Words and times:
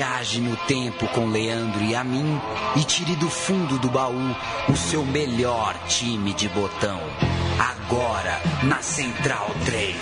Viaje 0.00 0.40
no 0.40 0.56
tempo 0.56 1.06
com 1.08 1.26
Leandro 1.26 1.84
e 1.84 1.94
a 1.94 2.02
mim 2.02 2.40
e 2.74 2.82
tire 2.84 3.14
do 3.16 3.28
fundo 3.28 3.78
do 3.78 3.90
baú 3.90 4.34
o 4.66 4.74
seu 4.74 5.04
melhor 5.04 5.76
time 5.88 6.32
de 6.32 6.48
botão. 6.48 6.98
Agora 7.58 8.40
na 8.64 8.80
Central 8.80 9.50
3. 9.66 9.94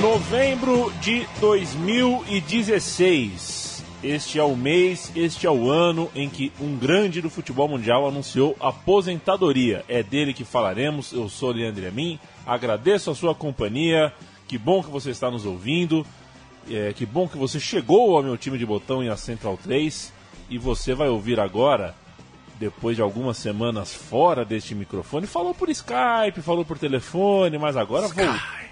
Novembro 0.00 0.92
de 1.00 1.26
2016. 1.40 3.58
Este 4.00 4.38
é 4.38 4.44
o 4.44 4.54
mês, 4.54 5.10
este 5.16 5.48
é 5.48 5.50
o 5.50 5.68
ano 5.68 6.08
em 6.14 6.28
que 6.28 6.52
um 6.60 6.76
grande 6.76 7.20
do 7.20 7.28
futebol 7.28 7.66
mundial 7.66 8.06
anunciou 8.06 8.54
aposentadoria. 8.60 9.84
É 9.88 10.04
dele 10.04 10.32
que 10.32 10.44
falaremos. 10.44 11.12
Eu 11.12 11.28
sou 11.28 11.50
Leandro 11.50 11.88
Amin. 11.88 12.20
Agradeço 12.46 13.10
a 13.10 13.14
sua 13.16 13.34
companhia. 13.34 14.14
Que 14.48 14.56
bom 14.56 14.82
que 14.82 14.90
você 14.90 15.10
está 15.10 15.30
nos 15.30 15.44
ouvindo. 15.44 16.04
É, 16.70 16.92
que 16.94 17.06
bom 17.06 17.28
que 17.28 17.36
você 17.36 17.60
chegou 17.60 18.16
ao 18.16 18.22
meu 18.22 18.36
time 18.36 18.58
de 18.58 18.64
botão 18.66 19.02
em 19.02 19.10
a 19.10 19.16
Central 19.16 19.58
3. 19.62 20.12
E 20.48 20.56
você 20.56 20.94
vai 20.94 21.08
ouvir 21.08 21.38
agora, 21.38 21.94
depois 22.58 22.96
de 22.96 23.02
algumas 23.02 23.36
semanas 23.36 23.94
fora 23.94 24.46
deste 24.46 24.74
microfone, 24.74 25.26
falou 25.26 25.54
por 25.54 25.68
Skype, 25.68 26.40
falou 26.40 26.64
por 26.64 26.78
telefone, 26.78 27.58
mas 27.58 27.76
agora 27.76 28.06
Sky. 28.06 28.22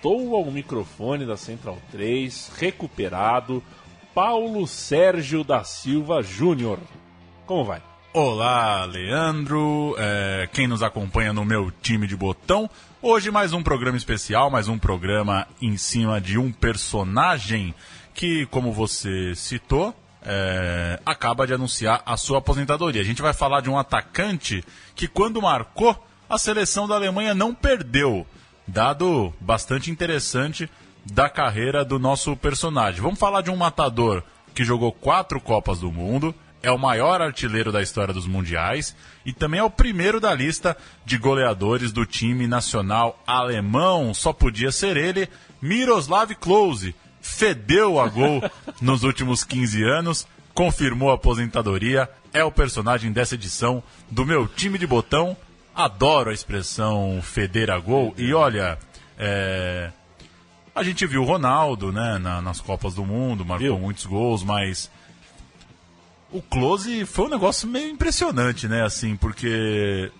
voltou 0.02 0.34
ao 0.34 0.50
microfone 0.50 1.26
da 1.26 1.36
Central 1.36 1.76
3, 1.92 2.52
recuperado 2.56 3.62
Paulo 4.14 4.66
Sérgio 4.66 5.44
da 5.44 5.62
Silva 5.62 6.22
Júnior. 6.22 6.78
Como 7.44 7.62
vai? 7.62 7.82
Olá, 8.18 8.86
Leandro, 8.86 9.94
é, 9.98 10.48
quem 10.50 10.66
nos 10.66 10.82
acompanha 10.82 11.34
no 11.34 11.44
meu 11.44 11.70
time 11.82 12.06
de 12.06 12.16
botão. 12.16 12.66
Hoje 13.02 13.30
mais 13.30 13.52
um 13.52 13.62
programa 13.62 13.98
especial, 13.98 14.48
mais 14.48 14.68
um 14.68 14.78
programa 14.78 15.46
em 15.60 15.76
cima 15.76 16.18
de 16.18 16.38
um 16.38 16.50
personagem 16.50 17.74
que, 18.14 18.46
como 18.46 18.72
você 18.72 19.34
citou, 19.34 19.94
é, 20.22 20.98
acaba 21.04 21.46
de 21.46 21.52
anunciar 21.52 22.02
a 22.06 22.16
sua 22.16 22.38
aposentadoria. 22.38 23.02
A 23.02 23.04
gente 23.04 23.20
vai 23.20 23.34
falar 23.34 23.60
de 23.60 23.68
um 23.68 23.78
atacante 23.78 24.64
que, 24.94 25.06
quando 25.06 25.42
marcou, 25.42 25.94
a 26.26 26.38
seleção 26.38 26.88
da 26.88 26.94
Alemanha 26.94 27.34
não 27.34 27.54
perdeu. 27.54 28.26
Dado 28.66 29.30
bastante 29.38 29.90
interessante 29.90 30.70
da 31.04 31.28
carreira 31.28 31.84
do 31.84 31.98
nosso 31.98 32.34
personagem. 32.34 33.02
Vamos 33.02 33.18
falar 33.18 33.42
de 33.42 33.50
um 33.50 33.56
matador 33.56 34.22
que 34.54 34.64
jogou 34.64 34.90
quatro 34.90 35.38
Copas 35.38 35.80
do 35.80 35.92
Mundo, 35.92 36.34
é 36.66 36.70
o 36.72 36.76
maior 36.76 37.22
artilheiro 37.22 37.70
da 37.70 37.80
história 37.80 38.12
dos 38.12 38.26
mundiais 38.26 38.96
e 39.24 39.32
também 39.32 39.60
é 39.60 39.62
o 39.62 39.70
primeiro 39.70 40.18
da 40.18 40.34
lista 40.34 40.76
de 41.04 41.16
goleadores 41.16 41.92
do 41.92 42.04
time 42.04 42.48
nacional 42.48 43.22
alemão. 43.24 44.12
Só 44.12 44.32
podia 44.32 44.72
ser 44.72 44.96
ele, 44.96 45.28
Miroslav 45.62 46.34
Klose. 46.34 46.92
Fedeu 47.20 48.00
a 48.00 48.08
gol 48.08 48.42
nos 48.82 49.04
últimos 49.04 49.44
15 49.44 49.84
anos, 49.84 50.26
confirmou 50.52 51.12
a 51.12 51.14
aposentadoria, 51.14 52.10
é 52.32 52.42
o 52.42 52.50
personagem 52.50 53.12
dessa 53.12 53.36
edição 53.36 53.80
do 54.10 54.26
meu 54.26 54.48
time 54.48 54.76
de 54.76 54.88
botão. 54.88 55.36
Adoro 55.72 56.30
a 56.30 56.34
expressão 56.34 57.20
feder 57.22 57.70
a 57.70 57.78
gol 57.78 58.12
e 58.18 58.34
olha, 58.34 58.76
é, 59.16 59.92
a 60.74 60.82
gente 60.82 61.06
viu 61.06 61.22
o 61.22 61.26
Ronaldo, 61.26 61.92
né, 61.92 62.18
na, 62.18 62.42
nas 62.42 62.60
Copas 62.60 62.92
do 62.92 63.04
Mundo, 63.04 63.44
marcou 63.44 63.68
viu? 63.68 63.78
muitos 63.78 64.04
gols, 64.04 64.42
mas 64.42 64.90
o 66.30 66.42
close 66.42 67.04
foi 67.06 67.26
um 67.26 67.30
negócio 67.30 67.68
meio 67.68 67.90
impressionante, 67.90 68.68
né, 68.68 68.84
assim, 68.84 69.16
porque 69.16 70.10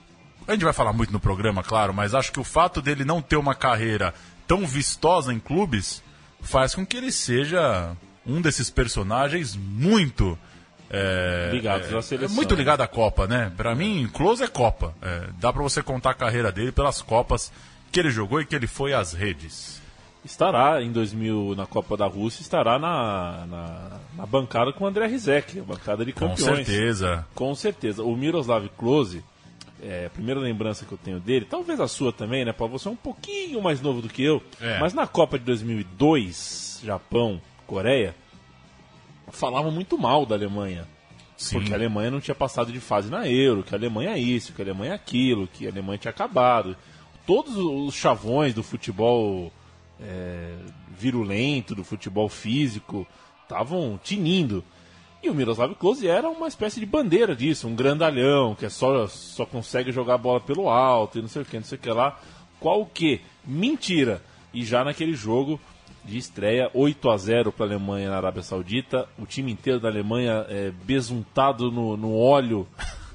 a 0.46 0.52
gente 0.52 0.64
vai 0.64 0.72
falar 0.72 0.92
muito 0.92 1.12
no 1.12 1.20
programa, 1.20 1.62
claro, 1.62 1.92
mas 1.92 2.14
acho 2.14 2.32
que 2.32 2.40
o 2.40 2.44
fato 2.44 2.80
dele 2.80 3.04
não 3.04 3.20
ter 3.20 3.36
uma 3.36 3.54
carreira 3.54 4.14
tão 4.46 4.66
vistosa 4.66 5.33
em 5.33 5.39
clubes 5.39 6.02
faz 6.40 6.74
com 6.74 6.86
que 6.86 6.96
ele 6.96 7.11
seja 7.11 7.96
um 8.24 8.40
desses 8.40 8.70
personagens 8.70 9.56
muito 9.56 10.39
é, 10.89 11.50
ligados 11.52 11.92
é, 11.92 11.96
à 11.96 12.02
seleção. 12.02 12.36
Muito 12.36 12.55
ligado 12.55 12.80
à 12.80 12.86
Copa, 12.86 13.27
né? 13.27 13.52
Para 13.56 13.74
mim, 13.74 14.08
Close 14.12 14.42
é 14.42 14.46
Copa. 14.46 14.95
É, 15.02 15.28
dá 15.39 15.52
para 15.52 15.62
você 15.62 15.83
contar 15.83 16.11
a 16.11 16.14
carreira 16.14 16.52
dele 16.52 16.70
pelas 16.70 17.02
Copas 17.02 17.52
que 17.90 17.98
ele 17.98 18.11
jogou 18.11 18.40
e 18.40 18.46
que 18.46 18.55
ele 18.55 18.66
foi 18.66 18.92
às 18.92 19.12
redes 19.12 19.76
estará 20.27 20.83
em 20.83 20.91
2000 20.91 21.55
na 21.57 21.67
Copa 21.67 21.97
da 21.97 22.07
Rússia, 22.07 22.42
estará 22.42 22.79
na, 22.79 23.47
na, 23.47 24.01
na 24.17 24.27
bancada 24.27 24.73
com 24.73 24.85
o 24.85 24.87
André 24.87 25.07
Rizek, 25.07 25.61
a 25.61 25.63
bancada 25.63 26.05
de 26.05 26.13
campeões. 26.13 26.41
Com 26.41 26.57
certeza. 26.57 27.27
Com 27.35 27.55
certeza. 27.55 28.03
O 28.03 28.14
Miroslav 28.17 28.69
Klose, 28.77 29.25
é, 29.83 30.07
a 30.07 30.11
primeira 30.11 30.41
lembrança 30.41 30.85
que 30.85 30.92
eu 30.92 30.98
tenho 30.98 31.20
dele, 31.20 31.47
talvez 31.48 31.81
a 31.81 31.89
sua 31.89 32.13
também, 32.13 32.45
né, 32.45 32.53
Paulo? 32.53 32.79
Você 32.79 32.89
é 32.89 32.91
um 32.91 32.97
pouquinho 32.97 33.63
mais 33.63 33.81
novo 33.81 34.03
do 34.03 34.09
que 34.09 34.23
eu, 34.23 34.42
é. 34.61 34.79
mas 34.79 34.92
na 34.92 35.07
Copa 35.07 35.39
de 35.39 35.45
2002, 35.45 36.81
Japão, 36.85 37.41
Coreia, 37.67 38.14
falavam 39.29 39.70
muito 39.70 39.97
mal 39.97 40.27
da 40.27 40.35
Alemanha. 40.35 40.87
Sim. 41.37 41.58
Porque 41.58 41.73
a 41.73 41.77
Alemanha 41.77 42.11
não 42.11 42.20
tinha 42.20 42.35
passado 42.35 42.73
de 42.73 42.81
fase 42.81 43.11
na 43.11 43.29
Euro, 43.29 43.63
que 43.63 43.75
a 43.75 43.79
Alemanha 43.79 44.11
é 44.11 44.19
isso, 44.19 44.53
que 44.53 44.63
a 44.63 44.64
Alemanha 44.64 44.93
é 44.93 44.95
aquilo, 44.95 45.47
que 45.47 45.67
a 45.67 45.70
Alemanha 45.70 45.98
tinha 45.98 46.11
acabado. 46.11 46.77
Todos 47.27 47.57
os 47.57 47.95
chavões 47.95 48.55
do 48.55 48.63
futebol 48.63 49.53
é, 50.01 50.55
virulento, 50.96 51.74
do 51.74 51.84
futebol 51.84 52.29
físico, 52.29 53.07
estavam 53.42 53.98
tinindo. 54.02 54.64
E 55.23 55.30
o 55.30 55.34
Miroslav 55.34 55.74
Klose 55.74 56.07
era 56.07 56.29
uma 56.29 56.46
espécie 56.46 56.79
de 56.79 56.86
bandeira 56.86 57.34
disso, 57.34 57.67
um 57.67 57.74
grandalhão, 57.74 58.55
que 58.55 58.67
é 58.67 58.68
só, 58.68 59.07
só 59.07 59.46
consegue 59.46 59.90
jogar 59.90 60.14
a 60.14 60.18
bola 60.18 60.40
pelo 60.40 60.68
alto 60.68 61.18
e 61.18 61.23
não 61.23 61.29
sei 61.29 61.42
o 61.42 61.45
que, 61.45 61.57
não 61.57 61.64
sei 61.64 61.79
o 61.79 61.80
que 61.80 61.90
lá. 61.90 62.20
Qual 62.61 62.83
o 62.83 62.86
que? 62.86 63.20
Mentira! 63.45 64.23
E 64.52 64.64
já 64.64 64.84
naquele 64.84 65.14
jogo 65.14 65.61
de 66.05 66.17
estreia, 66.17 66.70
8 66.73 67.11
a 67.11 67.17
0 67.17 67.52
para 67.52 67.67
a 67.67 67.68
Alemanha 67.68 68.11
na 68.11 68.17
Arábia 68.17 68.42
Saudita, 68.42 69.08
o 69.18 69.27
time 69.27 69.51
inteiro 69.51 69.80
da 69.80 69.89
Alemanha 69.89 70.46
é, 70.48 70.70
besuntado 70.84 71.70
no, 71.70 71.96
no 71.96 72.17
óleo 72.17 72.67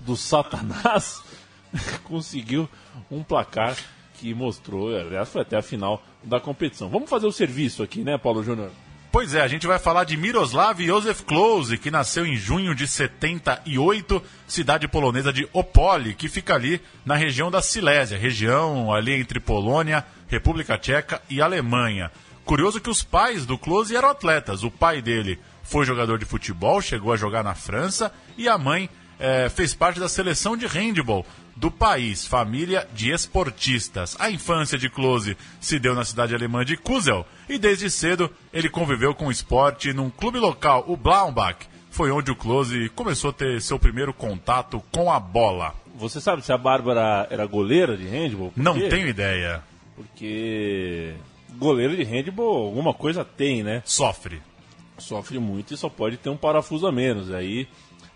do 0.02 0.18
Satanás, 0.18 1.24
conseguiu 2.04 2.68
um 3.10 3.24
placar 3.24 3.78
que 4.22 4.36
mostrou, 4.36 4.96
aliás, 4.96 5.28
foi 5.30 5.42
até 5.42 5.58
a 5.58 5.64
final 5.64 6.04
da 6.24 6.40
competição. 6.40 6.90
Vamos 6.90 7.10
fazer 7.10 7.26
o 7.26 7.32
serviço 7.32 7.82
aqui, 7.82 8.04
né, 8.04 8.20
Paulo 8.20 8.44
Júnior? 8.44 8.70
Pois 9.12 9.34
é, 9.34 9.42
a 9.42 9.48
gente 9.48 9.66
vai 9.66 9.80
falar 9.80 10.04
de 10.04 10.16
Miroslav 10.16 10.80
Josef 10.80 11.24
Klose, 11.24 11.78
que 11.78 11.90
nasceu 11.90 12.24
em 12.24 12.36
junho 12.36 12.76
de 12.76 12.88
78, 12.88 14.24
cidade 14.48 14.88
polonesa 14.88 15.34
de 15.34 15.50
Opole, 15.52 16.14
que 16.14 16.30
fica 16.30 16.54
ali 16.54 16.80
na 17.04 17.16
região 17.16 17.50
da 17.50 17.64
Silésia, 17.64 18.18
região 18.18 18.94
ali 18.94 19.14
entre 19.14 19.40
Polônia, 19.40 20.06
República 20.28 20.78
Tcheca 20.78 21.20
e 21.28 21.42
Alemanha. 21.42 22.12
Curioso 22.46 22.80
que 22.80 22.90
os 22.90 23.02
pais 23.02 23.44
do 23.44 23.58
Klose 23.58 23.96
eram 23.96 24.10
atletas. 24.10 24.64
O 24.64 24.70
pai 24.70 25.02
dele 25.02 25.40
foi 25.64 25.84
jogador 25.84 26.20
de 26.20 26.26
futebol, 26.26 26.80
chegou 26.80 27.12
a 27.12 27.18
jogar 27.18 27.44
na 27.44 27.56
França, 27.56 28.14
e 28.38 28.48
a 28.48 28.58
mãe 28.58 28.88
é, 29.20 29.50
fez 29.50 29.74
parte 29.74 30.00
da 30.00 30.08
seleção 30.08 30.56
de 30.56 30.68
handball 30.68 31.26
do 31.56 31.70
país, 31.70 32.26
família 32.26 32.88
de 32.94 33.12
esportistas. 33.12 34.16
A 34.20 34.30
infância 34.32 34.78
de 34.78 34.90
Klose 34.90 35.38
se 35.60 35.80
deu 35.80 35.94
na 35.94 36.06
cidade 36.06 36.34
alemã 36.34 36.64
de 36.64 36.78
Kusel 36.78 37.26
e 37.48 37.58
desde 37.58 37.90
cedo 37.90 38.30
ele 38.54 38.70
conviveu 38.70 39.14
com 39.14 39.28
o 39.28 39.32
esporte 39.32 39.94
num 39.94 40.10
clube 40.10 40.40
local, 40.40 40.86
o 40.88 40.96
Blaumbach. 40.98 41.68
Foi 41.90 42.10
onde 42.10 42.32
o 42.32 42.36
Klose 42.36 42.90
começou 42.96 43.32
a 43.32 43.34
ter 43.34 43.62
seu 43.62 43.78
primeiro 43.78 44.14
contato 44.14 44.82
com 44.92 45.12
a 45.12 45.20
bola. 45.20 45.76
Você 45.96 46.22
sabe 46.22 46.44
se 46.44 46.54
a 46.54 46.58
Bárbara 46.58 47.28
era 47.30 47.46
goleira 47.46 47.98
de 47.98 48.08
handball? 48.08 48.54
Não 48.56 48.74
tenho 48.74 49.08
ideia. 49.08 49.62
Porque 49.96 51.14
goleiro 51.58 51.96
de 51.96 52.04
handball 52.04 52.66
alguma 52.66 52.94
coisa 52.94 53.26
tem, 53.26 53.62
né? 53.62 53.84
Sofre. 53.86 54.42
Sofre 54.98 55.38
muito 55.38 55.74
e 55.74 55.78
só 55.78 55.90
pode 55.90 56.18
ter 56.18 56.30
um 56.30 56.38
parafuso 56.38 56.88
a 56.88 56.92
menos. 56.92 57.32
Aí 57.32 57.68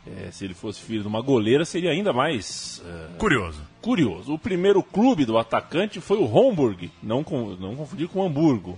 é, 0.07 0.29
se 0.31 0.45
ele 0.45 0.53
fosse 0.53 0.81
filho 0.81 1.01
de 1.01 1.07
uma 1.07 1.21
goleira, 1.21 1.65
seria 1.65 1.91
ainda 1.91 2.13
mais 2.13 2.83
é, 2.85 3.17
curioso. 3.17 3.61
Curioso. 3.81 4.33
O 4.33 4.39
primeiro 4.39 4.83
clube 4.83 5.25
do 5.25 5.37
atacante 5.37 5.99
foi 5.99 6.17
o 6.17 6.31
Homburg, 6.31 6.91
não, 7.01 7.23
com, 7.23 7.55
não 7.55 7.75
confundir 7.75 8.07
com 8.07 8.19
o 8.19 8.25
Hamburgo. 8.25 8.77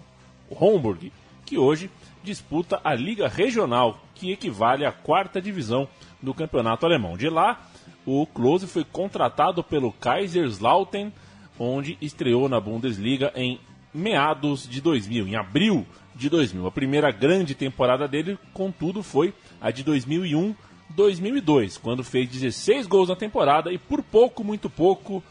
O 0.49 0.55
Homburg, 0.63 1.11
que 1.45 1.57
hoje 1.57 1.89
disputa 2.23 2.79
a 2.83 2.93
Liga 2.93 3.27
Regional, 3.27 3.99
que 4.15 4.31
equivale 4.31 4.85
à 4.85 4.91
quarta 4.91 5.41
divisão 5.41 5.87
do 6.21 6.33
campeonato 6.33 6.85
alemão. 6.85 7.17
De 7.17 7.29
lá, 7.29 7.69
o 8.05 8.25
Klose 8.25 8.67
foi 8.67 8.85
contratado 8.85 9.63
pelo 9.63 9.91
Kaiserslautern, 9.91 11.11
onde 11.59 11.97
estreou 12.01 12.47
na 12.47 12.59
Bundesliga 12.59 13.31
em 13.35 13.59
meados 13.93 14.67
de 14.67 14.79
2000, 14.79 15.27
em 15.27 15.35
abril 15.35 15.85
de 16.15 16.29
2000. 16.29 16.67
A 16.67 16.71
primeira 16.71 17.11
grande 17.11 17.53
temporada 17.53 18.07
dele, 18.07 18.37
contudo, 18.53 19.03
foi 19.03 19.33
a 19.59 19.71
de 19.71 19.83
2001 19.83 20.55
2002, 20.97 21.77
quando 21.77 22.03
fez 22.03 22.27
16 22.27 22.87
gols 22.87 23.07
na 23.07 23.15
temporada 23.15 23.71
e 23.71 23.77
por 23.77 24.01
pouco, 24.01 24.43
muito 24.43 24.67
pouco, 24.67 25.23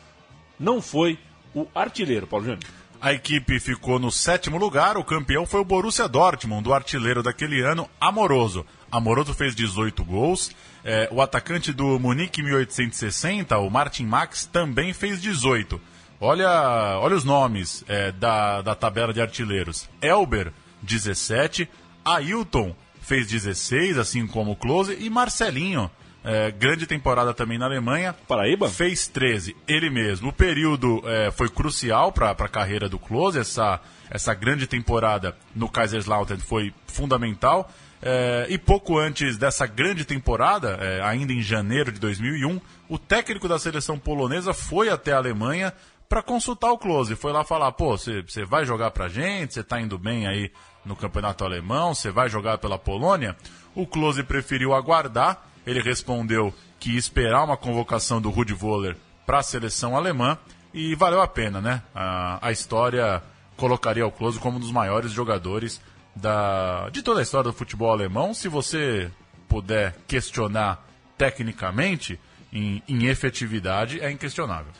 não 0.58 0.80
foi 0.80 1.18
o 1.52 1.66
artilheiro, 1.74 2.24
Paulo 2.24 2.44
Júnior. 2.44 2.62
A 3.00 3.12
equipe 3.12 3.58
ficou 3.58 3.98
no 3.98 4.10
sétimo 4.10 4.58
lugar, 4.58 4.96
o 4.96 5.04
campeão 5.04 5.44
foi 5.44 5.60
o 5.60 5.64
Borussia 5.64 6.08
Dortmund, 6.08 6.68
o 6.68 6.72
artilheiro 6.72 7.20
daquele 7.20 7.60
ano, 7.62 7.90
Amoroso. 8.00 8.64
Amoroso 8.90 9.34
fez 9.34 9.56
18 9.56 10.04
gols, 10.04 10.52
é, 10.84 11.08
o 11.10 11.20
atacante 11.20 11.72
do 11.72 11.98
Munique 11.98 12.42
1860, 12.44 13.58
o 13.58 13.68
Martin 13.68 14.06
Max, 14.06 14.46
também 14.46 14.92
fez 14.94 15.20
18. 15.20 15.80
Olha, 16.20 16.96
olha 17.00 17.16
os 17.16 17.24
nomes 17.24 17.84
é, 17.88 18.12
da, 18.12 18.62
da 18.62 18.74
tabela 18.76 19.12
de 19.12 19.20
artilheiros. 19.20 19.90
Elber, 20.00 20.52
17. 20.80 21.68
Ailton 22.04 22.74
fez 23.06 23.26
16, 23.28 23.98
assim 23.98 24.26
como 24.26 24.52
o 24.52 24.56
Close. 24.56 24.96
E 24.98 25.08
Marcelinho, 25.08 25.88
é, 26.24 26.50
grande 26.50 26.86
temporada 26.86 27.32
também 27.32 27.56
na 27.56 27.66
Alemanha. 27.66 28.12
Paraíba? 28.26 28.68
Fez 28.68 29.06
13, 29.06 29.56
ele 29.68 29.88
mesmo. 29.88 30.30
O 30.30 30.32
período 30.32 31.00
é, 31.04 31.30
foi 31.30 31.48
crucial 31.48 32.10
para 32.10 32.32
a 32.32 32.48
carreira 32.48 32.88
do 32.88 32.98
Close. 32.98 33.38
Essa, 33.38 33.80
essa 34.10 34.34
grande 34.34 34.66
temporada 34.66 35.36
no 35.54 35.68
Kaiserslautern 35.68 36.40
foi 36.40 36.74
fundamental. 36.88 37.70
É, 38.02 38.46
e 38.50 38.58
pouco 38.58 38.98
antes 38.98 39.38
dessa 39.38 39.66
grande 39.66 40.04
temporada, 40.04 40.76
é, 40.80 41.00
ainda 41.02 41.32
em 41.32 41.40
janeiro 41.40 41.92
de 41.92 42.00
2001, 42.00 42.60
o 42.88 42.98
técnico 42.98 43.48
da 43.48 43.58
seleção 43.58 43.98
polonesa 43.98 44.52
foi 44.52 44.88
até 44.88 45.12
a 45.12 45.18
Alemanha 45.18 45.72
para 46.08 46.22
consultar 46.22 46.72
o 46.72 46.78
Close. 46.78 47.14
Foi 47.14 47.32
lá 47.32 47.44
falar: 47.44 47.70
pô, 47.72 47.96
você 47.96 48.44
vai 48.44 48.64
jogar 48.64 48.90
pra 48.90 49.08
gente? 49.08 49.54
Você 49.54 49.62
tá 49.62 49.80
indo 49.80 49.96
bem 49.96 50.26
aí 50.26 50.50
no 50.86 50.96
campeonato 50.96 51.44
alemão? 51.44 51.94
Você 51.94 52.10
vai 52.10 52.28
jogar 52.30 52.58
pela 52.58 52.78
Polônia? 52.78 53.36
O 53.74 53.86
Close 53.86 54.22
preferiu 54.22 54.72
aguardar. 54.72 55.42
Ele 55.66 55.82
respondeu 55.82 56.54
que 56.78 56.92
ia 56.92 56.98
esperar 56.98 57.44
uma 57.44 57.56
convocação 57.56 58.20
do 58.20 58.30
Rudi 58.30 58.54
Voller 58.54 58.96
para 59.26 59.40
a 59.40 59.42
seleção 59.42 59.96
alemã 59.96 60.38
e 60.72 60.94
valeu 60.94 61.20
a 61.20 61.26
pena, 61.26 61.60
né? 61.60 61.82
A, 61.94 62.48
a 62.48 62.52
história 62.52 63.22
colocaria 63.56 64.06
o 64.06 64.12
Close 64.12 64.38
como 64.38 64.56
um 64.56 64.60
dos 64.60 64.70
maiores 64.70 65.10
jogadores 65.10 65.80
da, 66.14 66.88
de 66.90 67.02
toda 67.02 67.20
a 67.20 67.22
história 67.22 67.50
do 67.50 67.56
futebol 67.56 67.90
alemão. 67.90 68.32
Se 68.32 68.48
você 68.48 69.10
puder 69.48 69.96
questionar 70.06 70.86
tecnicamente, 71.18 72.18
em, 72.52 72.82
em 72.88 73.06
efetividade, 73.06 74.00
é 74.00 74.10
inquestionável. 74.10 74.72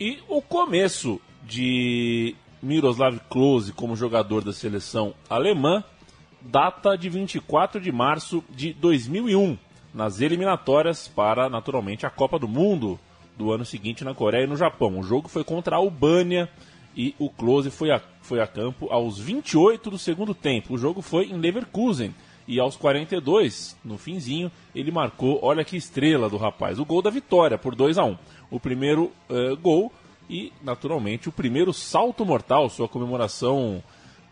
E 0.00 0.22
o 0.28 0.42
começo 0.42 1.20
de 1.44 2.34
Miroslav 2.64 3.20
Klose 3.28 3.72
como 3.72 3.94
jogador 3.94 4.42
da 4.42 4.52
seleção 4.52 5.12
alemã 5.28 5.84
data 6.40 6.96
de 6.96 7.10
24 7.10 7.80
de 7.80 7.92
março 7.92 8.42
de 8.50 8.72
2001, 8.72 9.58
nas 9.92 10.20
eliminatórias 10.20 11.06
para, 11.06 11.48
naturalmente, 11.48 12.06
a 12.06 12.10
Copa 12.10 12.38
do 12.38 12.48
Mundo 12.48 12.98
do 13.36 13.52
ano 13.52 13.64
seguinte 13.64 14.04
na 14.04 14.14
Coreia 14.14 14.44
e 14.44 14.46
no 14.46 14.56
Japão. 14.56 14.98
O 14.98 15.02
jogo 15.02 15.28
foi 15.28 15.44
contra 15.44 15.76
a 15.76 15.78
Albânia 15.78 16.48
e 16.96 17.14
o 17.18 17.28
Klose 17.28 17.70
foi 17.70 17.90
a, 17.90 18.00
foi 18.22 18.40
a 18.40 18.46
campo 18.46 18.88
aos 18.90 19.18
28 19.18 19.90
do 19.90 19.98
segundo 19.98 20.34
tempo. 20.34 20.74
O 20.74 20.78
jogo 20.78 21.02
foi 21.02 21.26
em 21.26 21.36
Leverkusen 21.36 22.14
e 22.46 22.58
aos 22.58 22.76
42, 22.76 23.76
no 23.84 23.96
finzinho, 23.98 24.50
ele 24.74 24.90
marcou, 24.90 25.38
olha 25.42 25.64
que 25.64 25.76
estrela 25.76 26.28
do 26.28 26.36
rapaz, 26.36 26.78
o 26.78 26.84
gol 26.84 27.00
da 27.00 27.10
vitória 27.10 27.56
por 27.56 27.74
2 27.74 27.96
a 27.96 28.04
1 28.04 28.18
O 28.50 28.60
primeiro 28.60 29.10
uh, 29.30 29.56
gol 29.56 29.90
e, 30.28 30.52
naturalmente, 30.62 31.28
o 31.28 31.32
primeiro 31.32 31.72
salto 31.72 32.24
mortal, 32.24 32.68
sua 32.68 32.88
comemoração 32.88 33.82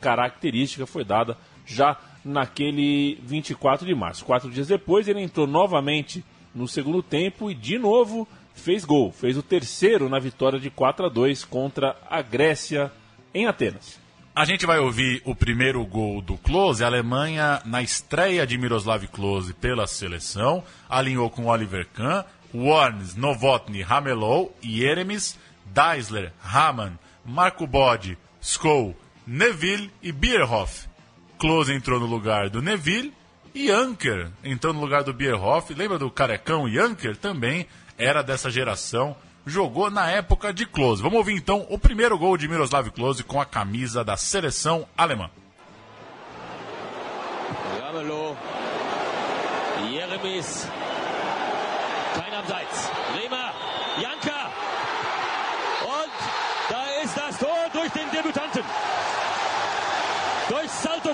característica 0.01 0.87
foi 0.87 1.05
dada 1.05 1.37
já 1.65 1.97
naquele 2.25 3.19
24 3.23 3.87
de 3.87 3.95
março. 3.95 4.25
Quatro 4.25 4.51
dias 4.51 4.69
depois, 4.69 5.09
ele 5.09 5.21
entrou 5.21 5.47
novamente 5.47 6.25
no 6.55 6.69
segundo 6.69 7.03
tempo 7.03 7.51
e, 7.51 7.55
de 7.55 7.79
novo, 7.79 8.27
fez 8.55 8.85
gol. 8.85 9.13
Fez 9.13 9.37
o 9.37 9.43
terceiro 9.43 10.09
na 10.09 10.19
vitória 10.19 10.59
de 10.59 10.71
4 10.71 11.07
a 11.07 11.09
2 11.09 11.45
contra 11.45 11.97
a 12.09 12.23
Grécia 12.23 12.93
em 13.35 13.47
Atenas. 13.47 14.01
A 14.35 14.47
gente 14.47 14.65
vai 14.65 14.79
ouvir 14.79 15.21
o 15.27 15.35
primeiro 15.35 15.85
gol 15.85 16.23
do 16.23 16.39
Klose. 16.39 16.83
A 16.83 16.87
Alemanha, 16.87 17.61
na 17.67 17.83
estreia 17.83 18.47
de 18.47 18.57
Miroslav 18.57 19.07
Klose 19.09 19.53
pela 19.53 19.87
seleção, 19.87 20.65
alinhou 20.89 21.29
com 21.29 21.47
Oliver 21.47 21.87
Kahn, 21.93 22.25
Warnes, 22.55 23.15
Novotny, 23.15 23.83
Ramelow, 23.83 24.55
Yeremis, 24.65 25.39
Deisler, 25.73 26.33
Hamann, 26.43 26.99
Marco 27.25 27.67
Bode, 27.67 28.19
Skoll, 28.41 28.97
Neville 29.27 29.91
e 30.03 30.13
Bierhoff. 30.13 30.89
Klose 31.39 31.73
entrou 31.73 31.99
no 31.99 32.07
lugar 32.07 32.51
do 32.51 32.63
Neville 32.63 33.13
e 33.55 33.71
Anker 33.71 34.31
entrou 34.45 34.73
no 34.73 34.81
lugar 34.81 35.03
do 35.03 35.13
Bierhoff. 35.13 35.75
Lembra 35.75 35.99
do 35.99 36.11
carecão 36.11 36.67
Anker? 36.67 37.17
Também 37.17 37.67
era 37.99 38.23
dessa 38.23 38.51
geração 38.51 39.17
jogou 39.47 39.91
na 39.91 40.11
época 40.11 40.53
de 40.53 40.67
Klose. 40.67 41.03
Vamos 41.03 41.19
ouvir 41.19 41.35
então 41.35 41.67
o 41.69 41.79
primeiro 41.79 42.19
gol 42.19 42.37
de 42.37 42.49
Miroslav 42.49 42.89
Klose 42.91 43.25
com 43.25 43.41
a 43.41 43.47
camisa 43.47 44.05
da 44.05 44.17
seleção 44.17 44.87
alemã. 44.97 45.31
Ramelow, 47.81 48.37
Jeremis, 49.91 50.67
kein 52.15 52.35
Abseits, 52.35 52.91
Bremer, 53.13 53.53
Janka 54.01 54.51
und 55.85 56.13
da 56.71 57.03
ist 57.03 57.17
das 57.17 57.39
Tor 57.39 57.69
durch 57.73 57.91
den 57.93 58.09
Debütanten, 58.11 58.65
durch 60.49 60.71
Salto 60.71 61.12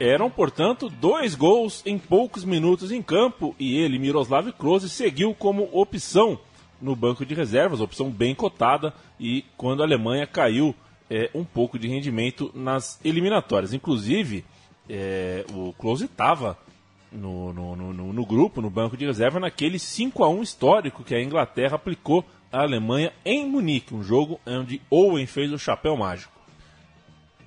Eram, 0.00 0.28
portanto, 0.28 0.90
dois 0.90 1.34
gols 1.34 1.82
em 1.86 1.98
poucos 1.98 2.44
minutos 2.44 2.90
em 2.90 3.00
campo 3.00 3.54
e 3.58 3.78
ele, 3.78 3.98
Miroslav 3.98 4.52
Klose, 4.52 4.88
seguiu 4.88 5.34
como 5.34 5.68
opção 5.72 6.38
no 6.82 6.96
banco 6.96 7.24
de 7.24 7.34
reservas, 7.34 7.80
opção 7.80 8.10
bem 8.10 8.34
cotada 8.34 8.92
e 9.18 9.44
quando 9.56 9.82
a 9.82 9.86
Alemanha 9.86 10.26
caiu 10.26 10.74
é, 11.08 11.30
um 11.34 11.44
pouco 11.44 11.78
de 11.78 11.88
rendimento 11.88 12.50
nas 12.54 13.00
eliminatórias. 13.04 13.72
Inclusive, 13.72 14.44
é, 14.90 15.44
o 15.54 15.72
Klose 15.72 16.06
estava 16.06 16.58
no, 17.10 17.52
no, 17.52 17.76
no, 17.76 18.12
no, 18.12 18.26
grupo, 18.26 18.60
no 18.60 18.68
banco 18.68 18.96
de 18.96 19.06
reserva, 19.06 19.38
naquele 19.38 19.78
5 19.78 20.24
a 20.24 20.28
1 20.28 20.42
histórico 20.42 21.04
que 21.04 21.14
a 21.14 21.22
Inglaterra 21.22 21.76
aplicou 21.76 22.24
à 22.54 22.62
Alemanha 22.62 23.12
em 23.24 23.48
Munique, 23.48 23.94
um 23.94 24.02
jogo 24.02 24.40
onde 24.46 24.80
Owen 24.88 25.26
fez 25.26 25.52
o 25.52 25.58
chapéu 25.58 25.96
mágico. 25.96 26.32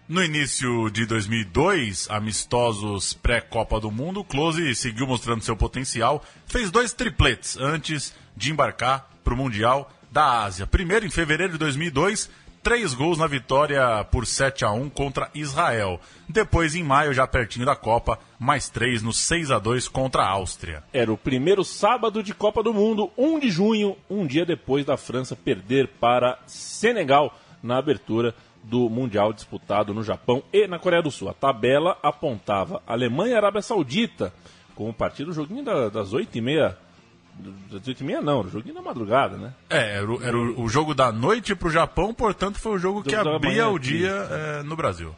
No 0.07 0.23
início 0.23 0.89
de 0.89 1.05
2002, 1.05 2.09
amistosos 2.09 3.13
pré-Copa 3.13 3.79
do 3.79 3.91
Mundo, 3.91 4.23
Close 4.23 4.75
seguiu 4.75 5.07
mostrando 5.07 5.43
seu 5.43 5.55
potencial, 5.55 6.23
fez 6.45 6.71
dois 6.71 6.93
tripletes 6.93 7.57
antes 7.57 8.13
de 8.35 8.51
embarcar 8.51 9.09
para 9.23 9.33
o 9.33 9.37
Mundial 9.37 9.91
da 10.11 10.43
Ásia. 10.43 10.67
Primeiro, 10.67 11.05
em 11.05 11.09
fevereiro 11.09 11.53
de 11.53 11.59
2002, 11.59 12.29
três 12.67 12.93
gols 12.93 13.17
na 13.17 13.27
vitória 13.27 14.03
por 14.11 14.27
7 14.27 14.65
a 14.65 14.71
1 14.71 14.89
contra 14.89 15.29
Israel. 15.33 16.01
Depois, 16.27 16.75
em 16.75 16.83
maio, 16.83 17.13
já 17.13 17.25
pertinho 17.25 17.65
da 17.65 17.77
Copa, 17.77 18.19
mais 18.37 18.67
três 18.67 19.01
no 19.01 19.13
6 19.13 19.51
a 19.51 19.57
2 19.57 19.87
contra 19.87 20.23
a 20.23 20.29
Áustria. 20.31 20.83
Era 20.91 21.09
o 21.09 21.17
primeiro 21.17 21.63
sábado 21.63 22.21
de 22.21 22.33
Copa 22.33 22.61
do 22.61 22.73
Mundo, 22.73 23.09
1 23.17 23.39
de 23.39 23.49
junho, 23.49 23.95
um 24.09 24.27
dia 24.27 24.45
depois 24.45 24.83
da 24.83 24.97
França 24.97 25.33
perder 25.33 25.87
para 25.97 26.39
Senegal 26.45 27.33
na 27.63 27.77
abertura 27.77 28.35
do 28.61 28.89
Mundial 28.89 29.31
disputado 29.31 29.93
no 29.93 30.03
Japão 30.03 30.43
e 30.51 30.67
na 30.67 30.77
Coreia 30.77 31.01
do 31.01 31.09
Sul. 31.09 31.29
A 31.29 31.33
tabela 31.33 31.97
apontava 32.03 32.83
Alemanha 32.85 33.31
e 33.31 33.37
Arábia 33.37 33.61
Saudita 33.61 34.33
como 34.75 34.93
partido, 34.93 35.31
joguinho 35.31 35.63
das 35.63 36.11
8h30. 36.11 36.75
Das 37.39 37.81
8h30 37.81 38.21
não, 38.21 38.41
o 38.41 38.49
joguinho 38.49 38.75
da 38.75 38.81
madrugada, 38.81 39.37
né? 39.37 39.53
É, 39.69 39.97
era, 39.97 40.11
o, 40.11 40.23
era 40.23 40.37
o, 40.37 40.63
o 40.63 40.69
jogo 40.69 40.93
da 40.93 41.11
noite 41.11 41.55
para 41.55 41.67
o 41.67 41.71
Japão, 41.71 42.13
portanto 42.13 42.59
foi 42.59 42.73
o 42.73 42.79
jogo 42.79 43.03
que 43.03 43.15
abria 43.15 43.67
o 43.69 43.77
dia 43.77 44.09
é, 44.09 44.63
no 44.63 44.75
Brasil. 44.75 45.13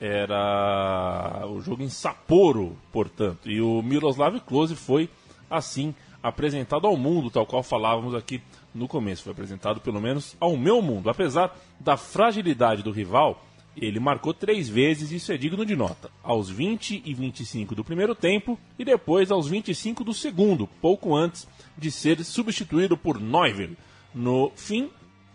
Era 0.00 1.46
o 1.46 1.60
jogo 1.60 1.82
em 1.82 1.88
Sapporo, 1.88 2.76
portanto. 2.92 3.50
E 3.50 3.60
o 3.60 3.80
Miroslav 3.80 4.38
Klose 4.40 4.76
foi, 4.76 5.08
assim, 5.48 5.94
apresentado 6.22 6.86
ao 6.86 6.96
mundo, 6.96 7.30
tal 7.30 7.46
qual 7.46 7.62
falávamos 7.62 8.14
aqui 8.14 8.42
no 8.74 8.88
começo. 8.88 9.22
Foi 9.22 9.32
apresentado 9.32 9.80
pelo 9.80 10.00
menos 10.00 10.36
ao 10.40 10.56
meu 10.56 10.82
mundo. 10.82 11.08
Apesar 11.08 11.56
da 11.80 11.96
fragilidade 11.96 12.82
do 12.82 12.90
rival, 12.90 13.42
ele 13.76 13.98
marcou 13.98 14.32
três 14.32 14.68
vezes, 14.68 15.10
isso 15.10 15.32
é 15.32 15.36
digno 15.36 15.64
de 15.64 15.74
nota. 15.74 16.10
Aos 16.22 16.48
20 16.48 17.02
e 17.04 17.14
25 17.14 17.74
do 17.74 17.84
primeiro 17.84 18.14
tempo 18.14 18.58
e 18.78 18.84
depois 18.84 19.30
aos 19.30 19.48
25 19.48 20.04
do 20.04 20.14
segundo, 20.14 20.66
pouco 20.80 21.14
antes 21.14 21.48
de 21.76 21.90
ser 21.90 22.22
substituído 22.24 22.96
por 22.96 23.20
Neuvel. 23.20 23.70
No 24.14 24.52
fim, 24.54 24.90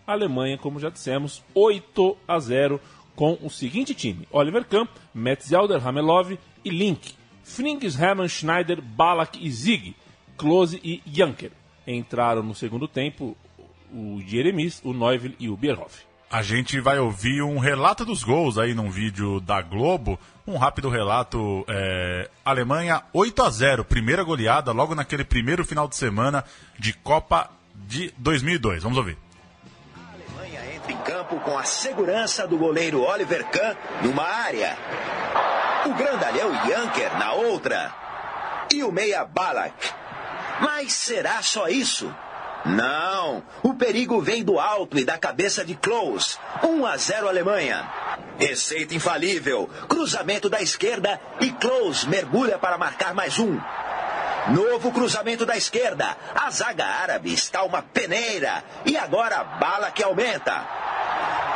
a 0.07 0.13
Alemanha, 0.13 0.57
como 0.57 0.79
já 0.79 0.89
dissemos, 0.89 1.43
8 1.53 2.17
a 2.27 2.39
0 2.39 2.79
com 3.15 3.37
o 3.41 3.49
seguinte 3.49 3.93
time: 3.93 4.27
Oliver 4.31 4.65
Kahn, 4.65 4.87
Metzelder, 5.13 5.85
Hamelov 5.85 6.37
e 6.63 6.69
Link, 6.69 7.13
Frings, 7.43 7.99
Hermann, 7.99 8.29
Schneider, 8.29 8.81
Balak 8.81 9.37
e 9.45 9.51
Zig, 9.51 9.95
Klose 10.37 10.79
e 10.83 11.01
Janker 11.05 11.51
entraram 11.85 12.43
no 12.43 12.53
segundo 12.53 12.87
tempo 12.87 13.35
o 13.91 14.21
Jeremis, 14.21 14.81
o 14.83 14.93
Neuville 14.93 15.35
e 15.39 15.49
o 15.49 15.57
Bierhoff. 15.57 16.08
A 16.31 16.43
gente 16.43 16.79
vai 16.79 16.99
ouvir 16.99 17.41
um 17.41 17.57
relato 17.57 18.05
dos 18.05 18.23
gols 18.23 18.59
aí 18.59 18.75
num 18.75 18.91
vídeo 18.91 19.39
da 19.39 19.63
Globo. 19.63 20.19
Um 20.45 20.57
rápido 20.57 20.87
relato. 20.87 21.65
É, 21.67 22.29
Alemanha 22.45 23.01
8 23.11 23.41
a 23.41 23.49
0 23.49 23.83
primeira 23.83 24.23
goleada 24.23 24.71
logo 24.71 24.93
naquele 24.93 25.23
primeiro 25.23 25.65
final 25.65 25.87
de 25.87 25.95
semana 25.95 26.45
de 26.77 26.93
Copa 26.93 27.49
de 27.73 28.13
2002. 28.15 28.83
Vamos 28.83 28.99
ouvir. 28.99 29.17
A 29.95 30.13
Alemanha 30.13 30.75
entra 30.75 30.91
em 30.91 30.97
campo 30.97 31.39
com 31.39 31.57
a 31.57 31.63
segurança 31.63 32.47
do 32.47 32.59
goleiro 32.59 33.01
Oliver 33.01 33.49
Kahn 33.49 33.75
numa 34.03 34.23
área. 34.23 34.77
O 35.87 35.93
grandalhão 35.95 36.53
Janker 36.67 37.17
na 37.17 37.33
outra. 37.33 37.91
E 38.71 38.83
o 38.83 38.91
meia 38.91 39.25
Balak 39.25 39.73
Mas 40.61 40.93
será 40.93 41.41
só 41.41 41.67
isso? 41.67 42.13
Não, 42.65 43.43
o 43.63 43.73
perigo 43.73 44.21
vem 44.21 44.43
do 44.43 44.59
alto 44.59 44.97
e 44.97 45.05
da 45.05 45.17
cabeça 45.17 45.63
de 45.63 45.75
Close. 45.75 46.37
1 46.63 46.85
a 46.85 46.97
0 46.97 47.29
Alemanha. 47.29 47.89
Receita 48.37 48.93
infalível, 48.93 49.69
cruzamento 49.87 50.49
da 50.49 50.61
esquerda 50.61 51.19
e 51.39 51.51
Close 51.51 52.07
mergulha 52.07 52.57
para 52.57 52.77
marcar 52.77 53.13
mais 53.13 53.39
um. 53.39 53.59
Novo 54.49 54.91
cruzamento 54.91 55.45
da 55.45 55.55
esquerda. 55.55 56.17
A 56.33 56.49
zaga 56.49 56.85
árabe 56.85 57.33
está 57.33 57.63
uma 57.63 57.81
peneira. 57.81 58.63
E 58.85 58.97
agora 58.97 59.43
bala 59.43 59.91
que 59.91 60.03
aumenta. 60.03 60.65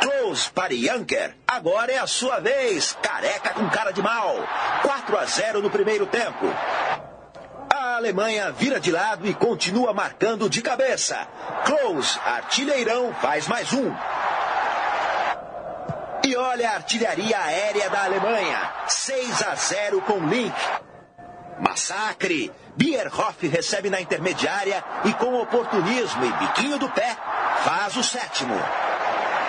Close 0.00 0.50
para 0.50 0.74
Janker. 0.74 1.34
Agora 1.46 1.90
é 1.90 1.98
a 1.98 2.06
sua 2.06 2.38
vez. 2.40 2.96
Careca 3.02 3.50
com 3.54 3.68
cara 3.68 3.90
de 3.90 4.02
mal. 4.02 4.36
4 4.82 5.18
a 5.18 5.24
0 5.24 5.62
no 5.62 5.70
primeiro 5.70 6.06
tempo. 6.06 6.46
A 7.94 7.96
Alemanha 7.96 8.50
vira 8.50 8.80
de 8.80 8.90
lado 8.90 9.24
e 9.24 9.32
continua 9.32 9.94
marcando 9.94 10.50
de 10.50 10.60
cabeça. 10.60 11.16
Close, 11.64 12.18
artilheirão, 12.26 13.14
faz 13.22 13.46
mais 13.46 13.72
um. 13.72 13.94
E 16.24 16.34
olha 16.34 16.70
a 16.70 16.74
artilharia 16.74 17.38
aérea 17.38 17.88
da 17.88 18.02
Alemanha. 18.02 18.58
6 18.88 19.42
a 19.44 19.54
0 19.54 20.02
com 20.02 20.18
Link. 20.26 20.52
Massacre. 21.60 22.50
Bierhoff 22.74 23.46
recebe 23.46 23.88
na 23.88 24.00
intermediária 24.00 24.84
e 25.04 25.12
com 25.12 25.40
oportunismo 25.40 26.24
e 26.24 26.32
biquinho 26.32 26.80
do 26.80 26.88
pé, 26.88 27.16
faz 27.62 27.96
o 27.96 28.02
sétimo. 28.02 28.60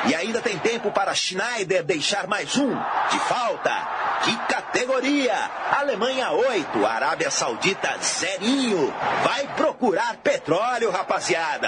E 0.07 0.13
ainda 0.13 0.39
tem 0.39 0.59
tempo 0.59 0.91
para 0.91 1.15
Schneider 1.15 1.83
deixar 1.83 2.27
mais 2.27 2.55
um. 2.57 2.75
De 3.09 3.19
falta. 3.21 4.04
Que 4.25 4.35
categoria! 4.47 5.35
Alemanha 5.71 6.31
8, 6.31 6.83
Arábia 6.83 7.29
Saudita 7.29 7.95
zerinho. 8.01 8.91
Vai 9.23 9.47
procurar 9.55 10.17
petróleo, 10.17 10.89
rapaziada. 10.89 11.67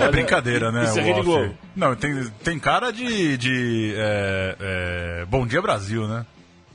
É 0.00 0.10
brincadeira, 0.10 0.72
né? 0.72 0.84
Isso 0.84 0.98
é 0.98 1.02
rede 1.02 1.20
Globo. 1.20 1.54
Não, 1.74 1.94
tem, 1.94 2.24
tem 2.42 2.58
cara 2.58 2.90
de. 2.90 3.36
de 3.36 3.94
é, 3.98 4.56
é, 4.58 5.24
Bom 5.26 5.46
Dia 5.46 5.60
Brasil, 5.60 6.08
né? 6.08 6.24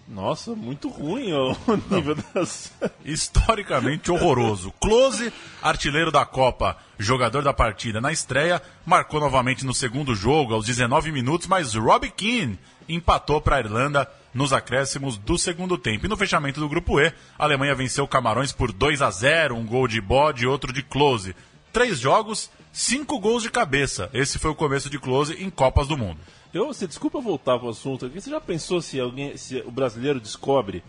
Nossa, 0.07 0.53
muito 0.53 0.89
ruim 0.89 1.33
o 1.33 1.55
nível 1.89 2.15
das. 2.31 2.71
Historicamente 3.03 4.11
horroroso. 4.11 4.71
Close, 4.79 5.33
artilheiro 5.59 6.11
da 6.11 6.23
Copa, 6.23 6.77
jogador 6.99 7.41
da 7.41 7.53
partida 7.53 7.99
na 7.99 8.11
estreia, 8.11 8.61
marcou 8.85 9.19
novamente 9.19 9.65
no 9.65 9.73
segundo 9.73 10.13
jogo, 10.13 10.53
aos 10.53 10.67
19 10.67 11.11
minutos, 11.11 11.47
mas 11.47 11.73
Robbie 11.73 12.11
Keane 12.11 12.59
empatou 12.87 13.41
para 13.41 13.55
a 13.55 13.59
Irlanda 13.59 14.07
nos 14.33 14.53
acréscimos 14.53 15.17
do 15.17 15.37
segundo 15.37 15.77
tempo. 15.77 16.05
E 16.05 16.09
no 16.09 16.17
fechamento 16.17 16.59
do 16.59 16.69
grupo 16.69 16.99
E, 16.99 17.07
a 17.37 17.43
Alemanha 17.43 17.75
venceu 17.75 18.07
Camarões 18.07 18.51
por 18.51 18.71
2 18.71 19.01
a 19.01 19.11
0, 19.11 19.55
um 19.55 19.65
gol 19.65 19.87
de 19.87 19.99
bode 19.99 20.43
e 20.43 20.47
outro 20.47 20.71
de 20.71 20.81
Close. 20.81 21.35
Três 21.73 21.99
jogos, 21.99 22.49
cinco 22.71 23.19
gols 23.19 23.43
de 23.43 23.49
cabeça. 23.49 24.09
Esse 24.13 24.37
foi 24.39 24.51
o 24.51 24.55
começo 24.55 24.89
de 24.89 24.99
Close 24.99 25.33
em 25.41 25.49
Copas 25.49 25.87
do 25.87 25.97
Mundo. 25.97 26.19
Eu, 26.53 26.67
você 26.67 26.85
desculpa 26.85 27.21
voltar 27.21 27.57
para 27.57 27.67
o 27.67 27.71
assunto 27.71 28.05
aqui. 28.05 28.19
Você 28.19 28.29
já 28.29 28.41
pensou 28.41 28.81
se 28.81 28.99
alguém, 28.99 29.37
se 29.37 29.61
o 29.65 29.71
brasileiro 29.71 30.19
descobre 30.19 30.83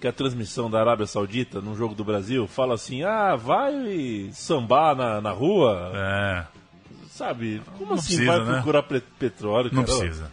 que 0.00 0.08
a 0.08 0.12
transmissão 0.12 0.68
da 0.68 0.80
Arábia 0.80 1.06
Saudita 1.06 1.60
num 1.60 1.76
jogo 1.76 1.94
do 1.94 2.02
Brasil 2.04 2.48
fala 2.48 2.74
assim: 2.74 3.04
ah, 3.04 3.36
vai 3.36 4.28
sambar 4.32 4.96
na, 4.96 5.20
na 5.20 5.30
rua? 5.30 5.92
É. 5.94 6.44
Sabe? 7.10 7.62
Como 7.78 7.90
Não 7.90 7.94
assim 7.94 8.16
precisa, 8.16 8.38
vai 8.38 8.44
né? 8.44 8.52
procurar 8.54 8.82
pe- 8.82 9.02
petróleo? 9.18 9.70
Não 9.72 9.84
cara? 9.84 9.98
precisa. 9.98 10.32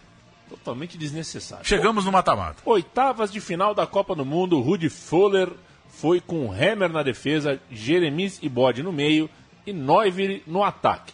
Totalmente 0.51 0.97
desnecessário. 0.97 1.65
Chegamos 1.65 2.03
no 2.03 2.11
mata-mata. 2.11 2.61
Oitavas 2.65 3.31
de 3.31 3.39
final 3.39 3.73
da 3.73 3.87
Copa 3.87 4.13
do 4.13 4.25
Mundo, 4.25 4.59
Rudi 4.59 4.89
Fuller 4.89 5.49
foi 5.87 6.19
com 6.19 6.51
Hammer 6.51 6.89
na 6.89 7.01
defesa, 7.03 7.57
Jeremis 7.71 8.37
e 8.41 8.49
Bode 8.49 8.83
no 8.83 8.91
meio 8.91 9.29
e 9.65 9.71
Neuver 9.71 10.43
no 10.45 10.61
ataque. 10.61 11.13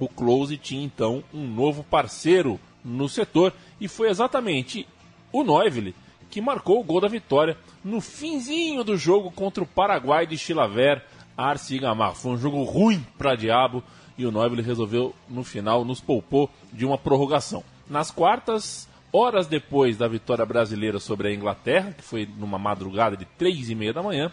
O 0.00 0.08
Close 0.08 0.56
tinha 0.56 0.84
então 0.84 1.22
um 1.32 1.46
novo 1.46 1.84
parceiro 1.84 2.58
no 2.84 3.08
setor 3.08 3.52
e 3.80 3.86
foi 3.86 4.08
exatamente 4.08 4.84
o 5.30 5.44
Neuver 5.44 5.94
que 6.28 6.40
marcou 6.40 6.80
o 6.80 6.84
gol 6.84 7.00
da 7.00 7.08
vitória 7.08 7.56
no 7.84 8.00
finzinho 8.00 8.82
do 8.82 8.96
jogo 8.96 9.30
contra 9.30 9.62
o 9.62 9.66
Paraguai 9.66 10.26
de 10.26 10.36
Chilaver, 10.36 11.04
Arce 11.36 11.78
Gamar. 11.78 12.16
Foi 12.16 12.32
um 12.32 12.38
jogo 12.38 12.64
ruim 12.64 13.04
para 13.16 13.36
diabo 13.36 13.82
e 14.18 14.26
o 14.26 14.32
Neuver 14.32 14.64
resolveu 14.64 15.14
no 15.28 15.44
final 15.44 15.84
nos 15.84 16.00
poupou 16.00 16.50
de 16.72 16.84
uma 16.84 16.98
prorrogação. 16.98 17.62
Nas 17.90 18.12
quartas, 18.12 18.88
horas 19.12 19.48
depois 19.48 19.96
da 19.98 20.06
vitória 20.06 20.46
brasileira 20.46 21.00
sobre 21.00 21.26
a 21.26 21.34
Inglaterra, 21.34 21.92
que 21.92 22.04
foi 22.04 22.24
numa 22.38 22.56
madrugada 22.56 23.16
de 23.16 23.24
três 23.24 23.68
e 23.68 23.74
meia 23.74 23.92
da 23.92 24.00
manhã, 24.00 24.30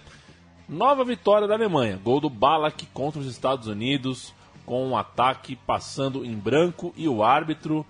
nova 0.70 1.04
vitória 1.04 1.48
da 1.48 1.56
Alemanha, 1.56 2.00
gol 2.04 2.22
do 2.22 2.30
Balak 2.30 2.86
contra 2.94 3.20
os 3.20 3.26
Estados 3.26 3.68
Unidos, 3.68 4.32
com 4.64 4.88
um 4.88 4.96
ataque 4.96 5.56
passando 5.56 6.24
em 6.24 6.36
branco 6.36 6.94
e 6.96 7.08
o 7.08 7.24
árbitro 7.24 7.84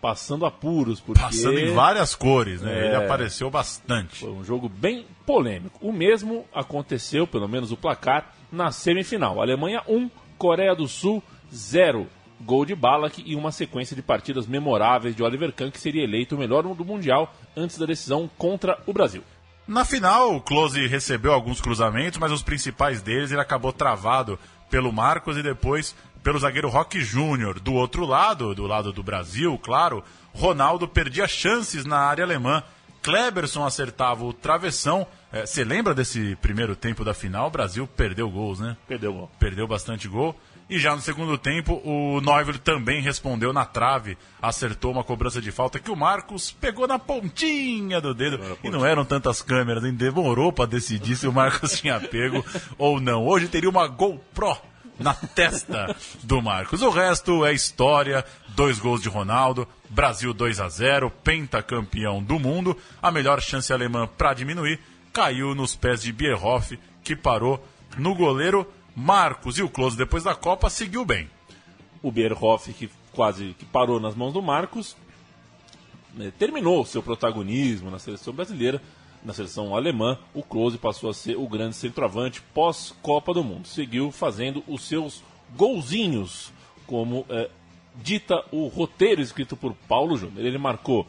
passando 0.00 0.46
apuros, 0.46 1.00
porque 1.00 1.20
Passando 1.20 1.58
em 1.58 1.74
várias 1.74 2.14
cores, 2.14 2.62
né? 2.62 2.72
É. 2.72 2.86
Ele 2.86 2.96
apareceu 2.96 3.50
bastante. 3.50 4.20
foi 4.20 4.30
um 4.30 4.44
jogo 4.44 4.68
bem 4.68 5.04
polêmico. 5.26 5.76
O 5.84 5.92
mesmo 5.92 6.44
aconteceu, 6.54 7.26
pelo 7.26 7.48
menos 7.48 7.72
o 7.72 7.76
placar, 7.76 8.32
na 8.52 8.70
semifinal. 8.70 9.42
Alemanha 9.42 9.82
1, 9.88 10.08
Coreia 10.38 10.76
do 10.76 10.86
Sul 10.86 11.20
0. 11.52 12.06
Gol 12.40 12.64
de 12.64 12.74
Balak 12.74 13.22
e 13.24 13.34
uma 13.34 13.50
sequência 13.52 13.96
de 13.96 14.02
partidas 14.02 14.46
memoráveis 14.46 15.14
de 15.14 15.22
Oliver 15.22 15.52
Kahn, 15.52 15.70
que 15.70 15.80
seria 15.80 16.04
eleito 16.04 16.34
o 16.34 16.38
melhor 16.38 16.62
do 16.62 16.84
Mundial 16.84 17.34
antes 17.56 17.78
da 17.78 17.86
decisão 17.86 18.30
contra 18.38 18.78
o 18.86 18.92
Brasil. 18.92 19.22
Na 19.66 19.84
final, 19.84 20.34
o 20.34 20.40
Close 20.40 20.86
recebeu 20.86 21.32
alguns 21.32 21.60
cruzamentos, 21.60 22.18
mas 22.18 22.32
os 22.32 22.42
principais 22.42 23.02
deles 23.02 23.30
ele 23.30 23.40
acabou 23.40 23.72
travado 23.72 24.38
pelo 24.70 24.92
Marcos 24.92 25.36
e 25.36 25.42
depois 25.42 25.94
pelo 26.22 26.38
zagueiro 26.38 26.68
Roque 26.68 27.00
Júnior. 27.02 27.60
Do 27.60 27.74
outro 27.74 28.06
lado, 28.06 28.54
do 28.54 28.66
lado 28.66 28.92
do 28.92 29.02
Brasil, 29.02 29.58
claro, 29.58 30.02
Ronaldo 30.34 30.88
perdia 30.88 31.28
chances 31.28 31.84
na 31.84 31.98
área 31.98 32.24
alemã. 32.24 32.62
Kleberson 33.02 33.64
acertava 33.64 34.24
o 34.24 34.32
travessão. 34.32 35.06
Eh, 35.32 35.46
Você 35.46 35.64
lembra 35.64 35.94
desse 35.94 36.36
primeiro 36.36 36.74
tempo 36.74 37.04
da 37.04 37.14
final? 37.14 37.46
O 37.48 37.50
Brasil 37.50 37.86
perdeu 37.86 38.28
gols, 38.30 38.60
né? 38.60 38.76
Perdeu 38.86 39.12
gol. 39.12 39.30
perdeu 39.38 39.66
bastante 39.68 40.08
gol. 40.08 40.34
E 40.70 40.78
já 40.78 40.94
no 40.94 41.00
segundo 41.00 41.38
tempo, 41.38 41.80
o 41.82 42.20
Neuvel 42.20 42.58
também 42.58 43.00
respondeu 43.00 43.54
na 43.54 43.64
trave, 43.64 44.18
acertou 44.40 44.92
uma 44.92 45.02
cobrança 45.02 45.40
de 45.40 45.50
falta 45.50 45.78
que 45.78 45.90
o 45.90 45.96
Marcos 45.96 46.50
pegou 46.50 46.86
na 46.86 46.98
pontinha 46.98 48.02
do 48.02 48.12
dedo. 48.12 48.38
E 48.62 48.68
não 48.68 48.84
eram 48.84 49.02
tantas 49.02 49.40
câmeras, 49.40 49.82
hein? 49.82 49.94
demorou 49.94 50.52
para 50.52 50.68
decidir 50.68 51.16
se 51.16 51.26
o 51.26 51.32
Marcos 51.32 51.72
tinha 51.80 51.98
pego 51.98 52.44
ou 52.76 53.00
não. 53.00 53.26
Hoje 53.26 53.48
teria 53.48 53.70
uma 53.70 53.86
GoPro 53.86 54.58
na 54.98 55.14
testa 55.14 55.96
do 56.22 56.42
Marcos. 56.42 56.82
O 56.82 56.90
resto 56.90 57.46
é 57.46 57.52
história. 57.54 58.22
Dois 58.48 58.78
gols 58.78 59.00
de 59.00 59.08
Ronaldo, 59.08 59.66
Brasil 59.88 60.34
2 60.34 60.60
a 60.60 60.68
0, 60.68 61.10
pentacampeão 61.22 62.22
do 62.22 62.38
mundo. 62.38 62.76
A 63.00 63.10
melhor 63.10 63.40
chance 63.40 63.72
alemã 63.72 64.06
para 64.06 64.34
diminuir 64.34 64.80
caiu 65.12 65.54
nos 65.54 65.74
pés 65.74 66.02
de 66.02 66.12
Bierhoff, 66.12 66.78
que 67.02 67.16
parou 67.16 67.64
no 67.96 68.14
goleiro 68.14 68.66
Marcos. 68.98 69.58
E 69.58 69.62
o 69.62 69.68
Close, 69.68 69.96
depois 69.96 70.24
da 70.24 70.34
Copa, 70.34 70.68
seguiu 70.68 71.04
bem. 71.04 71.30
O 72.02 72.10
Bierhoff, 72.10 72.72
que 72.72 72.90
quase 73.12 73.54
que 73.56 73.64
parou 73.64 74.00
nas 74.00 74.16
mãos 74.16 74.32
do 74.32 74.42
Marcos, 74.42 74.96
né, 76.14 76.32
terminou 76.36 76.84
seu 76.84 77.00
protagonismo 77.00 77.90
na 77.90 78.00
seleção 78.00 78.32
brasileira, 78.34 78.82
na 79.24 79.32
seleção 79.32 79.74
alemã. 79.74 80.18
O 80.34 80.42
Klose 80.42 80.78
passou 80.78 81.10
a 81.10 81.14
ser 81.14 81.36
o 81.36 81.48
grande 81.48 81.76
centroavante 81.76 82.42
pós-Copa 82.52 83.32
do 83.32 83.44
Mundo. 83.44 83.68
Seguiu 83.68 84.10
fazendo 84.10 84.64
os 84.66 84.82
seus 84.82 85.22
golzinhos, 85.56 86.52
como 86.84 87.24
é, 87.28 87.48
dita 87.94 88.44
o 88.50 88.66
roteiro 88.66 89.20
escrito 89.20 89.56
por 89.56 89.74
Paulo 89.86 90.16
Júnior. 90.16 90.44
Ele 90.44 90.58
marcou 90.58 91.06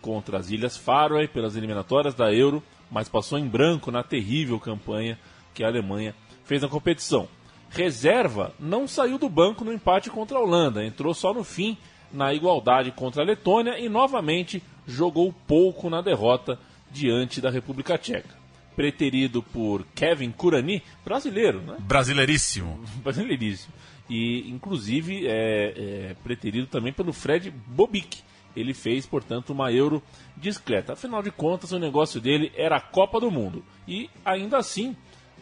contra 0.00 0.38
as 0.38 0.50
Ilhas 0.50 0.76
Faroe 0.76 1.26
pelas 1.26 1.56
eliminatórias 1.56 2.14
da 2.14 2.32
Euro, 2.32 2.62
mas 2.88 3.08
passou 3.08 3.38
em 3.38 3.46
branco 3.46 3.90
na 3.90 4.04
terrível 4.04 4.60
campanha 4.60 5.18
que 5.52 5.64
a 5.64 5.66
Alemanha 5.66 6.14
fez 6.48 6.62
na 6.62 6.68
competição. 6.68 7.28
Reserva 7.68 8.54
não 8.58 8.88
saiu 8.88 9.18
do 9.18 9.28
banco 9.28 9.62
no 9.62 9.72
empate 9.72 10.08
contra 10.08 10.38
a 10.38 10.40
Holanda, 10.40 10.82
entrou 10.82 11.12
só 11.12 11.34
no 11.34 11.44
fim 11.44 11.76
na 12.10 12.32
igualdade 12.32 12.90
contra 12.90 13.22
a 13.22 13.26
Letônia 13.26 13.78
e 13.78 13.86
novamente 13.86 14.62
jogou 14.86 15.30
pouco 15.46 15.90
na 15.90 16.00
derrota 16.00 16.58
diante 16.90 17.38
da 17.42 17.50
República 17.50 17.98
Tcheca. 17.98 18.34
Preterido 18.74 19.42
por 19.42 19.84
Kevin 19.94 20.30
Kurani, 20.30 20.82
brasileiro, 21.04 21.60
né? 21.60 21.76
Brasileiríssimo. 21.80 22.80
brasileiríssimo. 23.04 23.74
E, 24.08 24.48
inclusive, 24.48 25.26
é, 25.26 25.74
é 26.10 26.16
preterido 26.24 26.66
também 26.66 26.94
pelo 26.94 27.12
Fred 27.12 27.50
Bobic. 27.50 28.22
Ele 28.56 28.72
fez, 28.72 29.04
portanto, 29.04 29.50
uma 29.50 29.70
Euro 29.70 30.02
discreta. 30.34 30.94
Afinal 30.94 31.22
de 31.22 31.30
contas, 31.30 31.72
o 31.72 31.78
negócio 31.78 32.20
dele 32.20 32.50
era 32.56 32.76
a 32.76 32.80
Copa 32.80 33.20
do 33.20 33.30
Mundo. 33.30 33.62
E, 33.86 34.08
ainda 34.24 34.56
assim, 34.56 34.96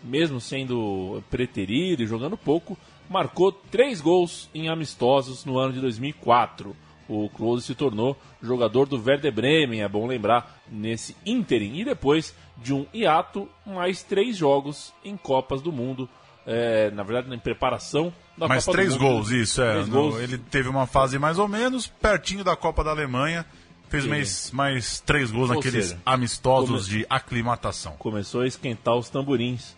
mesmo 0.04 0.40
sendo 0.40 1.22
preterido 1.30 2.02
e 2.02 2.06
jogando 2.06 2.36
pouco, 2.36 2.76
marcou 3.08 3.52
três 3.52 4.00
gols 4.00 4.48
em 4.54 4.68
amistosos 4.68 5.44
no 5.44 5.58
ano 5.58 5.72
de 5.72 5.80
2004. 5.80 6.74
o 7.08 7.28
Klose 7.30 7.64
se 7.64 7.74
tornou 7.74 8.16
jogador 8.42 8.86
do 8.86 9.00
Werder 9.00 9.32
Bremen, 9.32 9.80
é 9.80 9.88
bom 9.88 10.08
lembrar, 10.08 10.60
nesse 10.68 11.14
ínterim. 11.24 11.76
E 11.78 11.84
depois 11.84 12.34
de 12.58 12.74
um 12.74 12.84
hiato, 12.92 13.48
mais 13.64 14.02
três 14.02 14.36
jogos 14.36 14.92
em 15.04 15.16
Copas 15.16 15.62
do 15.62 15.70
Mundo, 15.70 16.08
é, 16.44 16.90
na 16.90 17.04
verdade, 17.04 17.32
em 17.32 17.38
preparação 17.38 18.12
da 18.36 18.48
mais 18.48 18.64
Copa 18.64 18.78
três 18.78 18.96
gols, 18.96 19.30
isso, 19.30 19.62
é. 19.62 19.72
Três 19.74 19.88
No- 19.88 19.94
gols. 20.10 20.20
ele 20.20 20.36
teve 20.36 20.68
uma 20.68 20.84
fase 20.84 21.16
mais 21.16 21.38
ou 21.38 21.46
menos 21.46 21.86
pertinho 21.86 22.42
da 22.42 22.56
Copa 22.56 22.82
da 22.82 22.90
Alemanha. 22.90 23.46
Fez 23.88 24.04
mais, 24.04 24.50
mais 24.50 24.98
três 24.98 25.30
gols 25.30 25.48
Ou 25.48 25.54
naqueles 25.56 25.86
seja, 25.90 26.00
amistosos 26.04 26.86
come- 26.88 26.98
de 26.98 27.06
aclimatação. 27.08 27.92
Começou 28.00 28.40
a 28.40 28.46
esquentar 28.48 28.96
os 28.96 29.08
tamborins 29.08 29.76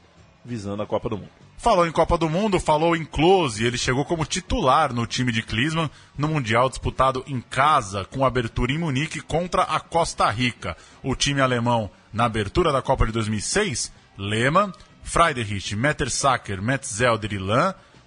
visando 0.48 0.82
a 0.82 0.86
Copa 0.86 1.10
do 1.10 1.18
Mundo. 1.18 1.30
Falou 1.58 1.86
em 1.86 1.92
Copa 1.92 2.16
do 2.16 2.30
Mundo, 2.30 2.58
falou 2.58 2.96
em 2.96 3.04
Close, 3.04 3.64
ele 3.64 3.76
chegou 3.76 4.04
como 4.04 4.24
titular 4.24 4.92
no 4.94 5.06
time 5.06 5.30
de 5.30 5.42
Klinsmann 5.42 5.90
no 6.16 6.28
Mundial 6.28 6.68
disputado 6.70 7.22
em 7.26 7.40
casa, 7.40 8.04
com 8.06 8.24
abertura 8.24 8.72
em 8.72 8.78
Munique 8.78 9.20
contra 9.20 9.62
a 9.62 9.78
Costa 9.78 10.30
Rica. 10.30 10.76
O 11.02 11.14
time 11.14 11.42
alemão, 11.42 11.90
na 12.12 12.24
abertura 12.24 12.72
da 12.72 12.80
Copa 12.80 13.04
de 13.04 13.12
2006, 13.12 13.92
Lehmann, 14.16 14.72
Friedrich, 15.02 15.76
Mettersacker, 15.76 16.62
Metzelder 16.62 17.32
e 17.32 17.38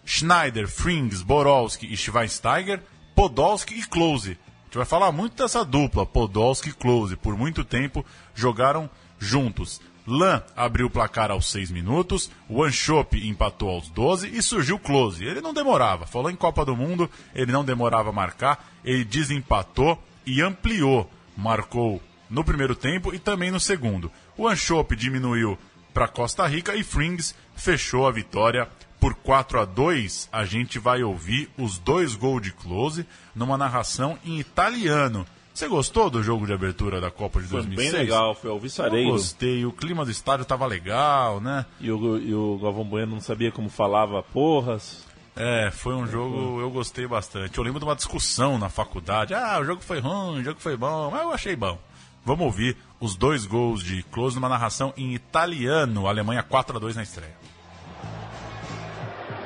Schneider, 0.03 0.67
Frings, 0.67 1.21
Borowski 1.21 1.91
e 1.91 1.95
Schweinsteiger, 1.95 2.81
Podolski 3.15 3.75
e 3.75 3.85
Klose. 3.85 4.31
A 4.31 4.63
gente 4.65 4.77
vai 4.77 4.85
falar 4.85 5.11
muito 5.11 5.35
dessa 5.35 5.63
dupla, 5.63 6.05
Podolski 6.05 6.69
e 6.69 6.73
Klose. 6.73 7.15
Por 7.15 7.37
muito 7.37 7.63
tempo 7.63 8.05
jogaram 8.33 8.89
juntos. 9.19 9.79
Lan 10.07 10.41
abriu 10.55 10.87
o 10.87 10.89
placar 10.89 11.31
aos 11.31 11.51
6 11.51 11.71
minutos, 11.71 12.31
o 12.49 12.63
Anchop 12.63 13.17
empatou 13.27 13.69
aos 13.69 13.89
12 13.89 14.29
e 14.29 14.41
surgiu 14.41 14.79
Close. 14.79 15.23
Ele 15.23 15.41
não 15.41 15.53
demorava, 15.53 16.07
falou 16.07 16.29
em 16.31 16.35
Copa 16.35 16.65
do 16.65 16.75
Mundo, 16.75 17.09
ele 17.35 17.51
não 17.51 17.63
demorava 17.63 18.09
a 18.09 18.13
marcar, 18.13 18.71
ele 18.83 19.03
desempatou 19.03 20.01
e 20.25 20.41
ampliou. 20.41 21.09
Marcou 21.37 22.01
no 22.29 22.43
primeiro 22.43 22.75
tempo 22.75 23.13
e 23.13 23.19
também 23.19 23.51
no 23.51 23.59
segundo. 23.59 24.11
O 24.37 24.47
Anchop 24.47 24.95
diminuiu 24.95 25.57
para 25.93 26.07
Costa 26.07 26.47
Rica 26.47 26.75
e 26.75 26.83
Frings 26.83 27.35
fechou 27.55 28.07
a 28.07 28.11
vitória 28.11 28.67
por 28.99 29.13
4 29.15 29.59
a 29.59 29.65
2. 29.65 30.29
A 30.31 30.45
gente 30.45 30.79
vai 30.79 31.03
ouvir 31.03 31.49
os 31.57 31.77
dois 31.77 32.15
gols 32.15 32.41
de 32.41 32.51
Close 32.51 33.05
numa 33.35 33.57
narração 33.57 34.17
em 34.23 34.39
italiano. 34.39 35.25
Você 35.53 35.67
gostou 35.67 36.09
do 36.09 36.23
jogo 36.23 36.45
de 36.45 36.53
abertura 36.53 37.01
da 37.01 37.11
Copa 37.11 37.41
de 37.41 37.47
Foi 37.47 37.61
2006? 37.61 37.91
bem 37.91 38.01
legal, 38.01 38.33
foi 38.33 38.49
ao 38.49 38.59
Eu 38.95 39.11
gostei, 39.11 39.65
o 39.65 39.71
clima 39.71 40.05
do 40.05 40.11
estádio 40.11 40.45
tava 40.45 40.65
legal, 40.65 41.41
né? 41.41 41.65
E 41.79 41.91
o, 41.91 42.17
e 42.17 42.33
o 42.33 42.57
Galvão 42.57 42.85
Bueno 42.85 43.13
não 43.13 43.21
sabia 43.21 43.51
como 43.51 43.69
falava 43.69 44.23
porras. 44.23 45.05
É, 45.35 45.69
foi 45.71 45.93
um 45.93 46.07
jogo, 46.07 46.59
eu 46.59 46.69
gostei 46.69 47.05
bastante. 47.07 47.57
Eu 47.57 47.63
lembro 47.63 47.79
de 47.79 47.85
uma 47.85 47.95
discussão 47.95 48.57
na 48.57 48.69
faculdade. 48.69 49.33
Ah, 49.33 49.59
o 49.59 49.65
jogo 49.65 49.81
foi 49.81 49.99
ruim, 49.99 50.39
o 50.39 50.43
jogo 50.43 50.59
foi 50.59 50.75
bom, 50.77 51.09
mas 51.11 51.21
eu 51.21 51.31
achei 51.33 51.55
bom. 51.55 51.77
Vamos 52.23 52.45
ouvir 52.45 52.77
os 52.99 53.15
dois 53.15 53.45
gols 53.45 53.83
de 53.83 54.03
Close 54.03 54.35
numa 54.35 54.49
narração 54.49 54.93
em 54.95 55.13
italiano. 55.13 56.07
Alemanha 56.07 56.43
4 56.43 56.77
a 56.77 56.79
2 56.79 56.95
na 56.95 57.03
estreia. 57.03 57.35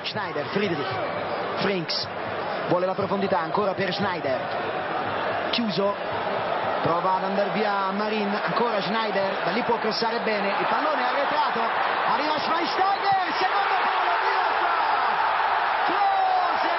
Schneider, 0.04 0.46
Friedrich, 0.54 0.90
Frinks, 1.64 2.08
vuole 2.70 2.86
la 2.86 2.94
profondità 2.94 3.42
ancora 3.42 3.74
per 3.74 3.92
Schneider, 3.94 4.40
chiuso, 5.50 5.96
prova 6.82 7.16
ad 7.16 7.24
andare 7.24 7.50
via 7.50 7.90
Marin, 7.92 8.40
ancora 8.44 8.82
Schneider, 8.82 9.44
da 9.44 9.52
lì 9.52 9.62
può 9.64 9.78
crossare 9.78 10.20
bene, 10.20 10.50
il 10.60 10.66
pallone 10.68 11.02
è 11.02 11.06
arretrato, 11.06 11.60
arriva 12.14 12.38
Schweinsteiger, 12.40 13.34
secondo 13.38 13.76
palo, 13.82 14.14
Miroslav, 14.26 15.18
Klose, 15.86 16.76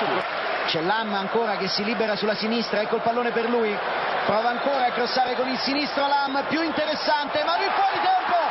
2-1. 0.00 0.66
C'è 0.66 0.80
Lam 0.80 1.14
ancora 1.14 1.56
che 1.56 1.68
si 1.68 1.84
libera 1.84 2.16
sulla 2.16 2.34
sinistra, 2.34 2.80
ecco 2.80 2.96
il 2.96 3.02
pallone 3.02 3.30
per 3.30 3.48
lui, 3.48 3.78
prova 4.26 4.48
ancora 4.48 4.86
a 4.86 4.90
crossare 4.90 5.34
con 5.34 5.48
il 5.48 5.58
sinistro 5.58 6.08
Lam, 6.08 6.44
più 6.48 6.62
interessante, 6.62 7.44
ma 7.44 7.56
di 7.56 7.70
fuori 7.74 8.00
tempo, 8.02 8.43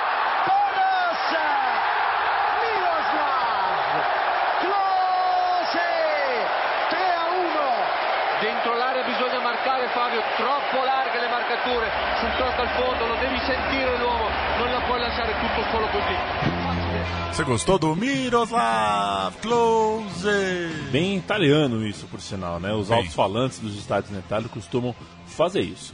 Fabio, 9.94 10.22
troppo 10.38 10.84
larghe 10.84 11.20
le 11.20 11.30
marcature, 11.30 11.88
sul 12.20 12.32
al 12.42 12.70
fondo, 12.70 13.06
lo 13.06 13.16
devi 13.22 13.38
sentire 13.46 13.96
l'uomo, 14.00 14.28
non 14.58 14.72
la 14.72 14.82
puoi 14.88 15.00
lasciare 15.00 15.34
tutto 15.40 15.62
solo 15.70 15.86
così. 15.88 16.16
Você 17.32 17.44
gostou 17.44 17.78
do 17.78 17.96
Miroslav 17.96 19.36
Close? 19.40 20.90
Bem 20.92 21.18
italiano 21.18 21.86
isso, 21.86 22.08
por 22.08 22.20
sinal, 22.22 22.60
né? 22.60 22.74
Os 22.74 22.90
Bem. 22.90 22.98
altos-falantes 22.98 23.60
dos 23.60 23.76
estádios 23.78 24.12
na 24.12 24.20
Itália 24.20 24.50
costumam 24.50 24.96
fazer 25.28 25.62
isso. 25.62 25.94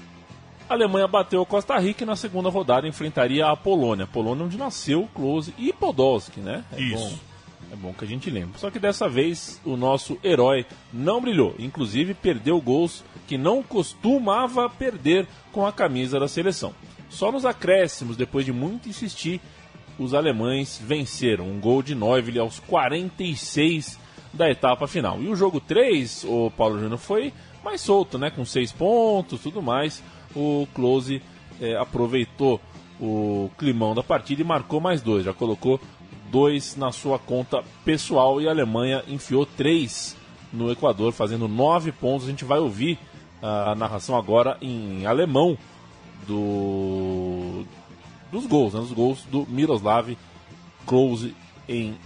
A 0.70 0.74
Alemanha 0.74 1.08
bateu 1.08 1.42
a 1.42 1.46
Costa 1.46 1.78
Rica 1.78 2.04
e 2.04 2.06
na 2.08 2.16
segunda 2.16 2.50
rodada 2.50 2.88
enfrentaria 2.88 3.48
a 3.48 3.56
Polônia. 3.58 4.08
Polônia 4.08 4.46
onde 4.46 4.58
nasceu 4.58 5.10
Klose 5.14 5.54
e 5.58 5.74
Podolski, 5.74 6.40
né? 6.40 6.64
É 6.72 6.82
Isso. 6.82 6.96
Bom, 6.96 7.29
é 7.72 7.76
bom 7.76 7.94
que 7.94 8.04
a 8.04 8.08
gente 8.08 8.30
lembre. 8.30 8.60
Só 8.60 8.70
que 8.70 8.80
dessa 8.80 9.08
vez 9.08 9.62
o 9.64 9.78
nosso 9.78 10.18
herói 10.24 10.66
não 10.92 11.22
brilhou. 11.22 11.56
Inclusive 11.60 12.14
perdeu 12.14 12.60
gols 12.60 13.04
que 13.28 13.38
não 13.38 13.62
costumava 13.62 14.70
perder 14.70 15.28
com 15.52 15.66
a 15.66 15.72
camisa 15.72 16.20
da 16.20 16.28
seleção. 16.28 16.74
Só 17.10 17.32
nos 17.32 17.46
acréscimos, 17.46 18.18
depois 18.18 18.46
de 18.46 18.54
muito 18.54 18.90
insistir, 18.90 19.40
os 19.98 20.14
alemães 20.14 20.82
venceram. 20.84 21.48
Um 21.48 21.60
gol 21.60 21.84
de 21.84 21.96
Neuville 21.96 22.40
aos 22.40 22.60
46 22.60 24.00
da 24.34 24.50
etapa 24.50 24.88
final. 24.88 25.22
E 25.22 25.28
o 25.28 25.36
jogo 25.36 25.60
3, 25.60 26.24
o 26.26 26.52
Paulo 26.52 26.80
Júnior, 26.80 27.00
foi 27.00 27.34
mais 27.64 27.82
solto, 27.82 28.18
né? 28.18 28.30
Com 28.30 28.46
6 28.46 28.72
pontos 28.74 29.42
tudo 29.42 29.62
mais. 29.62 30.04
O 30.36 30.68
Close 30.74 31.22
eh, 31.60 31.76
aproveitou 31.76 32.62
o 33.00 33.50
climão 33.58 33.96
da 33.96 34.04
partida 34.04 34.42
e 34.42 34.46
marcou 34.46 34.80
mais 34.80 35.02
dois. 35.02 35.26
Já 35.26 35.34
colocou 35.34 35.80
dois 36.32 36.76
na 36.76 36.92
sua 36.92 37.18
conta 37.20 37.64
pessoal 37.84 38.40
e 38.42 38.48
a 38.48 38.52
Alemanha 38.52 39.04
enfiou 39.08 39.46
três 39.46 40.16
no 40.54 40.72
Equador, 40.72 41.12
fazendo 41.14 41.48
nove 41.48 41.92
pontos. 41.92 42.28
A 42.28 42.30
gente 42.32 42.46
vai 42.46 42.60
ouvir 42.60 42.98
a 43.42 43.74
narração 43.76 44.18
agora 44.18 44.58
em 44.62 45.06
alemão 45.06 45.58
do 46.28 47.66
dos 48.32 48.46
gols, 48.46 48.74
né, 48.74 48.80
dos 48.80 48.92
gols 48.92 49.24
do 49.24 49.46
Miroslav 49.50 50.16
Klose 50.86 51.36
em, 51.68 51.98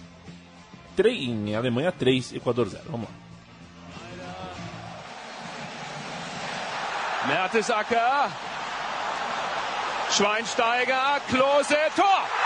tre- 0.95 1.25
em 1.25 1.53
Alemanha 1.55 1.91
3, 1.91 2.33
Equador 2.33 2.67
0. 2.69 2.83
Vamos 2.89 3.07
lá. 3.09 3.15
Mertesacker. 7.27 8.31
Schweinsteiger. 10.11 11.21
Klose. 11.29 11.75
Tor. 11.95 12.42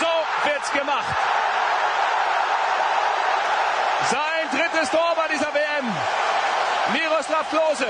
So 0.00 0.48
wird's 0.48 0.72
gemacht. 0.72 1.04
Sein 4.10 4.58
drittes 4.58 4.90
Tor 4.90 5.14
bei 5.14 5.28
dieser 5.28 5.52
WM. 5.54 5.86
Miroslav 6.92 7.48
Klose. 7.50 7.86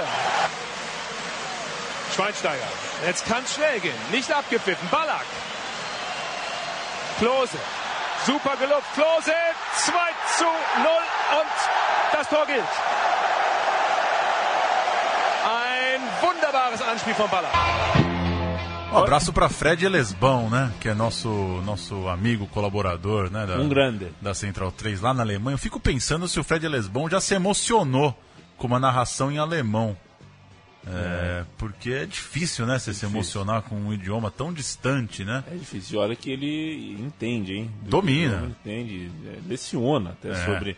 Schweinsteiger. 2.14 2.66
Jetzt 3.06 3.26
kann's 3.26 3.54
schnell 3.54 3.80
gehen. 3.80 3.98
Nicht 4.10 4.30
abgepfiffen. 4.32 4.88
Ballack. 4.90 5.24
Klose. 7.18 7.58
Super 8.26 8.56
gelobt. 8.56 8.84
Klose. 8.94 9.32
2 9.76 9.92
zu 10.36 10.44
0 10.44 10.90
und 11.40 11.50
das 12.12 12.28
Tor 12.28 12.46
gilt. 12.46 12.64
Ein 15.44 16.00
wunderbares 16.20 16.82
Anspiel 16.82 17.14
von 17.14 17.30
Ballack. 17.30 18.09
Um 18.92 18.98
abraço 18.98 19.32
para 19.32 19.48
Fred 19.48 19.86
Lesbão, 19.88 20.50
né? 20.50 20.72
Que 20.80 20.88
é 20.88 20.94
nosso, 20.94 21.28
nosso 21.64 22.08
amigo 22.08 22.46
colaborador, 22.48 23.30
né? 23.30 23.46
Da, 23.46 23.56
Um 23.58 23.68
grande. 23.68 24.08
Da 24.20 24.34
Central 24.34 24.72
3 24.72 25.00
lá 25.00 25.14
na 25.14 25.22
Alemanha. 25.22 25.54
Eu 25.54 25.58
fico 25.58 25.78
pensando 25.78 26.26
se 26.26 26.40
o 26.40 26.44
Fred 26.44 26.66
Lesbão 26.66 27.08
já 27.08 27.20
se 27.20 27.34
emocionou 27.34 28.16
com 28.56 28.66
uma 28.66 28.80
narração 28.80 29.30
em 29.30 29.38
alemão. 29.38 29.96
É, 30.86 31.44
porque 31.58 31.90
é 31.92 32.06
difícil, 32.06 32.66
né? 32.66 32.78
Você 32.78 32.92
se 32.92 33.04
emocionar 33.06 33.62
com 33.62 33.76
um 33.76 33.92
idioma 33.92 34.30
tão 34.30 34.52
distante, 34.52 35.24
né? 35.24 35.44
É 35.50 35.54
difícil. 35.54 35.96
E 36.00 36.02
olha 36.02 36.16
que 36.16 36.30
ele 36.30 36.96
entende, 36.98 37.54
hein? 37.54 37.70
Do 37.82 37.90
Domina. 37.90 38.50
Entende, 38.60 39.10
é, 39.26 39.38
leciona 39.46 40.10
até 40.10 40.30
É. 40.30 40.34
sobre 40.44 40.76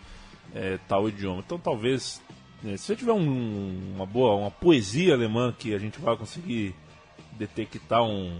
é, 0.54 0.78
tal 0.86 1.08
idioma. 1.08 1.42
Então 1.46 1.56
talvez, 1.58 2.20
né, 2.62 2.76
se 2.76 2.84
você 2.84 2.96
tiver 2.96 3.12
um- 3.12 3.94
uma 3.96 4.04
boa, 4.04 4.34
uma 4.36 4.50
poesia 4.50 5.14
alemã 5.14 5.54
que 5.56 5.72
a 5.74 5.78
gente 5.78 5.98
vai 5.98 6.14
conseguir 6.14 6.74
detectar 7.46 8.02
um, 8.02 8.38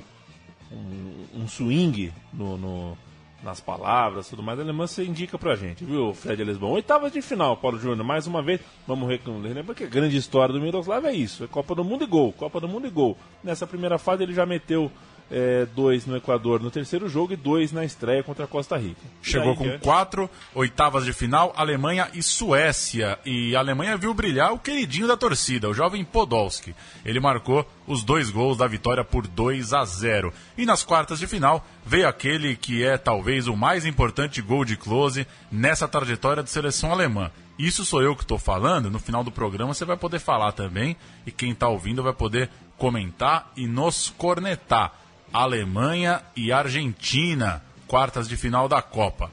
um, 0.71 1.43
um 1.43 1.49
swing 1.49 2.13
no, 2.33 2.57
no- 2.57 2.99
nas 3.43 3.59
palavras 3.61 4.29
tudo 4.29 4.41
mais, 4.41 4.57
a 4.61 4.63
alemã 4.63 4.87
você 4.87 5.05
indica 5.05 5.37
pra 5.37 5.57
gente, 5.57 5.85
viu, 5.85 6.15
Fred 6.15 6.45
Lesbão? 6.45 6.71
Oitavas 6.71 7.13
de 7.13 7.21
final, 7.21 7.57
Paulo 7.57 7.77
Júnior, 7.77 8.07
mais 8.07 8.29
uma 8.29 8.41
vez, 8.41 8.61
vamos 8.87 9.09
lembrar 9.09 9.75
que 9.75 9.83
a 9.83 9.89
grande 9.89 10.17
história 10.17 10.55
do 10.55 10.61
Miroslav 10.61 11.05
é 11.07 11.13
isso, 11.13 11.43
é 11.43 11.49
Copa 11.49 11.75
do 11.75 11.83
Mundo 11.83 12.05
e 12.05 12.07
gol, 12.07 12.33
Copa 12.33 12.61
do 12.61 12.69
Mundo 12.69 12.87
e 12.87 12.91
gol. 12.91 13.19
Nessa 13.43 13.67
primeira 13.67 13.99
fase 13.99 14.23
ele 14.23 14.33
já 14.33 14.47
meteu 14.47 14.93
é, 15.33 15.67
dois 15.75 16.05
no 16.05 16.15
Equador 16.15 16.61
no 16.61 16.71
terceiro 16.71 17.09
jogo 17.09 17.33
e 17.33 17.37
dois 17.37 17.73
na 17.73 17.85
estreia 17.85 18.23
contra 18.23 18.45
a 18.45 18.49
Costa 18.49 18.77
Rica. 18.77 19.01
Chegou 19.23 19.57
com 19.57 19.79
quatro 19.79 20.29
oitavas 20.55 21.07
de 21.07 21.13
final, 21.15 21.55
Alemanha 21.57 22.11
e 22.13 22.23
Suécia. 22.23 23.19
E 23.25 23.57
a 23.57 23.61
Alemanha 23.61 23.97
viu 23.97 24.13
brilhar 24.13 24.53
o 24.53 24.59
queridinho 24.59 25.09
da 25.09 25.17
torcida, 25.17 25.71
o 25.71 25.75
jovem 25.75 26.05
Podolski. 26.05 26.75
Ele 27.03 27.19
marcou 27.19 27.67
os 27.87 28.05
dois 28.05 28.29
gols 28.31 28.59
da 28.59 28.67
vitória 28.67 29.03
por 29.03 29.27
2 29.27 29.73
a 29.73 29.85
0. 29.87 30.33
E 30.59 30.67
nas 30.67 30.85
quartas 30.85 31.19
de 31.19 31.27
final 31.27 31.67
veio 31.85 32.07
aquele 32.07 32.55
que 32.55 32.85
é 32.85 32.99
talvez 32.99 33.49
o 33.49 33.57
mais 33.57 33.87
importante 33.87 34.43
gol 34.43 34.67
de 34.67 34.77
close 34.77 35.27
nessa 35.51 35.89
trajetória 35.89 36.43
de 36.43 36.51
seleção 36.51 36.93
alemã. 36.93 37.31
Isso 37.59 37.85
sou 37.85 38.03
eu 38.03 38.15
que 38.15 38.23
estou 38.23 38.39
falando. 38.39 38.91
No 38.91 38.99
final 38.99 39.25
do 39.25 39.33
programa 39.33 39.73
você 39.73 39.85
vai 39.85 39.97
poder 39.97 40.19
falar 40.19 40.53
também. 40.53 40.95
E 41.27 41.31
quem 41.31 41.53
está 41.53 41.69
ouvindo 41.69 42.03
vai 42.03 42.13
poder 42.13 42.51
comentar 42.77 43.51
e 43.57 43.67
nos 43.67 44.13
cornetar. 44.19 45.02
Alemanha 45.33 46.23
e 46.37 46.53
Argentina, 46.53 47.63
quartas 47.87 48.29
de 48.29 48.37
final 48.37 48.69
da 48.69 48.83
Copa. 48.83 49.31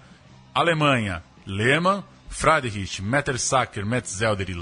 Alemanha, 0.56 1.22
Lehmann, 1.46 2.04
Friedrich, 2.30 3.02
Mettersacker, 3.02 3.86
Metzelder 3.86 4.50
e 4.50 4.54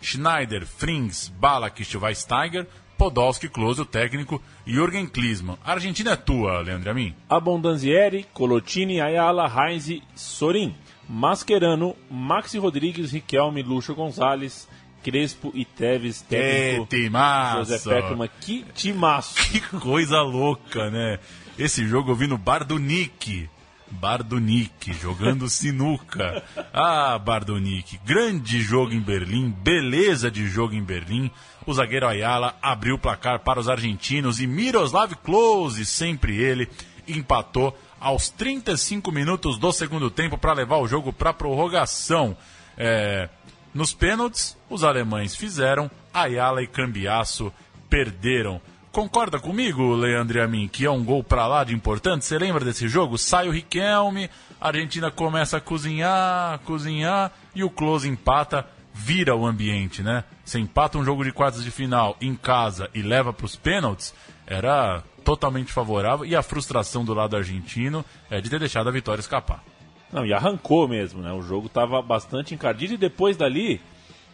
Schneider, 0.00 0.66
Frings, 0.66 1.28
Balak, 1.28 1.84
Schweinsteiger, 1.84 2.66
Podolski, 2.98 3.48
Klose, 3.48 3.82
o 3.82 3.84
técnico, 3.84 4.42
Jürgen 4.66 5.06
Klinsmann. 5.06 5.56
A 5.64 5.72
Argentina 5.72 6.12
é 6.12 6.16
tua, 6.16 6.60
Leandro 6.60 6.90
Amin. 6.90 7.14
Abondanzieri, 7.28 8.26
Colotini, 8.32 9.00
Ayala, 9.00 9.46
Heinz, 9.46 10.00
Sorin. 10.16 10.74
Mascherano, 11.08 11.96
Maxi 12.10 12.58
Rodrigues, 12.58 13.12
Riquelme, 13.12 13.62
Lucho 13.62 13.94
Gonzalez, 13.94 14.68
Crespo 15.02 15.50
e 15.54 15.64
Teves, 15.64 16.22
técnico 16.22 16.86
que. 16.86 17.10
José 17.58 17.78
Peckerman. 17.78 18.30
Que 18.40 18.64
timaço. 18.74 19.34
Que 19.34 19.60
coisa 19.60 20.20
louca, 20.22 20.90
né? 20.90 21.18
Esse 21.58 21.86
jogo 21.86 22.10
eu 22.10 22.14
vi 22.14 22.26
no 22.26 22.38
Bar 22.38 22.64
do 22.64 22.78
Nick. 22.78 23.48
Bar 23.90 24.22
do 24.22 24.38
Nick, 24.38 24.92
jogando 24.94 25.48
sinuca. 25.50 26.42
Ah, 26.72 27.18
Bar 27.18 27.44
do 27.44 27.58
Nick. 27.58 27.98
Grande 28.04 28.62
jogo 28.62 28.92
em 28.92 29.00
Berlim, 29.00 29.50
beleza 29.50 30.30
de 30.30 30.48
jogo 30.48 30.74
em 30.74 30.82
Berlim. 30.82 31.30
O 31.66 31.74
zagueiro 31.74 32.08
Ayala 32.08 32.56
abriu 32.62 32.94
o 32.94 32.98
placar 32.98 33.40
para 33.40 33.60
os 33.60 33.68
argentinos 33.68 34.40
e 34.40 34.46
Miroslav 34.46 35.14
Klose, 35.16 35.84
sempre 35.84 36.36
ele, 36.36 36.68
empatou 37.06 37.76
aos 38.00 38.28
35 38.30 39.12
minutos 39.12 39.58
do 39.58 39.70
segundo 39.72 40.10
tempo 40.10 40.36
para 40.36 40.52
levar 40.52 40.78
o 40.78 40.88
jogo 40.88 41.12
para 41.12 41.32
prorrogação. 41.32 42.36
É, 42.76 43.28
nos 43.74 43.94
pênaltis, 43.94 44.56
os 44.68 44.84
alemães 44.84 45.34
fizeram, 45.34 45.90
Ayala 46.12 46.62
e 46.62 46.66
Cambiaço 46.66 47.52
perderam. 47.88 48.60
Concorda 48.90 49.38
comigo, 49.38 49.94
Leandro 49.94 50.38
e 50.54 50.68
que 50.68 50.84
é 50.84 50.90
um 50.90 51.02
gol 51.02 51.24
para 51.24 51.46
lá 51.46 51.64
de 51.64 51.74
importante? 51.74 52.26
Você 52.26 52.38
lembra 52.38 52.62
desse 52.62 52.86
jogo? 52.86 53.16
Sai 53.16 53.48
o 53.48 53.50
Riquelme, 53.50 54.28
a 54.60 54.68
Argentina 54.68 55.10
começa 55.10 55.56
a 55.56 55.60
cozinhar, 55.60 56.58
cozinhar, 56.60 57.32
e 57.54 57.64
o 57.64 57.70
Close 57.70 58.06
empata, 58.06 58.66
vira 58.92 59.34
o 59.34 59.46
ambiente, 59.46 60.02
né? 60.02 60.24
Você 60.44 60.58
empata 60.58 60.98
um 60.98 61.04
jogo 61.04 61.24
de 61.24 61.32
quartas 61.32 61.64
de 61.64 61.70
final 61.70 62.16
em 62.20 62.34
casa 62.34 62.90
e 62.94 63.00
leva 63.00 63.32
para 63.32 63.46
os 63.46 63.56
pênaltis, 63.56 64.14
era 64.46 65.02
totalmente 65.24 65.72
favorável, 65.72 66.26
e 66.26 66.36
a 66.36 66.42
frustração 66.42 67.02
do 67.02 67.14
lado 67.14 67.34
argentino 67.34 68.04
é 68.30 68.42
de 68.42 68.50
ter 68.50 68.58
deixado 68.58 68.88
a 68.90 68.92
vitória 68.92 69.20
escapar. 69.20 69.64
Não, 70.12 70.26
e 70.26 70.32
arrancou 70.32 70.86
mesmo, 70.86 71.22
né? 71.22 71.32
O 71.32 71.42
jogo 71.42 71.66
estava 71.66 72.02
bastante 72.02 72.54
encardido 72.54 72.94
e 72.94 72.98
depois 72.98 73.36
dali, 73.36 73.80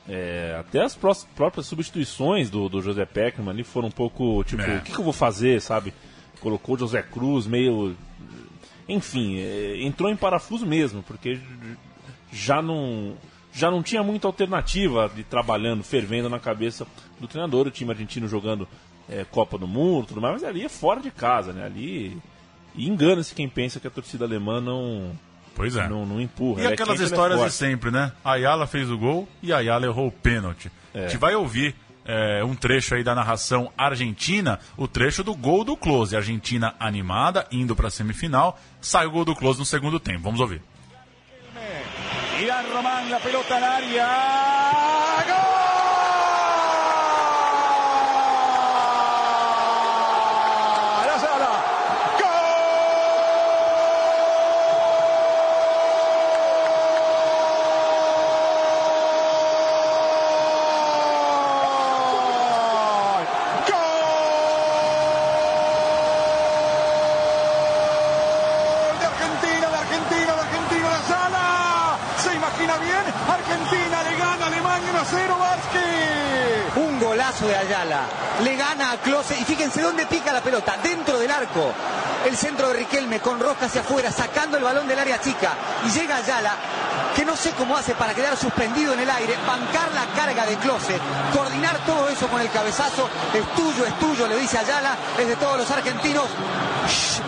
é, 0.08 0.56
até 0.58 0.82
as 0.82 0.96
pró 0.96 1.14
próprias 1.36 1.66
substituições 1.66 2.50
do, 2.50 2.68
do 2.68 2.82
José 2.82 3.06
Peckman 3.06 3.50
ali 3.50 3.62
foram 3.62 3.86
um 3.88 3.92
pouco, 3.92 4.42
tipo, 4.42 4.60
é. 4.62 4.78
o 4.78 4.82
que, 4.82 4.92
que, 4.92 4.98
eu 4.98 5.04
vou 5.04 5.12
fazer, 5.12 5.60
sabe? 5.60 5.94
Colocou 6.40 6.74
o 6.74 6.78
José 6.78 7.02
Cruz 7.02 7.46
meio... 7.46 7.94
Enfim, 8.88 9.38
é, 9.38 9.82
entrou 9.82 10.10
em 10.10 10.16
parafuso 10.16 10.66
mesmo, 10.66 11.02
porque 11.02 11.38
já 12.32 12.60
não, 12.60 13.14
já 13.52 13.70
não 13.70 13.82
tinha 13.82 14.02
muita 14.02 14.26
alternativa 14.26 15.10
de 15.14 15.22
trabalhando, 15.22 15.84
fervendo 15.84 16.28
na 16.28 16.40
cabeça 16.40 16.86
do 17.20 17.28
treinador, 17.28 17.66
o 17.66 17.70
time 17.70 17.90
argentino 17.90 18.26
jogando 18.26 18.66
é, 19.08 19.24
Copa 19.24 19.56
do 19.56 19.68
Mundo 19.68 20.06
tudo 20.08 20.20
mais, 20.20 20.34
mas 20.34 20.44
ali 20.44 20.64
é 20.64 20.68
fora 20.68 21.00
de 21.00 21.10
casa, 21.10 21.52
né? 21.52 21.64
Ali... 21.64 22.18
E 22.74 22.88
engana-se 22.88 23.34
quem 23.34 23.48
pensa 23.48 23.80
que 23.80 23.86
a 23.86 23.90
torcida 23.90 24.24
alemã 24.24 24.60
não 24.60 25.12
Pois 25.59 25.75
é. 25.75 25.88
Não, 25.88 26.07
não 26.07 26.21
empurra. 26.21 26.62
E 26.62 26.66
é 26.66 26.73
aquelas 26.73 27.01
histórias 27.01 27.42
de 27.42 27.51
sempre, 27.51 27.90
né? 27.90 28.12
Ayala 28.25 28.64
fez 28.64 28.88
o 28.88 28.97
gol 28.97 29.29
e 29.42 29.53
Ayala 29.53 29.87
errou 29.87 30.07
o 30.07 30.12
pênalti. 30.12 30.71
É. 30.94 31.01
A 31.01 31.09
gente 31.09 31.18
vai 31.18 31.35
ouvir 31.35 31.75
é, 32.05 32.44
um 32.44 32.55
trecho 32.55 32.94
aí 32.94 33.03
da 33.03 33.12
narração 33.12 33.73
argentina, 33.77 34.61
o 34.77 34.87
trecho 34.87 35.25
do 35.25 35.35
gol 35.35 35.64
do 35.64 35.77
Close. 35.77 36.14
Argentina 36.14 36.77
animada, 36.79 37.44
indo 37.51 37.75
para 37.75 37.88
a 37.88 37.90
semifinal. 37.90 38.57
Sai 38.81 39.07
o 39.07 39.11
gol 39.11 39.25
do 39.25 39.35
Close 39.35 39.59
no 39.59 39.66
segundo 39.66 39.99
tempo. 39.99 40.21
Vamos 40.21 40.38
ouvir. 40.38 40.62
Irán 42.40 42.64
Román, 42.73 43.11
la 43.11 43.18
pelota 43.18 43.59
na 43.59 43.68
área. 43.68 45.17
Y 79.34 79.44
fíjense 79.44 79.82
dónde 79.82 80.06
pica 80.06 80.32
la 80.32 80.40
pelota, 80.40 80.76
dentro 80.82 81.18
del 81.18 81.30
arco. 81.30 81.72
El 82.24 82.36
centro 82.36 82.68
de 82.68 82.74
Riquelme 82.74 83.20
con 83.20 83.38
Roca 83.38 83.66
hacia 83.66 83.80
afuera, 83.80 84.10
sacando 84.10 84.56
el 84.56 84.64
balón 84.64 84.86
del 84.86 84.98
área 84.98 85.20
chica. 85.20 85.54
Y 85.86 85.90
llega 85.90 86.16
Ayala, 86.16 86.54
que 87.14 87.24
no 87.24 87.36
sé 87.36 87.52
cómo 87.52 87.76
hace 87.76 87.94
para 87.94 88.14
quedar 88.14 88.36
suspendido 88.36 88.92
en 88.94 89.00
el 89.00 89.10
aire, 89.10 89.34
bancar 89.46 89.92
la 89.92 90.06
carga 90.16 90.46
de 90.46 90.56
Close, 90.56 90.98
coordinar 91.34 91.78
todo 91.84 92.08
eso 92.08 92.28
con 92.28 92.40
el 92.40 92.50
cabezazo. 92.50 93.08
Es 93.34 93.54
tuyo, 93.54 93.86
es 93.86 93.98
tuyo, 93.98 94.26
le 94.26 94.36
dice 94.36 94.58
Ayala, 94.58 94.96
es 95.18 95.26
de 95.26 95.36
todos 95.36 95.58
los 95.58 95.70
argentinos. 95.70 96.26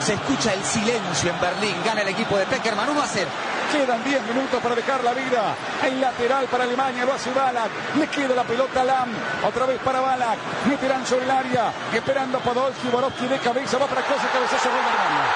se 0.00 0.14
escucha 0.14 0.54
el 0.54 0.64
silencio 0.64 1.30
en 1.30 1.40
Berlín. 1.40 1.76
Gana 1.84 2.02
el 2.02 2.08
equipo 2.08 2.36
de 2.36 2.46
Peckerman 2.46 2.88
1 2.88 3.02
a 3.02 3.06
0. 3.06 3.30
Quedan 3.70 4.02
10 4.02 4.22
minutos 4.26 4.61
para 4.61 4.74
dejar 4.74 5.04
la 5.04 5.12
vida. 5.14 5.54
En 5.85 6.00
lateral 6.00 6.46
para 6.46 6.64
Alemania, 6.64 7.04
lo 7.04 7.14
hace 7.14 7.30
Balak. 7.30 7.70
Le 7.94 8.06
queda 8.09 8.35
la 8.35 8.42
pelota 8.42 8.80
a 8.80 8.85
Lam. 8.85 9.11
Otra 9.46 9.64
vez 9.66 9.78
para 9.78 10.00
Balak. 10.00 10.38
Meterán 10.66 11.06
sobre 11.06 11.24
el 11.24 11.30
área. 11.30 11.70
Esperando 11.94 12.38
a 12.38 12.40
Podolski. 12.40 12.88
Borowski 12.88 13.28
de 13.28 13.38
cabeza. 13.38 13.78
Va 13.78 13.87
para 13.87 14.02
Cosa. 14.02 14.26
Cabezazo. 14.33 14.70
Gol 14.70 14.83
de 14.83 14.90
Alemania. 14.90 15.26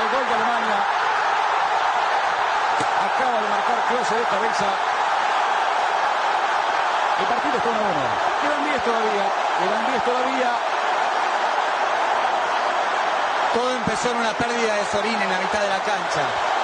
El 0.00 0.08
gol 0.08 0.24
de 0.24 0.34
Alemania. 0.34 0.78
Acaba 2.96 3.36
de 3.44 3.48
marcar 3.48 3.78
Klose 3.88 4.14
de 4.16 4.24
cabeza. 4.24 4.68
El 7.20 7.26
partido 7.26 7.56
está 7.56 7.68
1 7.68 7.76
1. 7.76 7.92
Quedan 8.40 8.64
10 8.64 8.84
todavía. 8.84 9.26
Quedan 9.60 9.86
10 9.92 10.04
todavía. 10.04 10.50
Todo 13.52 13.70
empezó 13.72 14.10
en 14.12 14.16
una 14.16 14.32
pérdida 14.32 14.74
de 14.76 14.84
Sorín 14.86 15.20
en 15.20 15.30
la 15.30 15.38
mitad 15.38 15.60
de 15.60 15.68
la 15.68 15.80
cancha. 15.84 16.55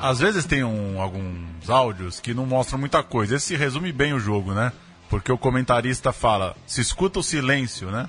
Às 0.00 0.18
vezes 0.18 0.46
tem 0.46 0.64
um, 0.64 1.00
alguns 1.00 1.68
áudios 1.68 2.20
que 2.20 2.32
não 2.32 2.46
mostram 2.46 2.78
muita 2.78 3.02
coisa. 3.02 3.36
Esse 3.36 3.54
resume 3.54 3.92
bem 3.92 4.14
o 4.14 4.18
jogo, 4.18 4.54
né? 4.54 4.72
Porque 5.10 5.30
o 5.30 5.36
comentarista 5.36 6.12
fala, 6.12 6.56
se 6.66 6.80
escuta 6.80 7.18
o 7.18 7.22
silêncio, 7.22 7.90
né? 7.90 8.08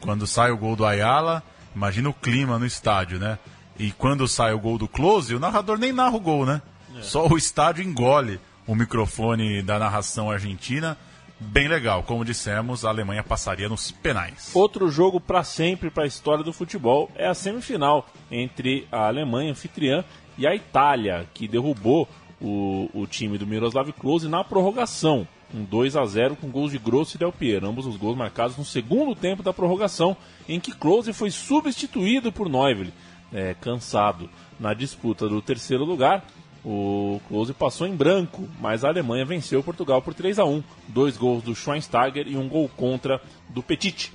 Quando 0.00 0.26
sai 0.26 0.50
o 0.50 0.56
gol 0.56 0.76
do 0.76 0.84
Ayala, 0.84 1.42
imagina 1.74 2.10
o 2.10 2.14
clima 2.14 2.58
no 2.58 2.66
estádio, 2.66 3.18
né? 3.18 3.38
E 3.78 3.90
quando 3.92 4.28
sai 4.28 4.52
o 4.52 4.58
gol 4.58 4.76
do 4.76 4.86
Close, 4.86 5.34
o 5.34 5.40
narrador 5.40 5.78
nem 5.78 5.92
narra 5.92 6.16
o 6.16 6.20
gol, 6.20 6.44
né? 6.44 6.60
É. 6.96 7.02
Só 7.02 7.26
o 7.26 7.38
estádio 7.38 7.82
engole 7.82 8.38
o 8.66 8.74
microfone 8.74 9.62
da 9.62 9.78
narração 9.78 10.30
argentina. 10.30 10.96
Bem 11.42 11.68
legal, 11.68 12.02
como 12.02 12.22
dissemos, 12.22 12.84
a 12.84 12.90
Alemanha 12.90 13.22
passaria 13.22 13.66
nos 13.66 13.90
penais. 13.90 14.50
Outro 14.52 14.90
jogo 14.90 15.18
para 15.18 15.42
sempre 15.42 15.88
para 15.90 16.04
a 16.04 16.06
história 16.06 16.44
do 16.44 16.52
futebol 16.52 17.10
é 17.16 17.26
a 17.26 17.32
semifinal 17.32 18.06
entre 18.30 18.86
a 18.92 19.06
Alemanha 19.06 19.50
anfitriã 19.50 20.04
e 20.36 20.46
a 20.46 20.54
Itália, 20.54 21.26
que 21.34 21.48
derrubou 21.48 22.08
o, 22.40 22.88
o 22.94 23.06
time 23.06 23.36
do 23.36 23.46
Miroslav 23.46 23.92
Klose 23.92 24.28
na 24.28 24.42
prorrogação. 24.42 25.26
Um 25.52 25.64
2 25.64 25.96
a 25.96 26.04
0 26.04 26.36
com 26.36 26.48
gols 26.48 26.70
de 26.70 26.78
Grosso 26.78 27.16
e 27.16 27.18
Del 27.18 27.32
Piero, 27.32 27.68
ambos 27.68 27.84
os 27.84 27.96
gols 27.96 28.16
marcados 28.16 28.56
no 28.56 28.64
segundo 28.64 29.16
tempo 29.16 29.42
da 29.42 29.52
prorrogação, 29.52 30.16
em 30.48 30.60
que 30.60 30.72
Klose 30.72 31.12
foi 31.12 31.30
substituído 31.30 32.30
por 32.30 32.48
Neuville, 32.48 32.94
é, 33.32 33.54
cansado. 33.54 34.30
Na 34.60 34.72
disputa 34.74 35.28
do 35.28 35.42
terceiro 35.42 35.84
lugar, 35.84 36.24
o 36.64 37.20
Klose 37.26 37.52
passou 37.52 37.86
em 37.86 37.96
branco, 37.96 38.48
mas 38.60 38.84
a 38.84 38.88
Alemanha 38.88 39.24
venceu 39.24 39.62
Portugal 39.62 40.02
por 40.02 40.14
3 40.14 40.38
a 40.38 40.44
1 40.44 40.62
Dois 40.88 41.16
gols 41.16 41.42
do 41.42 41.54
Schweinsteiger 41.54 42.28
e 42.28 42.36
um 42.36 42.48
gol 42.48 42.70
contra 42.76 43.20
do 43.48 43.62
Petit. 43.62 44.12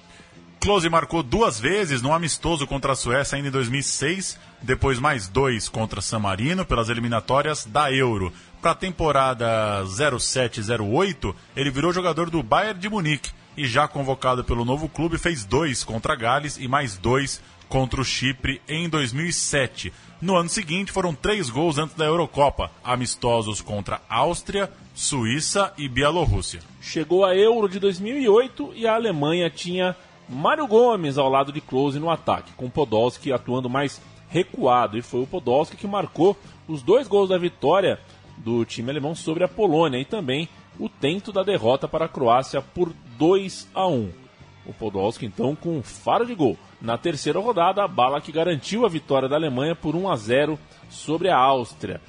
Klose 0.66 0.90
marcou 0.90 1.22
duas 1.22 1.60
vezes 1.60 2.02
no 2.02 2.12
amistoso 2.12 2.66
contra 2.66 2.94
a 2.94 2.96
Suécia 2.96 3.36
ainda 3.36 3.50
em 3.50 3.52
2006, 3.52 4.36
depois 4.64 4.98
mais 4.98 5.28
dois 5.28 5.70
contra 5.70 6.02
San 6.02 6.18
Marino 6.18 6.66
pelas 6.66 6.90
eliminatórias 6.90 7.66
da 7.66 7.94
Euro. 7.94 8.34
Para 8.64 8.72
a 8.72 8.76
temporada 8.76 9.84
07-08, 9.86 11.36
ele 11.56 11.70
virou 11.70 11.94
jogador 11.94 12.32
do 12.32 12.42
Bayern 12.42 12.80
de 12.80 12.90
Munique 12.90 13.30
e 13.56 13.68
já 13.68 13.88
convocado 13.88 14.44
pelo 14.44 14.66
novo 14.66 14.90
clube 14.90 15.20
fez 15.20 15.46
dois 15.46 15.84
contra 15.84 16.16
Gales 16.16 16.58
e 16.58 16.68
mais 16.68 16.98
dois 16.98 17.40
contra 17.70 18.02
o 18.02 18.04
Chipre 18.04 18.60
em 18.68 18.90
2007. 18.90 19.94
No 20.20 20.36
ano 20.36 20.50
seguinte 20.50 20.92
foram 20.92 21.14
três 21.14 21.48
gols 21.48 21.78
antes 21.78 21.96
da 21.96 22.06
Eurocopa, 22.06 22.72
amistosos 22.84 23.62
contra 23.62 24.02
Áustria, 24.10 24.72
Suíça 24.96 25.72
e 25.78 25.88
Bielorrússia. 25.88 26.62
Chegou 26.82 27.24
a 27.24 27.36
Euro 27.36 27.70
de 27.70 27.80
2008 27.80 28.72
e 28.76 28.88
a 28.88 28.96
Alemanha 28.96 29.48
tinha 29.48 29.96
Mário 30.28 30.68
Gomes 30.68 31.18
ao 31.18 31.30
lado 31.30 31.52
de 31.52 31.62
Klose 31.62 32.00
no 32.00 32.10
ataque, 32.10 32.54
com 32.54 32.70
Podolski 32.70 33.32
atuando 33.32 33.70
mais 33.70 34.02
recuado. 34.30 34.98
E 34.98 35.02
foi 35.02 35.22
o 35.22 35.28
Podolski 35.28 35.78
que 35.78 35.88
marcou 35.88 36.38
os 36.68 36.82
dois 36.82 37.08
gols 37.08 37.30
da 37.30 37.38
vitória 37.38 38.00
do 38.38 38.66
time 38.66 38.90
alemão 38.90 39.16
sobre 39.16 39.44
a 39.44 39.48
Polônia 39.48 40.00
e 40.00 40.06
também 40.06 40.50
o 40.80 40.90
tento 40.90 41.32
da 41.32 41.44
derrota 41.44 41.88
para 41.88 42.06
a 42.06 42.10
Croácia 42.10 42.62
por 42.62 42.92
2 43.18 43.70
a 43.74 43.88
1. 43.88 44.12
O 44.66 44.74
Podolski 44.74 45.26
então 45.26 45.56
com 45.56 45.78
um 45.78 45.84
faro 45.84 46.26
de 46.26 46.34
gol. 46.34 46.58
Na 46.82 46.98
terceira 46.98 47.40
rodada, 47.40 47.84
a 47.84 47.88
bala 47.88 48.20
que 48.20 48.32
garantiu 48.32 48.86
a 48.86 48.90
vitória 48.90 49.30
da 49.30 49.36
Alemanha 49.36 49.76
por 49.76 49.96
1 49.96 50.10
a 50.10 50.16
0 50.16 50.60
sobre 50.90 51.30
a 51.30 51.38
Áustria. 51.38 52.02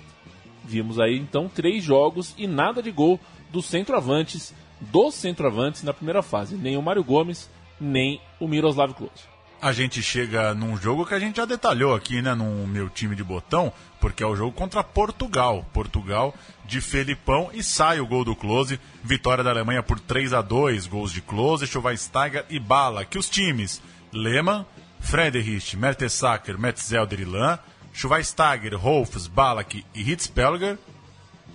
Vimos 0.65 0.99
aí 0.99 1.17
então 1.17 1.49
três 1.49 1.85
jogos 1.85 2.35
e 2.37 2.47
nada 2.47 2.83
de 2.83 2.91
gol 2.91 3.21
dos 3.53 3.67
centroavantes, 3.67 4.53
dos 4.81 5.15
centroavantes 5.15 5.83
na 5.83 5.93
primeira 5.93 6.23
fase. 6.23 6.57
Nem 6.57 6.77
o 6.77 6.83
Mário 6.83 7.05
Gomes, 7.05 7.49
nem 7.81 8.21
o 8.41 8.49
Miroslav 8.49 8.93
Klose. 8.95 9.37
A 9.61 9.73
gente 9.73 10.03
chega 10.03 10.53
num 10.55 10.77
jogo 10.77 11.07
que 11.07 11.15
a 11.15 11.19
gente 11.19 11.37
já 11.37 11.47
detalhou 11.47 11.95
aqui, 11.95 12.21
né, 12.21 12.35
no 12.35 12.67
meu 12.67 12.91
time 12.91 13.17
de 13.17 13.25
botão, 13.25 13.73
porque 13.99 14.23
é 14.23 14.27
o 14.27 14.37
jogo 14.37 14.53
contra 14.53 14.85
Portugal. 14.85 15.65
Portugal 15.73 16.35
de 16.67 16.81
Felipão 16.81 17.51
e 17.53 17.63
sai 17.63 17.99
o 17.99 18.07
gol 18.07 18.25
do 18.25 18.37
Klose. 18.37 18.79
Vitória 19.03 19.43
da 19.43 19.51
Alemanha 19.51 19.83
por 19.83 19.99
3 19.99 20.35
a 20.35 20.43
2 20.43 20.87
gols 20.87 21.11
de 21.11 21.23
Klose, 21.23 21.67
Schweinsteiger 21.67 22.45
e 22.51 22.59
Bala. 22.59 23.05
Que 23.05 23.19
os 23.19 23.31
times 23.31 23.81
Lehmann, 24.13 24.67
Frederich, 25.01 25.77
Mertesacker, 25.77 26.59
Metzelder 26.59 27.21
e 27.21 27.25
Lan, 27.25 27.59
Schweinsteiger, 27.93 28.77
Rolfs, 28.77 29.27
Balak 29.27 29.85
e 29.95 30.03
Hitzpelger, 30.03 30.79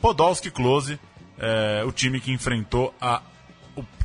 Podolski 0.01 0.49
Klose, 0.49 0.99
é, 1.37 1.83
o 1.85 1.91
time 1.91 2.19
que 2.19 2.31
enfrentou 2.31 2.93
a 2.99 3.21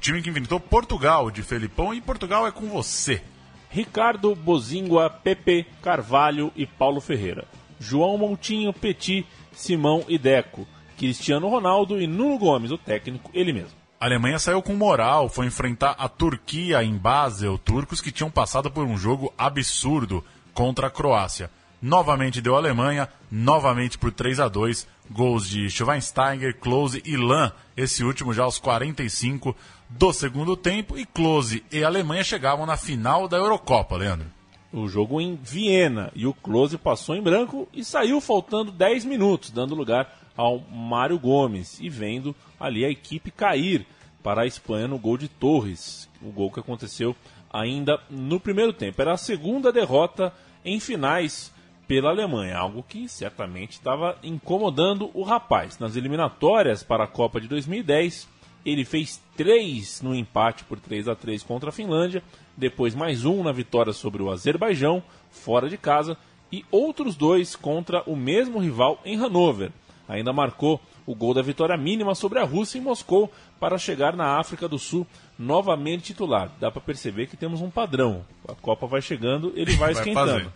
time 0.06 0.22
que 0.22 0.30
enfrentou 0.30 0.60
Portugal 0.60 1.32
de 1.32 1.42
Felipão 1.42 1.92
e 1.92 2.00
Portugal 2.00 2.46
é 2.46 2.52
com 2.52 2.68
você. 2.68 3.20
Ricardo 3.68 4.36
Bozingua, 4.36 5.10
Pepe, 5.10 5.66
Carvalho 5.82 6.52
e 6.54 6.64
Paulo 6.64 7.00
Ferreira. 7.00 7.44
João 7.80 8.16
Montinho, 8.16 8.72
Petit, 8.72 9.26
Simão 9.52 10.04
e 10.06 10.16
Deco. 10.16 10.64
Cristiano 10.96 11.48
Ronaldo 11.48 12.00
e 12.00 12.06
Nuno 12.06 12.38
Gomes, 12.38 12.70
o 12.70 12.78
técnico, 12.78 13.32
ele 13.34 13.52
mesmo. 13.52 13.72
A 13.98 14.04
Alemanha 14.04 14.38
saiu 14.38 14.62
com 14.62 14.76
moral, 14.76 15.28
foi 15.28 15.46
enfrentar 15.46 15.96
a 15.98 16.08
Turquia 16.08 16.84
em 16.84 16.96
Basel, 16.96 17.58
turcos 17.58 18.00
que 18.00 18.12
tinham 18.12 18.30
passado 18.30 18.70
por 18.70 18.86
um 18.86 18.96
jogo 18.96 19.34
absurdo 19.36 20.24
contra 20.54 20.86
a 20.86 20.90
Croácia. 20.90 21.50
Novamente 21.82 22.40
deu 22.40 22.54
a 22.54 22.58
Alemanha, 22.58 23.08
novamente 23.30 23.98
por 23.98 24.12
3 24.12 24.38
a 24.38 24.48
2 24.48 24.86
gols 25.10 25.48
de 25.48 25.68
Schweinsteiger, 25.68 26.56
Klose 26.58 27.02
e 27.04 27.16
Lan, 27.16 27.52
esse 27.76 28.02
último 28.02 28.32
já 28.32 28.44
aos 28.44 28.58
45 28.58 29.54
do 29.88 30.12
segundo 30.12 30.56
tempo, 30.56 30.98
e 30.98 31.04
Klose 31.04 31.64
e 31.70 31.84
Alemanha 31.84 32.24
chegavam 32.24 32.66
na 32.66 32.76
final 32.76 33.28
da 33.28 33.36
Eurocopa, 33.36 33.96
Leandro. 33.96 34.26
O 34.72 34.88
jogo 34.88 35.20
em 35.20 35.36
Viena, 35.36 36.10
e 36.14 36.26
o 36.26 36.34
Klose 36.34 36.76
passou 36.76 37.14
em 37.14 37.22
branco 37.22 37.68
e 37.72 37.84
saiu 37.84 38.20
faltando 38.20 38.72
10 38.72 39.04
minutos, 39.04 39.50
dando 39.50 39.74
lugar 39.74 40.12
ao 40.36 40.60
Mário 40.60 41.18
Gomes 41.18 41.80
e 41.80 41.88
vendo 41.88 42.34
ali 42.60 42.84
a 42.84 42.90
equipe 42.90 43.30
cair 43.30 43.86
para 44.22 44.42
a 44.42 44.46
Espanha 44.46 44.88
no 44.88 44.98
gol 44.98 45.16
de 45.16 45.28
Torres, 45.28 46.08
o 46.20 46.30
gol 46.30 46.50
que 46.50 46.60
aconteceu 46.60 47.14
ainda 47.50 48.00
no 48.10 48.40
primeiro 48.40 48.72
tempo. 48.72 49.00
Era 49.00 49.12
a 49.12 49.16
segunda 49.16 49.72
derrota 49.72 50.32
em 50.64 50.80
finais 50.80 51.54
pela 51.86 52.10
Alemanha, 52.10 52.58
algo 52.58 52.82
que 52.82 53.08
certamente 53.08 53.72
estava 53.72 54.18
incomodando 54.22 55.10
o 55.14 55.22
rapaz. 55.22 55.78
Nas 55.78 55.94
eliminatórias 55.94 56.82
para 56.82 57.04
a 57.04 57.08
Copa 57.08 57.40
de 57.40 57.46
2010, 57.46 58.28
ele 58.66 58.84
fez 58.84 59.22
três 59.36 60.02
no 60.02 60.12
empate 60.12 60.64
por 60.64 60.80
3 60.80 61.06
a 61.06 61.14
3 61.14 61.44
contra 61.44 61.68
a 61.68 61.72
Finlândia, 61.72 62.20
depois 62.56 62.96
mais 62.96 63.24
um 63.24 63.44
na 63.44 63.52
vitória 63.52 63.92
sobre 63.92 64.20
o 64.20 64.30
Azerbaijão, 64.30 65.02
fora 65.30 65.68
de 65.68 65.78
casa, 65.78 66.16
e 66.50 66.64
outros 66.70 67.14
dois 67.14 67.54
contra 67.54 68.02
o 68.06 68.16
mesmo 68.16 68.58
rival 68.58 69.00
em 69.04 69.16
Hanover. 69.16 69.70
Ainda 70.08 70.32
marcou 70.32 70.80
o 71.06 71.14
gol 71.14 71.32
da 71.32 71.42
vitória 71.42 71.76
mínima 71.76 72.14
sobre 72.14 72.40
a 72.40 72.44
Rússia 72.44 72.78
em 72.78 72.80
Moscou 72.80 73.30
para 73.60 73.78
chegar 73.78 74.16
na 74.16 74.38
África 74.38 74.68
do 74.68 74.78
Sul 74.78 75.06
novamente 75.38 76.04
titular. 76.04 76.50
Dá 76.58 76.70
para 76.70 76.80
perceber 76.80 77.26
que 77.26 77.36
temos 77.36 77.60
um 77.60 77.70
padrão. 77.70 78.24
A 78.48 78.54
Copa 78.54 78.86
vai 78.86 79.00
chegando, 79.00 79.52
ele 79.54 79.72
vai, 79.76 79.92
vai 79.94 80.02
esquentando. 80.02 80.32
Fazer. 80.32 80.52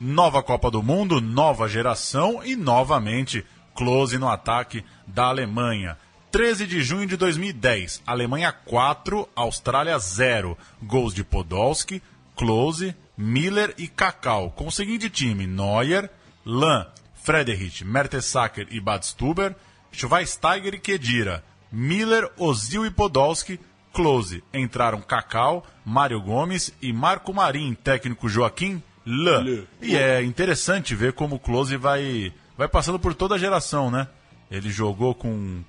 Nova 0.00 0.42
Copa 0.42 0.68
do 0.68 0.82
Mundo, 0.82 1.20
nova 1.20 1.68
geração 1.68 2.42
e 2.44 2.56
novamente 2.56 3.44
close 3.74 4.18
no 4.18 4.28
ataque 4.28 4.84
da 5.06 5.26
Alemanha. 5.26 5.96
13 6.32 6.66
de 6.66 6.80
junho 6.80 7.06
de 7.06 7.14
2010, 7.14 8.02
Alemanha 8.06 8.50
4, 8.50 9.28
Austrália 9.36 9.98
0. 9.98 10.56
Gols 10.82 11.12
de 11.12 11.22
Podolski, 11.22 12.02
Klose, 12.34 12.96
Miller 13.14 13.74
e 13.76 13.86
Kakao. 13.86 14.50
Com 14.50 14.68
o 14.68 14.72
seguinte 14.72 15.10
time: 15.10 15.46
Neuer, 15.46 16.10
Lan, 16.44 16.86
Frederich, 17.22 17.84
Mertesacker 17.84 18.66
e 18.70 18.80
Badstuber, 18.80 19.54
Schweinsteiger 19.92 20.72
e 20.72 20.78
Kedira, 20.78 21.44
Miller, 21.70 22.30
Ozil 22.38 22.86
e 22.86 22.90
Podolski, 22.90 23.60
Close. 23.92 24.42
Entraram 24.54 25.02
Cacau, 25.02 25.66
Mário 25.84 26.18
Gomes 26.18 26.72
e 26.80 26.94
Marco 26.94 27.34
Marim, 27.34 27.74
técnico 27.74 28.26
Joaquim. 28.26 28.82
Le. 29.04 29.68
E 29.82 29.94
é 29.94 30.22
interessante 30.22 30.94
ver 30.94 31.12
como 31.12 31.34
o 31.34 31.38
Close 31.38 31.76
vai, 31.76 32.32
vai 32.56 32.68
passando 32.68 32.98
por 32.98 33.12
toda 33.12 33.34
a 33.34 33.38
geração, 33.38 33.90
né? 33.90 34.08
Ele 34.50 34.70
jogou 34.70 35.14
com 35.14 35.62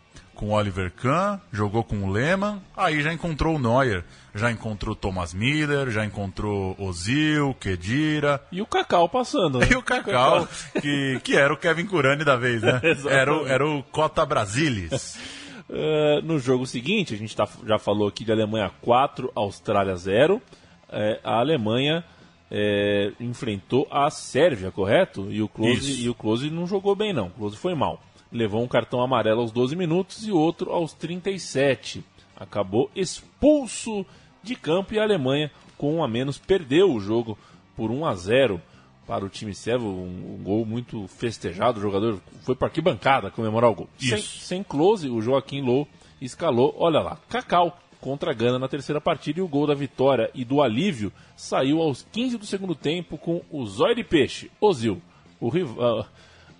com 0.44 0.50
Oliver 0.50 0.92
Kahn, 0.92 1.40
jogou 1.54 1.86
com 1.86 2.04
o 2.04 2.12
Lehmann, 2.12 2.62
aí 2.76 3.02
já 3.02 3.14
encontrou 3.14 3.56
o 3.56 3.60
Neuer, 3.60 4.04
já 4.36 4.52
encontrou 4.52 4.94
Thomas 4.94 5.34
Miller, 5.34 5.90
já 5.90 6.04
encontrou 6.04 6.76
Ozil, 6.78 7.56
Kedira. 7.62 8.42
E 8.52 8.62
o 8.62 8.66
Cacau 8.66 9.08
passando, 9.08 9.60
né? 9.60 9.68
E 9.72 9.76
o 9.76 9.82
Cacau, 9.82 10.46
que, 10.82 11.22
que 11.24 11.38
era 11.38 11.54
o 11.54 11.58
Kevin 11.58 11.86
Curani 11.86 12.26
da 12.26 12.36
vez, 12.36 12.62
né? 12.62 12.82
era, 13.10 13.34
o, 13.34 13.48
era 13.48 13.66
o 13.66 13.82
Cota 13.84 14.26
Brasilis. 14.26 15.18
Uh, 15.70 16.22
no 16.28 16.38
jogo 16.40 16.68
seguinte, 16.68 17.14
a 17.14 17.18
gente 17.18 17.34
tá, 17.34 17.48
já 17.66 17.80
falou 17.80 18.10
aqui 18.10 18.26
de 18.26 18.32
Alemanha 18.34 18.70
4, 18.82 19.32
Austrália 19.34 19.96
0. 19.96 20.42
É, 20.90 21.22
a 21.24 21.40
Alemanha 21.40 22.04
é, 22.52 23.14
enfrentou 23.18 23.88
a 23.90 24.10
Sérvia, 24.10 24.72
correto? 24.72 25.32
E 25.32 25.42
o, 25.42 25.48
Close, 25.48 26.04
e 26.04 26.10
o 26.10 26.14
Close 26.14 26.50
não 26.50 26.68
jogou 26.68 26.96
bem, 26.96 27.14
não. 27.14 27.28
O 27.28 27.32
Close 27.32 27.56
foi 27.56 27.74
mal 27.74 28.02
levou 28.34 28.64
um 28.64 28.68
cartão 28.68 29.02
amarelo 29.02 29.42
aos 29.42 29.52
12 29.52 29.76
minutos 29.76 30.28
e 30.28 30.32
outro 30.32 30.72
aos 30.72 30.92
37. 30.94 32.04
Acabou 32.36 32.90
expulso 32.96 34.04
de 34.42 34.56
campo 34.56 34.94
e 34.94 35.00
a 35.00 35.04
Alemanha, 35.04 35.52
com 35.78 35.96
um 35.96 36.04
a 36.04 36.08
menos, 36.08 36.40
perdeu 36.40 36.92
o 36.92 37.00
jogo 37.00 37.38
por 37.76 37.92
1 37.92 38.06
a 38.06 38.16
0 38.16 38.62
para 39.06 39.24
o 39.24 39.30
time 39.30 39.54
servo. 39.54 39.88
Um, 39.88 40.40
um 40.40 40.44
gol 40.44 40.66
muito 40.66 41.08
festejado. 41.08 41.80
O 41.80 41.82
jogador 41.82 42.20
foi 42.42 42.56
para 42.56 42.68
arquibancada 42.68 43.30
comemorar 43.30 43.70
o 43.70 43.76
gol. 43.76 43.90
Sem, 43.98 44.18
sem, 44.18 44.64
close, 44.64 45.08
o 45.08 45.22
Joaquim 45.22 45.62
Low 45.62 45.88
escalou. 46.20 46.76
Olha 46.78 47.02
lá, 47.02 47.18
Cacau 47.30 47.78
contra 48.02 48.32
a 48.32 48.34
Gana 48.34 48.60
na 48.60 48.68
terceira 48.68 49.00
partida 49.00 49.40
e 49.40 49.44
o 49.44 49.48
gol 49.48 49.68
da 49.68 49.74
vitória 49.74 50.30
e 50.34 50.44
do 50.44 50.62
alívio 50.62 51.14
saiu 51.38 51.82
aos 51.82 52.06
15 52.12 52.38
do 52.38 52.46
segundo 52.46 52.76
tempo 52.76 53.18
com 53.18 53.42
o 53.50 53.66
Zóio 53.66 53.96
de 53.96 54.04
Peixe, 54.04 54.52
Ozil. 54.60 55.02
O 55.40 55.50
rival. 55.50 56.08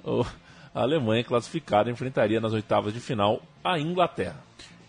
Uh, 0.06 0.26
a 0.74 0.82
Alemanha 0.82 1.24
classificada 1.24 1.90
enfrentaria 1.90 2.42
nas 2.42 2.54
oitavas 2.54 2.94
de 2.94 3.00
final 3.00 3.42
a 3.64 3.80
Inglaterra. 3.80 4.44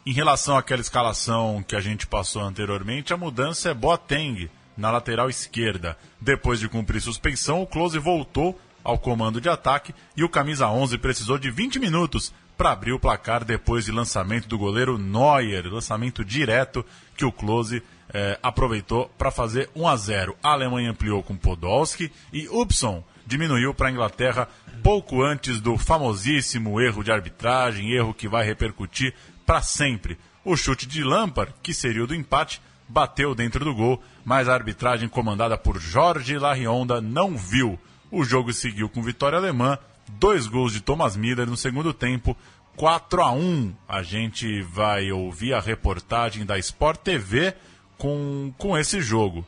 Em 0.07 0.13
relação 0.13 0.57
àquela 0.57 0.81
escalação 0.81 1.65
que 1.67 1.77
a 1.77 1.81
gente 1.81 2.07
passou 2.07 2.43
anteriormente, 2.43 3.13
a 3.13 3.17
mudança 3.17 3.71
é 3.71 3.75
Boateng 3.75 4.51
na 4.77 4.91
lateral 4.91 5.31
esquerda. 5.31 5.97
Depois 6.21 6.61
de 6.61 6.69
cumprir 6.69 7.01
suspensão, 7.01 7.63
o 7.63 7.67
Close 7.67 7.99
voltou 7.99 8.61
ao 8.83 8.99
comando 8.99 9.41
de 9.41 9.49
ataque 9.49 9.95
e 10.17 10.23
o 10.23 10.29
camisa 10.29 10.69
11 10.69 10.99
precisou 10.99 11.39
de 11.39 11.51
20 11.51 11.79
minutos 11.79 12.35
para 12.57 12.71
abrir 12.71 12.93
o 12.93 13.01
placar 13.01 13.45
depois 13.45 13.87
de 13.87 13.93
lançamento 13.93 14.47
do 14.47 14.59
goleiro 14.59 14.99
Neuer, 14.99 15.67
lançamento 15.73 16.25
direto 16.25 16.85
que 17.17 17.25
o 17.25 17.33
Close 17.33 17.83
eh, 18.13 18.39
aproveitou 18.43 19.11
para 19.19 19.31
fazer 19.31 19.71
1 19.75 19.89
a 19.89 19.97
0. 19.97 20.37
A 20.43 20.53
Alemanha 20.53 20.91
ampliou 20.91 21.23
com 21.23 21.37
Podolski 21.37 22.13
e 22.33 22.47
Upson 22.49 23.03
diminuiu 23.27 23.75
para 23.75 23.89
a 23.89 23.91
Inglaterra 23.91 24.49
pouco 24.83 25.23
antes 25.23 25.61
do 25.61 25.79
famosíssimo 25.79 26.81
erro 26.81 27.03
de 27.03 27.11
arbitragem, 27.11 27.93
erro 27.93 28.13
que 28.13 28.29
vai 28.29 28.45
repercutir 28.45 29.15
para 29.47 29.63
sempre. 29.63 30.19
O 30.45 30.57
chute 30.57 30.87
de 30.87 31.03
Lampard, 31.03 31.55
que 31.63 31.73
seria 31.73 32.05
o 32.05 32.07
do 32.07 32.15
empate, 32.15 32.61
bateu 32.89 33.35
dentro 33.35 33.65
do 33.65 33.75
gol, 33.75 34.03
mas 34.25 34.49
a 34.49 34.55
arbitragem 34.55 35.09
comandada 35.09 35.57
por 35.57 35.81
Jorge 35.81 36.39
Larrionda 36.39 37.01
não 37.01 37.37
viu. 37.37 37.79
O 38.11 38.25
jogo 38.25 38.53
seguiu 38.53 38.89
com 38.89 39.03
vitória 39.03 39.39
alemã, 39.39 39.79
dois 40.09 40.47
gols 40.47 40.73
de 40.73 40.81
Thomas 40.81 41.17
Miller 41.17 41.47
no 41.47 41.57
segundo 41.57 41.93
tempo, 41.93 42.37
4 42.77 43.23
a 43.23 43.33
1. 43.33 43.75
A 43.89 44.03
gente 44.03 44.63
vai 44.63 45.11
ouvir 45.11 45.55
a 45.55 45.61
reportagem 45.61 46.45
da 46.45 46.59
Sport 46.59 47.01
TV 47.01 47.55
com, 47.97 48.53
com 48.59 48.77
esse 48.77 49.01
jogo. 49.01 49.47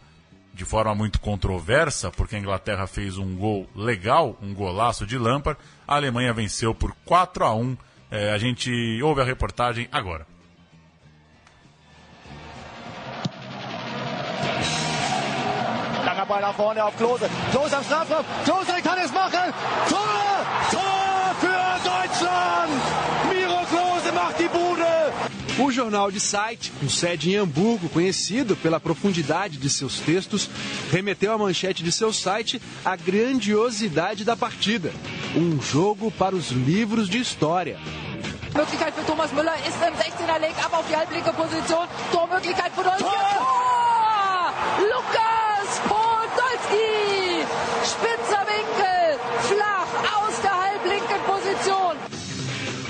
De 0.57 0.65
forma 0.65 0.95
muito 0.95 1.21
controversa, 1.21 2.11
porque 2.11 2.35
a 2.35 2.39
Inglaterra 2.39 2.87
fez 2.87 3.19
um 3.19 3.37
gol 3.37 3.69
legal, 3.77 4.39
um 4.41 4.55
golaço 4.55 5.07
de 5.07 5.19
Lampard, 5.19 5.61
a 5.87 5.97
Alemanha 5.97 6.33
venceu 6.33 6.75
por 6.75 6.97
4 7.05 7.45
a 7.45 7.55
1. 7.55 7.77
É, 8.11 8.33
a 8.33 8.39
gente 8.39 8.71
ouve 9.03 9.21
a 9.21 9.25
reportagem 9.25 9.87
agora. 9.93 10.27
Langer 16.07 16.25
Ball 16.25 16.41
nach 16.41 16.55
vorne 16.55 16.81
auf 16.83 16.97
Klose. 16.97 17.29
Klose 17.53 17.77
am 17.77 17.85
Strafraum. 17.85 18.25
Klose 18.47 18.81
kann 18.83 18.99
es 18.99 19.13
machen. 19.13 19.53
Tor! 19.91 20.47
Tor 20.71 21.35
für 21.39 21.81
Deutschland! 21.85 22.73
Miro 23.29 23.61
Klose 23.69 24.13
macht 24.13 24.39
die 24.39 24.49
Bude. 24.49 25.46
O 25.59 25.71
jornal 25.71 26.11
de 26.11 26.21
site, 26.21 26.71
com 26.79 26.87
sede 26.87 27.31
em 27.31 27.37
Hamburgo, 27.37 27.89
conhecido 27.89 28.55
pela 28.57 28.79
profundidade 28.79 29.57
de 29.57 29.71
seus 29.71 29.99
textos, 30.01 30.51
remeteu 30.91 31.33
à 31.33 31.39
manchete 31.39 31.83
de 31.83 31.91
seu 31.91 32.13
site 32.13 32.61
a 32.85 32.95
grandiosidade 32.95 34.23
da 34.23 34.37
partida. 34.37 34.93
Um 35.35 35.61
jogo 35.61 36.11
para 36.11 36.37
os 36.37 36.51
livros 36.51 37.09
de 37.09 37.19
história. 37.19 37.79
Möglichkeit 38.55 38.95
für 38.95 39.05
Thomas 39.05 39.33
Müller 39.33 39.55
ist 39.67 39.77
im 39.83 39.95
16er 39.95 40.39
Leg 40.41 40.55
ab 40.65 40.73
auf 40.73 40.87
die 40.89 40.97
halblinke 40.97 41.33
Position. 41.33 41.87
Tormöglichkeit 42.11 42.75
Podolski. 42.75 43.05
Tor! 43.05 43.66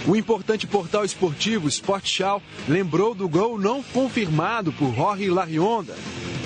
O 0.09 0.15
importante 0.15 0.67
portal 0.67 1.05
esportivo 1.05 1.71
Sportschau 1.71 2.41
lembrou 2.69 3.15
do 3.15 3.29
gol 3.29 3.59
não 3.59 3.83
confirmado 3.83 4.73
por 4.73 4.95
Jorge 4.95 5.29
Larionda. 5.29 5.95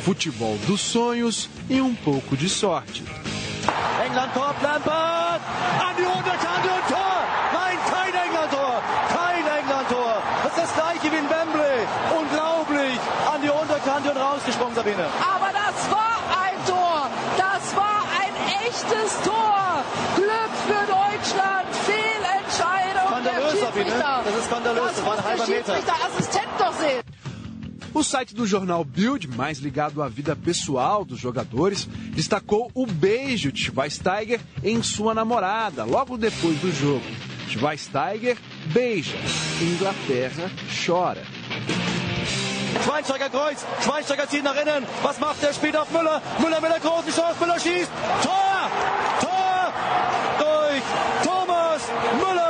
Futebol 0.02 0.56
dos 0.66 0.80
sonhos 0.80 1.48
e 1.68 1.80
um 1.80 1.94
pouco 1.94 2.36
de 2.36 2.48
sorte. 2.48 3.04
England 4.04 4.30
Tor, 4.32 4.54
Lampard! 4.62 5.42
An 5.78 5.94
die 5.94 6.02
Unterkante 6.02 6.68
und 6.68 6.88
Tor! 6.88 7.22
Nein, 7.52 7.78
kein! 7.90 8.10
Kein 8.10 9.46
England-Tor! 9.46 10.22
Das 10.42 10.52
ist 10.52 10.58
das 10.58 10.74
gleiche 10.74 11.12
wie 11.12 11.16
in 11.16 11.28
Wembley. 11.28 11.80
Unglaublich! 12.18 12.98
An 13.32 13.42
die 13.42 13.50
Unterkante 13.50 14.10
und 14.10 14.16
rausgesprungen, 14.16 14.74
Sabine. 14.74 15.06
Aber 15.20 15.50
das 15.52 15.76
war 15.90 16.18
ein 16.44 16.56
Tor! 16.66 17.08
Das 17.36 17.76
war 17.76 18.02
ein 18.22 18.34
echtes 18.66 19.20
Tor! 19.22 19.84
Glück 20.16 20.52
für 20.66 20.84
Deutschland! 20.86 21.68
Fehlentscheidung 21.86 23.08
Skandalös, 23.08 23.52
der 23.52 23.60
Sabine. 23.60 23.84
Schiedsrichter! 23.84 24.22
Das 24.24 24.34
ist 24.36 24.48
skandalös. 24.70 24.96
Das 24.96 25.04
war 25.04 25.12
ein 25.12 25.16
muss 25.16 25.24
halber 25.24 25.46
der 25.46 25.56
Meter. 25.56 25.74
Schiedsrichterassistent 25.74 26.48
doch 26.59 26.74
sehen! 26.74 27.02
O 27.92 28.02
site 28.02 28.35
do 28.37 28.44
jornal 28.44 28.85
Bild, 28.85 29.37
mais 29.37 29.59
ligado 29.59 30.00
à 30.00 30.09
vida 30.09 30.37
pessoal 30.37 31.04
dos 31.04 31.18
jogadores, 31.18 31.88
destacou 32.14 32.70
o 32.72 32.87
beijo 32.87 33.50
de 33.50 33.61
Schweinsteiger 33.61 34.38
em 34.62 34.80
sua 34.80 35.12
namorada, 35.12 35.85
logo 35.85 36.16
depois 36.16 36.56
do 36.61 36.70
jogo. 36.72 37.04
Schweinsteiger 37.48 38.37
beija, 38.66 39.16
Inglaterra 39.61 40.48
chora. 40.87 41.22
Schweinsteiger 42.85 43.28
Kreuz. 43.28 43.66
Schweinsteiger 43.83 44.28
zieht 44.28 44.44
nach 44.44 44.54
innen. 44.54 44.87
Was 45.02 45.18
macht 45.18 45.42
er? 45.42 45.52
Spielt 45.52 45.76
auf 45.76 45.90
Müller. 45.90 46.22
Müller 46.38 46.61
mit 46.61 46.70
der 46.70 46.78
großen 46.78 47.12
Chance. 47.12 47.40
Müller 47.40 47.59
schießt. 47.59 47.90
Tor! 48.22 48.70
Tor! 49.20 49.72
Durch 50.38 50.83
Thomas 51.24 51.83
Müller. 52.20 52.49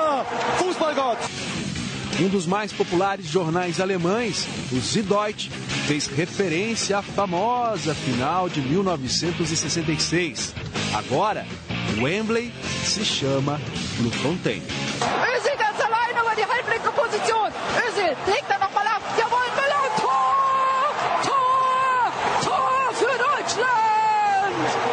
Um 2.21 2.29
dos 2.29 2.45
mais 2.45 2.71
populares 2.71 3.25
jornais 3.25 3.81
alemães, 3.81 4.47
o 4.71 4.77
Süddeutsche, 4.79 5.49
fez 5.87 6.07
referência 6.07 6.99
à 6.99 7.03
famosa 7.03 7.95
final 7.95 8.51
de 8.51 8.61
1966. 8.61 10.55
Agora, 10.93 11.47
Wembley 11.97 12.53
se 12.85 13.07
chama 13.07 13.59
Bloemfontein. 13.97 14.63
Özil 15.35 15.57
ganz 15.57 15.81
allein 15.81 16.11
über 16.11 16.35
die 16.37 16.45
halblinke 16.45 16.93
Position. 16.93 17.51
Özil 17.89 18.15
legt 18.27 18.51
er 18.51 18.59
nochmal 18.59 18.87
ab. 18.87 19.03
Jawohl, 19.19 19.51
Müller. 19.57 19.91
Tor! 19.97 20.95
Tor! 21.25 22.13
Tor 22.45 22.93
für 23.01 23.17
Deutschland! 23.17 24.90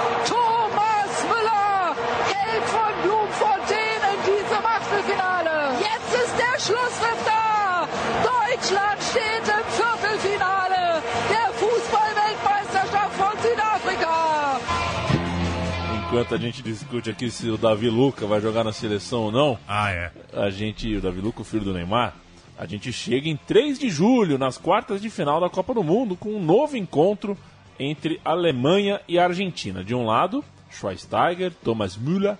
Enquanto 16.28 16.42
a 16.42 16.46
gente 16.46 16.62
discute 16.62 17.10
aqui 17.10 17.32
se 17.32 17.50
o 17.50 17.58
Davi 17.58 17.90
Luca 17.90 18.28
vai 18.28 18.42
jogar 18.42 18.62
na 18.66 18.74
seleção 18.74 19.22
ou 19.24 19.32
não, 19.32 19.58
Ah, 19.66 19.90
é. 19.92 20.12
a 20.34 20.50
gente, 20.50 20.94
o 20.94 21.00
Davi 21.00 21.22
Luca, 21.22 21.40
o 21.42 21.46
filho 21.46 21.63
do 21.63 21.74
Neymar, 21.74 22.16
a 22.58 22.66
gente 22.66 22.92
chega 22.92 23.30
em 23.30 23.38
3 23.38 23.80
de 23.80 23.90
julho, 23.90 24.38
nas 24.38 24.58
quartas 24.58 25.02
de 25.02 25.10
final 25.10 25.40
da 25.40 25.50
Copa 25.50 25.74
do 25.74 25.82
Mundo, 25.82 26.18
com 26.18 26.36
um 26.36 26.44
novo 26.44 26.76
encontro 26.76 27.38
entre 27.80 28.20
Alemanha 28.26 29.00
e 29.08 29.18
Argentina. 29.18 29.86
De 29.86 29.96
um 29.96 30.06
lado, 30.06 30.44
Schweinsteiger, 30.70 31.54
Thomas 31.63 31.96
Müller, 31.96 32.36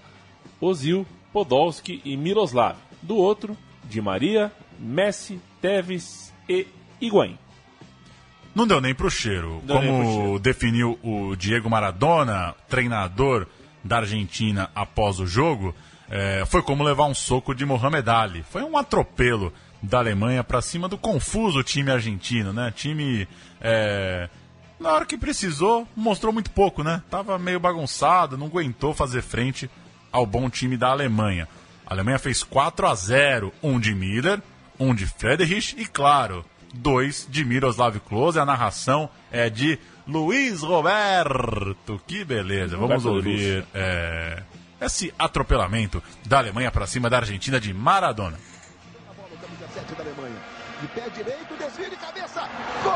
Ozil, 0.60 1.06
Podolski 1.32 2.02
e 2.04 2.18
Miroslav. 2.18 2.76
Do 3.02 3.16
outro, 3.16 3.56
Di 3.86 4.02
Maria, 4.02 4.52
Messi, 4.78 5.40
Tevez 5.62 6.34
e 6.50 6.68
Higuaín. 7.00 7.38
Não 8.54 8.68
deu 8.68 8.82
nem 8.82 8.94
pro 8.94 9.10
cheiro. 9.10 9.62
Nem 9.66 9.78
Como 9.78 10.04
pro 10.04 10.12
cheiro. 10.14 10.40
definiu 10.40 11.00
o 11.02 11.36
Diego 11.38 11.70
Maradona, 11.70 12.54
treinador 12.68 13.48
da 13.88 13.98
Argentina 13.98 14.70
após 14.76 15.20
o 15.20 15.26
jogo, 15.26 15.74
é, 16.10 16.44
foi 16.46 16.62
como 16.62 16.84
levar 16.84 17.06
um 17.06 17.16
soco 17.16 17.56
de 17.56 17.66
Mohamed 17.66 18.10
Ali. 18.10 18.44
Foi 18.50 18.64
um 18.64 18.78
atropelo 18.78 19.54
da 19.82 20.00
Alemanha 20.00 20.44
para 20.44 20.62
cima 20.62 20.88
do 20.88 20.98
confuso 20.98 21.64
time 21.64 21.92
argentino, 21.92 22.52
né? 22.54 22.72
Time 22.76 23.28
é, 23.62 24.30
na 24.80 24.92
hora 24.92 25.06
que 25.06 25.18
precisou 25.18 25.88
mostrou 25.96 26.32
muito 26.32 26.52
pouco, 26.52 26.84
né? 26.84 27.02
Tava 27.10 27.38
meio 27.38 27.60
bagunçado, 27.60 28.38
não 28.38 28.48
aguentou 28.48 28.94
fazer 28.94 29.22
frente 29.22 29.70
ao 30.12 30.26
bom 30.26 30.50
time 30.50 30.78
da 30.78 30.90
Alemanha. 30.90 31.48
A 31.86 31.94
Alemanha 31.94 32.20
fez 32.20 32.44
4 32.44 32.88
a 32.88 32.96
0, 32.96 33.54
um 33.64 33.80
de 33.80 33.94
Miller, 33.94 34.42
um 34.80 34.94
de 34.94 35.06
Friedrich 35.06 35.76
e 35.78 35.86
claro, 35.86 36.46
dois 36.74 37.28
de 37.30 37.46
Miroslav 37.46 38.00
Klose. 38.00 38.40
A 38.40 38.46
narração 38.46 39.10
é 39.32 39.50
de 39.50 39.80
Luiz 40.08 40.62
Roberto. 40.62 42.02
Que 42.08 42.24
beleza. 42.24 42.78
Vamos 42.78 43.04
Roberto 43.04 43.28
ouvir 43.28 43.66
é, 43.74 44.42
esse 44.80 45.14
atropelamento 45.20 46.02
da 46.26 46.38
Alemanha 46.40 46.72
para 46.72 46.88
cima 46.88 47.10
da 47.10 47.18
Argentina 47.18 47.60
de 47.60 47.74
Maradona. 47.74 48.40
Camisa 49.42 49.68
7 49.74 49.96
da 49.96 50.04
Alemanha. 50.04 50.38
De 50.82 50.88
pé 50.88 51.10
direito, 51.10 51.56
desvio 51.58 51.90
de 51.90 51.96
cabeça. 51.98 52.48
Gol 52.84 52.94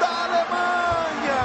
da 0.00 0.08
Alemanha! 0.24 1.40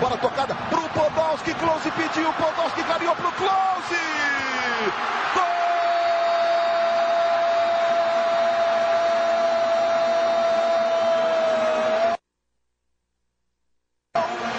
Bola 0.00 0.16
tocada 0.18 0.54
pro 0.54 0.88
Podolski. 0.90 1.54
Close 1.54 1.90
pediu. 1.90 2.32
Podolski 2.32 2.82
caminhou 2.84 3.16
pro 3.16 3.32
Close. 3.32 3.68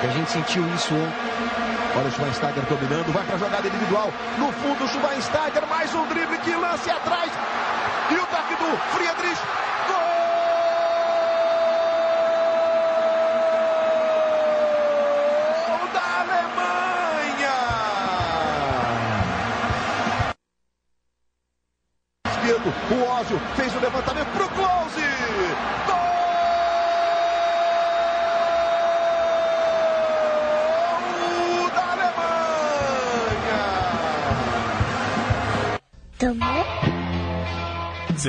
E 0.01 0.07
a 0.07 0.11
gente 0.30 0.45
sentiu 0.45 0.63
isso 0.75 0.93
ontem. 0.93 1.13
Olha 1.97 2.07
o 2.07 2.11
Schweinsteiger 2.11 2.63
dominando, 2.65 3.11
vai 3.11 3.23
para 3.23 3.36
a 3.36 3.39
jogada 3.39 3.67
individual. 3.67 4.13
No 4.38 4.51
fundo, 4.53 4.86
o 4.86 4.88
Schweinsteiger, 4.88 5.65
mais 5.67 5.93
um 5.93 6.05
drible 6.07 6.38
que 6.39 6.55
lance 6.55 6.89
atrás. 6.89 7.32
E 8.11 8.15
o 8.15 8.25
toque 8.27 8.55
do 8.55 8.77
Friedrich. 8.93 9.41
Gol 15.67 15.88
da 15.93 16.01
Alemanha! 16.21 17.55
O 22.91 23.03
Ósio 23.19 23.39
fez 23.55 23.75
o 23.75 23.80
levantamento 23.80 24.09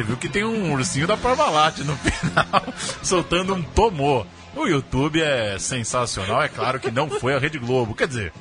Você 0.00 0.04
viu 0.04 0.16
que 0.16 0.30
tem 0.30 0.44
um 0.44 0.72
ursinho 0.72 1.06
da 1.06 1.14
Parmalat 1.14 1.80
no 1.80 1.94
final, 1.94 2.64
soltando 3.04 3.54
um 3.54 3.62
tomô. 3.62 4.24
O 4.56 4.66
YouTube 4.66 5.20
é 5.20 5.58
sensacional, 5.58 6.42
é 6.42 6.48
claro 6.48 6.80
que 6.80 6.90
não 6.90 7.10
foi 7.10 7.34
a 7.34 7.38
Rede 7.38 7.58
Globo. 7.58 7.94
Quer 7.94 8.08
dizer, 8.08 8.32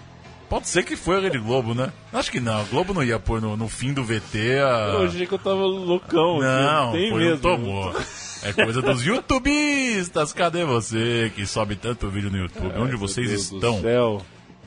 pode 0.47 0.69
ser 0.69 0.85
que 0.85 0.95
foi 0.95 1.17
a 1.17 1.19
Rede 1.19 1.37
Globo, 1.37 1.73
né? 1.73 1.91
Acho 2.13 2.31
que 2.31 2.39
não, 2.39 2.61
a 2.61 2.63
Globo 2.63 2.93
não 2.93 3.03
ia 3.03 3.19
pôr 3.19 3.41
no, 3.41 3.57
no 3.57 3.67
fim 3.67 3.91
do 3.91 4.05
VT 4.05 4.59
a... 4.63 4.93
Eu 4.93 5.03
achei 5.03 5.27
que 5.27 5.33
eu 5.33 5.39
tava 5.39 5.65
loucão. 5.65 6.39
Não, 6.39 6.93
tem 6.93 7.11
foi 7.11 7.23
mesmo. 7.23 7.35
um 7.35 7.39
tomô. 7.39 7.93
É 8.41 8.53
coisa 8.53 8.81
dos 8.81 9.05
youtubistas. 9.05 10.31
Cadê 10.31 10.63
você 10.63 11.29
que 11.35 11.45
sobe 11.45 11.75
tanto 11.75 12.07
vídeo 12.07 12.31
no 12.31 12.37
YouTube? 12.37 12.73
Onde 12.77 12.95
vocês 12.95 13.27
Deus 13.27 13.51
estão? 13.51 13.81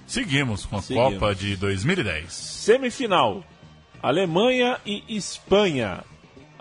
Seguimos 0.07 0.67
com 0.67 0.77
a 0.77 0.83
Seguimos. 0.83 1.15
Copa 1.15 1.35
de 1.35 1.57
2010. 1.57 2.31
Semifinal: 2.31 3.43
Alemanha 4.03 4.79
e 4.85 5.03
Espanha. 5.09 6.05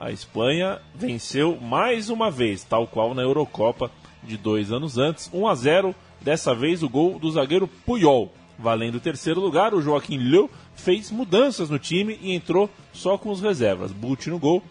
A 0.01 0.09
Espanha 0.09 0.79
venceu 0.95 1.59
mais 1.61 2.09
uma 2.09 2.31
vez, 2.31 2.63
tal 2.63 2.87
qual 2.87 3.13
na 3.13 3.21
Eurocopa 3.21 3.91
de 4.23 4.35
dois 4.35 4.71
anos 4.71 4.97
antes, 4.97 5.29
1 5.31 5.47
a 5.47 5.53
0. 5.53 5.95
Dessa 6.19 6.55
vez 6.55 6.81
o 6.81 6.89
gol 6.89 7.19
do 7.19 7.29
zagueiro 7.29 7.67
Puyol. 7.67 8.33
Valendo 8.57 8.95
o 8.95 8.99
terceiro 8.99 9.39
lugar, 9.39 9.75
o 9.75 9.81
Joaquim 9.81 10.17
Löw 10.17 10.49
fez 10.73 11.11
mudanças 11.11 11.69
no 11.69 11.77
time 11.77 12.17
e 12.19 12.33
entrou 12.33 12.67
só 12.91 13.15
com 13.15 13.29
os 13.29 13.41
reservas. 13.41 13.91
Butti 13.91 14.31
no 14.31 14.39
gol, 14.39 14.63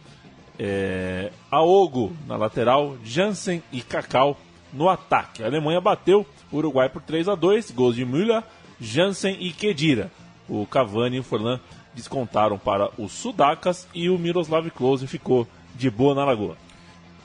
é, 0.59 1.31
Aogo 1.49 2.13
na 2.27 2.37
lateral, 2.37 2.97
Jansen 3.05 3.63
e 3.71 3.83
Cacau 3.83 4.37
no 4.73 4.89
ataque. 4.89 5.45
A 5.45 5.47
Alemanha 5.47 5.81
bateu 5.81 6.27
o 6.51 6.57
Uruguai 6.57 6.89
por 6.89 7.03
3 7.03 7.29
a 7.29 7.37
2 7.37 7.71
gols 7.71 7.95
de 7.95 8.05
Müller, 8.05 8.43
Jansen 8.81 9.37
e 9.39 9.53
Kedira. 9.53 10.11
O 10.49 10.67
Cavani 10.67 11.19
e 11.19 11.21
o 11.21 11.23
Forlan 11.23 11.61
descontaram 11.95 12.59
para 12.59 12.91
os 12.97 13.13
Sudacas 13.13 13.87
e 13.95 14.09
o 14.09 14.19
Miroslav 14.19 14.69
Klose 14.71 15.07
ficou 15.07 15.47
de 15.75 15.91
boa 15.91 16.15
na 16.15 16.25
lagoa. 16.25 16.57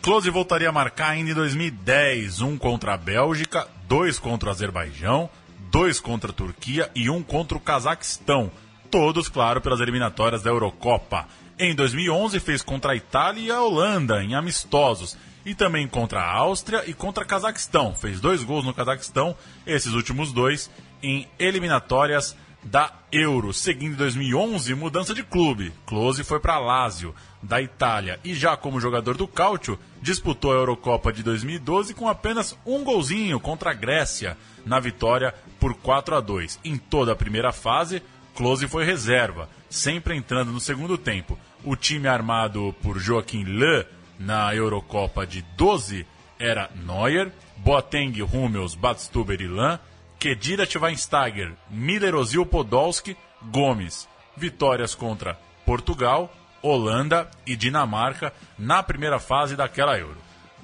Klose 0.01 0.29
voltaria 0.29 0.69
a 0.69 0.71
marcar 0.71 1.09
ainda 1.09 1.31
em 1.31 1.33
2010, 1.33 2.41
um 2.41 2.57
contra 2.57 2.93
a 2.93 2.97
Bélgica, 2.97 3.67
dois 3.87 4.19
contra 4.19 4.49
o 4.49 4.51
Azerbaijão, 4.51 5.29
dois 5.71 5.99
contra 5.99 6.31
a 6.31 6.33
Turquia 6.33 6.91
e 6.93 7.09
um 7.09 7.23
contra 7.23 7.57
o 7.57 7.61
Cazaquistão. 7.61 8.51
Todos, 8.91 9.27
claro, 9.27 9.61
pelas 9.61 9.79
eliminatórias 9.79 10.43
da 10.43 10.51
Eurocopa. 10.51 11.27
Em 11.57 11.73
2011 11.73 12.39
fez 12.39 12.61
contra 12.61 12.91
a 12.91 12.95
Itália 12.95 13.41
e 13.41 13.51
a 13.51 13.61
Holanda 13.61 14.23
em 14.23 14.35
amistosos 14.35 15.17
e 15.45 15.55
também 15.55 15.87
contra 15.87 16.21
a 16.21 16.31
Áustria 16.31 16.83
e 16.85 16.93
contra 16.93 17.23
o 17.23 17.27
Cazaquistão. 17.27 17.95
Fez 17.95 18.19
dois 18.19 18.43
gols 18.43 18.65
no 18.65 18.73
Cazaquistão, 18.73 19.35
esses 19.65 19.93
últimos 19.93 20.31
dois 20.31 20.69
em 21.01 21.27
eliminatórias 21.39 22.35
da 22.65 22.91
Euro. 23.11 23.53
Seguindo 23.53 23.93
em 23.93 23.97
2011, 23.97 24.73
mudança 24.73 25.13
de 25.13 25.23
clube. 25.23 25.71
Klose 25.85 26.23
foi 26.23 26.39
para 26.39 26.57
Lazio, 26.57 27.13
da 27.41 27.61
Itália, 27.61 28.19
e 28.23 28.33
já 28.33 28.57
como 28.57 28.81
jogador 28.81 29.15
do 29.15 29.27
Calcio, 29.27 29.79
disputou 30.01 30.51
a 30.51 30.55
Eurocopa 30.55 31.13
de 31.13 31.21
2012 31.21 31.93
com 31.93 32.09
apenas 32.09 32.57
um 32.65 32.83
golzinho 32.83 33.39
contra 33.39 33.69
a 33.69 33.73
Grécia, 33.73 34.35
na 34.65 34.79
vitória 34.79 35.33
por 35.59 35.75
4 35.75 36.15
a 36.15 36.19
2. 36.19 36.59
Em 36.65 36.75
toda 36.75 37.11
a 37.11 37.15
primeira 37.15 37.51
fase, 37.51 38.01
Klose 38.33 38.67
foi 38.67 38.83
reserva, 38.83 39.47
sempre 39.69 40.15
entrando 40.15 40.51
no 40.51 40.59
segundo 40.59 40.97
tempo. 40.97 41.37
O 41.63 41.75
time 41.75 42.07
armado 42.07 42.75
por 42.81 42.99
Joaquim 42.99 43.43
Le 43.43 43.85
na 44.19 44.53
Eurocopa 44.55 45.25
de 45.25 45.41
12 45.55 46.05
era 46.39 46.69
Neuer, 46.75 47.31
Boateng, 47.57 48.21
Hummels, 48.21 48.75
Batstuber 48.75 49.39
e 49.39 49.47
Lan, 49.47 49.79
Kedira 50.19 50.65
Schweinsteiger, 50.65 51.53
Miller 51.69 52.15
Ozil 52.15 52.45
Podolski, 52.45 53.15
Gomes. 53.51 54.07
Vitórias 54.37 54.93
contra 54.93 55.39
Portugal, 55.65 56.33
Holanda 56.61 57.29
e 57.45 57.55
Dinamarca 57.55 58.33
na 58.57 58.83
primeira 58.83 59.19
fase 59.19 59.55
daquela 59.55 59.97
Euro. 59.97 60.17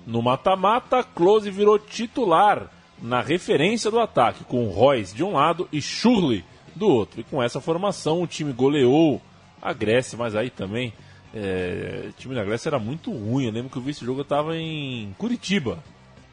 No 0.05 0.21
mata-mata, 0.21 1.03
Klose 1.03 1.49
virou 1.49 1.79
titular 1.79 2.69
na 3.01 3.21
referência 3.21 3.89
do 3.89 3.99
ataque, 3.99 4.43
com 4.43 4.67
Royce 4.67 5.15
de 5.15 5.23
um 5.23 5.33
lado 5.33 5.67
e 5.71 5.81
Schurli 5.81 6.43
do 6.75 6.87
outro. 6.87 7.21
E 7.21 7.23
com 7.23 7.41
essa 7.41 7.61
formação, 7.61 8.21
o 8.21 8.27
time 8.27 8.51
goleou 8.51 9.21
a 9.61 9.73
Grécia, 9.73 10.17
mas 10.17 10.35
aí 10.35 10.49
também 10.49 10.93
é, 11.33 12.07
o 12.09 12.13
time 12.13 12.35
da 12.35 12.43
Grécia 12.43 12.69
era 12.69 12.79
muito 12.79 13.11
ruim. 13.11 13.45
Eu 13.45 13.51
lembro 13.51 13.69
que 13.69 13.77
eu 13.77 13.81
vi 13.81 13.91
esse 13.91 14.03
jogo, 14.03 14.19
eu 14.19 14.23
estava 14.23 14.57
em 14.57 15.15
Curitiba. 15.17 15.83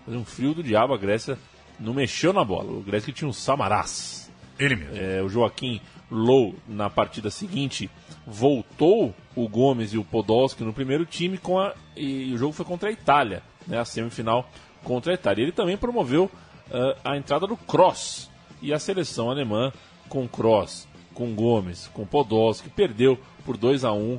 Fazia 0.05 0.21
um 0.21 0.25
frio 0.25 0.55
do 0.55 0.62
diabo, 0.62 0.95
a 0.95 0.99
Grécia 0.99 1.39
não 1.79 1.95
mexeu 1.95 2.33
na 2.33 2.45
bola. 2.45 2.72
O 2.72 2.83
que 2.83 3.12
tinha 3.12 3.29
um 3.29 3.33
Samaras. 3.33 4.31
Ele 4.59 4.76
mesmo. 4.76 4.97
É, 4.97 5.22
o 5.22 5.29
Joaquim 5.29 5.81
Low, 6.11 6.55
na 6.66 6.89
partida 6.89 7.31
seguinte, 7.31 7.91
voltou 8.26 9.14
o 9.37 9.49
Gomes 9.49 9.93
e 9.93 9.99
o 9.99 10.05
Podolski 10.05 10.64
no 10.64 10.72
primeiro 10.72 11.05
time 11.05 11.37
com 11.37 11.59
a, 11.59 11.74
e 11.97 12.33
o 12.33 12.39
jogo 12.39 12.53
foi 12.53 12.64
contra 12.64 12.89
a 12.89 12.93
Itália, 12.93 13.43
né, 13.66 13.79
a 13.79 13.85
semifinal 13.85 14.49
contra 14.83 15.12
a 15.12 15.14
Itália. 15.14 15.43
Ele 15.43 15.53
também 15.53 15.76
promoveu 15.76 16.24
uh, 16.24 16.99
a 17.05 17.16
entrada 17.16 17.47
do 17.47 17.57
Cross 17.57 18.31
e 18.62 18.72
a 18.72 18.79
seleção 18.79 19.31
alemã 19.31 19.72
com 20.09 20.26
Cross, 20.26 20.89
com 21.12 21.35
Gomes, 21.35 21.91
com 21.93 22.07
Podolski, 22.07 22.70
perdeu 22.70 23.18
por 23.45 23.57
2 23.57 23.85
a 23.85 23.93
1 23.93 24.18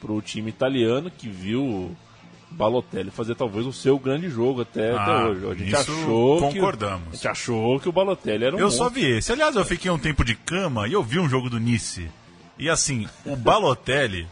para 0.00 0.12
o 0.12 0.20
time 0.20 0.50
italiano 0.50 1.10
que 1.10 1.28
viu 1.28 1.96
Balotelli 2.52 3.10
fazer 3.10 3.34
talvez 3.34 3.66
o 3.66 3.72
seu 3.72 3.98
grande 3.98 4.28
jogo 4.28 4.62
até, 4.62 4.92
Ah, 4.92 5.02
até 5.02 5.24
hoje. 5.28 5.46
A 5.50 5.54
gente 5.54 5.76
achou 5.76 6.38
concordamos. 6.40 7.02
Que, 7.04 7.08
a 7.10 7.14
gente 7.16 7.28
achou 7.28 7.80
que 7.80 7.88
o 7.88 7.92
Balotelli 7.92 8.44
era 8.44 8.54
um 8.56 8.58
Eu 8.58 8.66
monstro. 8.66 8.84
só 8.84 8.90
vi 8.90 9.04
esse. 9.06 9.32
Aliás, 9.32 9.56
eu 9.56 9.64
fiquei 9.64 9.90
um 9.90 9.98
tempo 9.98 10.24
de 10.24 10.34
cama 10.34 10.86
e 10.86 10.92
eu 10.92 11.02
vi 11.02 11.18
um 11.18 11.28
jogo 11.28 11.48
do 11.50 11.58
Nice. 11.58 12.08
E 12.58 12.68
assim, 12.68 13.08
o 13.26 13.34
Balotelli, 13.34 14.26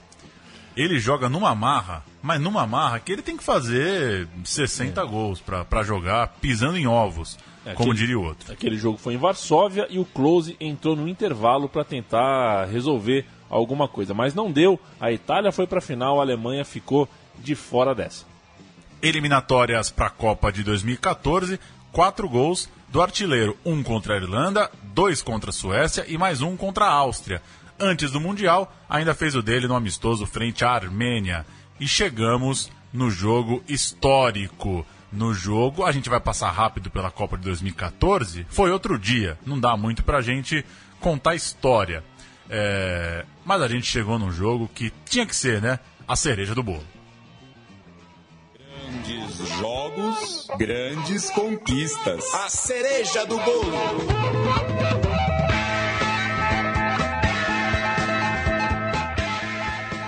ele 0.77 0.99
joga 1.01 1.29
numa 1.29 1.55
marra, 1.55 2.05
mas 2.23 2.41
numa 2.41 2.66
marra 2.66 3.01
que 3.01 3.11
ele 3.12 3.23
tem 3.23 3.37
que 3.37 3.43
fazer 3.43 4.29
60 4.45 5.03
gols 5.05 5.41
pra 5.41 5.64
pra 5.64 5.83
jogar 5.83 6.29
pisando 6.41 6.77
em 6.79 6.87
ovos, 6.87 7.37
É, 7.66 7.73
como 7.75 7.91
aquele- 7.91 7.99
diria 8.07 8.18
o 8.18 8.25
outro. 8.25 8.53
Aquele 8.53 8.77
jogo 8.77 8.99
foi 8.99 9.14
em 9.14 9.18
Varsóvia 9.18 9.87
e 9.91 9.99
o 9.99 10.05
Close 10.05 10.57
entrou 10.61 10.95
no 10.95 11.09
intervalo 11.09 11.68
para 11.68 11.85
tentar 11.85 12.66
resolver 12.66 13.27
alguma 13.49 13.89
coisa, 13.89 14.14
mas 14.14 14.33
não 14.35 14.51
deu. 14.53 14.79
A 15.01 15.11
Itália 15.11 15.51
foi 15.51 15.66
para 15.66 15.79
a 15.79 15.83
final, 15.83 16.21
a 16.21 16.23
Alemanha 16.23 16.64
ficou 16.64 17.09
de 17.43 17.55
fora 17.55 17.95
dessa. 17.95 18.24
Eliminatórias 19.03 19.91
para 19.91 20.07
a 20.07 20.11
Copa 20.11 20.53
de 20.53 20.62
2014, 20.62 21.59
quatro 21.91 22.28
gols 22.28 22.68
do 22.88 23.01
artilheiro, 23.01 23.57
um 23.64 23.82
contra 23.82 24.14
a 24.14 24.16
Irlanda, 24.16 24.70
dois 24.82 25.22
contra 25.22 25.51
a 25.51 25.53
Suécia 25.53 26.05
e 26.09 26.18
mais 26.18 26.43
um 26.43 26.57
contra 26.57 26.86
a 26.86 26.93
Áustria. 26.93 27.41
Antes 27.78 28.11
do 28.11 28.20
Mundial, 28.20 28.70
ainda 28.88 29.14
fez 29.14 29.34
o 29.34 29.43
dele 29.43 29.66
no 29.66 29.74
amistoso 29.74 30.26
frente 30.26 30.64
à 30.64 30.70
Armênia. 30.70 31.47
E 31.78 31.88
chegamos 31.88 32.70
no 32.93 33.11
jogo 33.11 33.64
histórico. 33.66 34.84
No 35.11 35.32
jogo, 35.32 35.84
a 35.84 35.93
gente 35.93 36.11
vai 36.11 36.20
passar 36.20 36.51
rápido 36.51 36.91
pela 36.91 37.11
Copa 37.11 37.38
de 37.38 37.45
2014. 37.45 38.47
Foi 38.51 38.70
outro 38.70 38.99
dia, 38.99 39.38
não 39.47 39.59
dá 39.59 39.76
muito 39.76 40.05
pra 40.05 40.20
gente 40.20 40.64
contar 41.01 41.34
história. 41.34 42.05
É, 42.49 43.24
Mas 43.45 43.62
a 43.62 43.68
gente 43.68 43.86
chegou 43.86 44.18
num 44.18 44.30
jogo 44.30 44.68
que 44.74 44.93
tinha 45.09 45.24
que 45.24 45.34
ser, 45.34 45.62
né? 45.62 45.78
A 46.07 46.16
cereja 46.16 46.55
do 46.55 46.62
bolo. 46.62 46.84
Jogos, 49.47 50.47
grandes 50.59 51.30
conquistas. 51.30 52.34
A 52.34 52.49
cereja 52.49 53.24
do 53.26 53.38
bolo. 53.38 53.72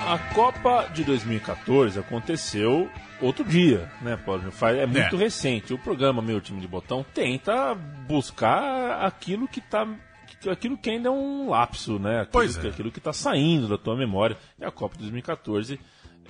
A 0.07 0.19
Copa 0.35 0.91
de 0.93 1.05
2014 1.05 1.99
aconteceu 1.99 2.91
outro 3.21 3.45
dia, 3.45 3.91
né, 4.03 4.17
Paulo? 4.17 4.43
É 4.79 4.85
muito 4.87 5.17
É. 5.17 5.19
recente. 5.19 5.73
O 5.73 5.79
programa 5.79 6.21
Meu 6.21 6.39
Time 6.41 6.61
de 6.61 6.69
Botão 6.69 7.05
tenta 7.15 7.75
buscar 7.75 9.03
aquilo 9.07 9.49
que 9.49 9.61
tá. 9.61 9.87
aquilo 10.51 10.77
que 10.77 10.91
ainda 10.91 11.09
é 11.09 11.11
um 11.13 11.49
lapso, 11.49 11.99
né? 11.99 12.17
Aquilo, 12.23 12.33
Pois 12.33 12.57
que, 12.57 12.67
é. 12.67 12.71
aquilo 12.71 12.91
que 12.91 13.01
tá 13.01 13.13
saindo 13.13 13.69
da 13.69 13.79
tua 13.79 13.97
memória. 13.97 14.37
E 14.61 14.65
a 14.65 14.71
Copa 14.73 14.97
de 14.97 15.03
2014 15.03 15.79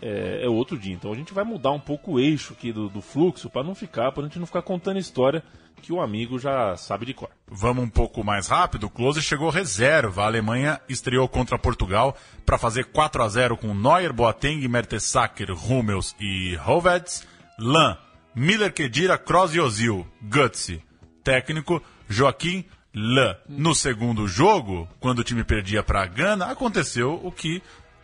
é, 0.02 0.44
é 0.44 0.48
outro 0.48 0.76
dia. 0.76 0.92
Então 0.92 1.12
a 1.12 1.16
gente 1.16 1.32
vai 1.32 1.44
mudar 1.44 1.70
um 1.70 1.80
pouco 1.80 2.12
o 2.12 2.20
eixo 2.20 2.52
aqui 2.52 2.72
do, 2.72 2.88
do 2.88 3.00
fluxo 3.00 3.48
para 3.48 3.62
não 3.62 3.74
ficar, 3.74 4.10
para 4.12 4.24
gente 4.24 4.38
não 4.38 4.46
ficar 4.46 4.62
contando 4.62 4.98
história 4.98 5.42
que 5.80 5.92
o 5.92 6.00
amigo 6.00 6.38
já 6.38 6.76
sabe 6.76 7.04
de 7.04 7.12
cor. 7.12 7.28
Vamos 7.48 7.84
um 7.84 7.88
pouco 7.88 8.22
mais 8.22 8.46
rápido. 8.46 8.84
O 8.84 8.90
Klose 8.90 9.20
chegou 9.20 9.50
reserva. 9.50 10.22
A 10.22 10.26
Alemanha 10.26 10.80
estreou 10.88 11.28
contra 11.28 11.58
Portugal 11.58 12.16
para 12.46 12.56
fazer 12.56 12.84
4 12.86 13.22
a 13.22 13.28
0 13.28 13.56
com 13.56 13.74
Neuer, 13.74 14.12
Boateng, 14.12 14.66
Mertesacker, 14.68 15.50
Hummels 15.50 16.14
e 16.20 16.56
Hovedes. 16.64 17.26
Lan, 17.58 17.98
Miller, 18.34 18.72
Kedira, 18.72 19.18
Kroos 19.18 19.54
e 19.54 19.60
Ozil. 19.60 20.06
Gutsi. 20.22 20.82
Técnico, 21.24 21.82
Joaquim 22.08 22.64
Le. 22.94 23.36
No 23.48 23.74
segundo 23.74 24.28
jogo, 24.28 24.88
quando 25.00 25.20
o 25.20 25.24
time 25.24 25.42
perdia 25.42 25.82
para 25.82 26.02
a 26.02 26.06
Gana, 26.06 26.46
aconteceu 26.46 27.20
o 27.22 27.32
que 27.32 27.62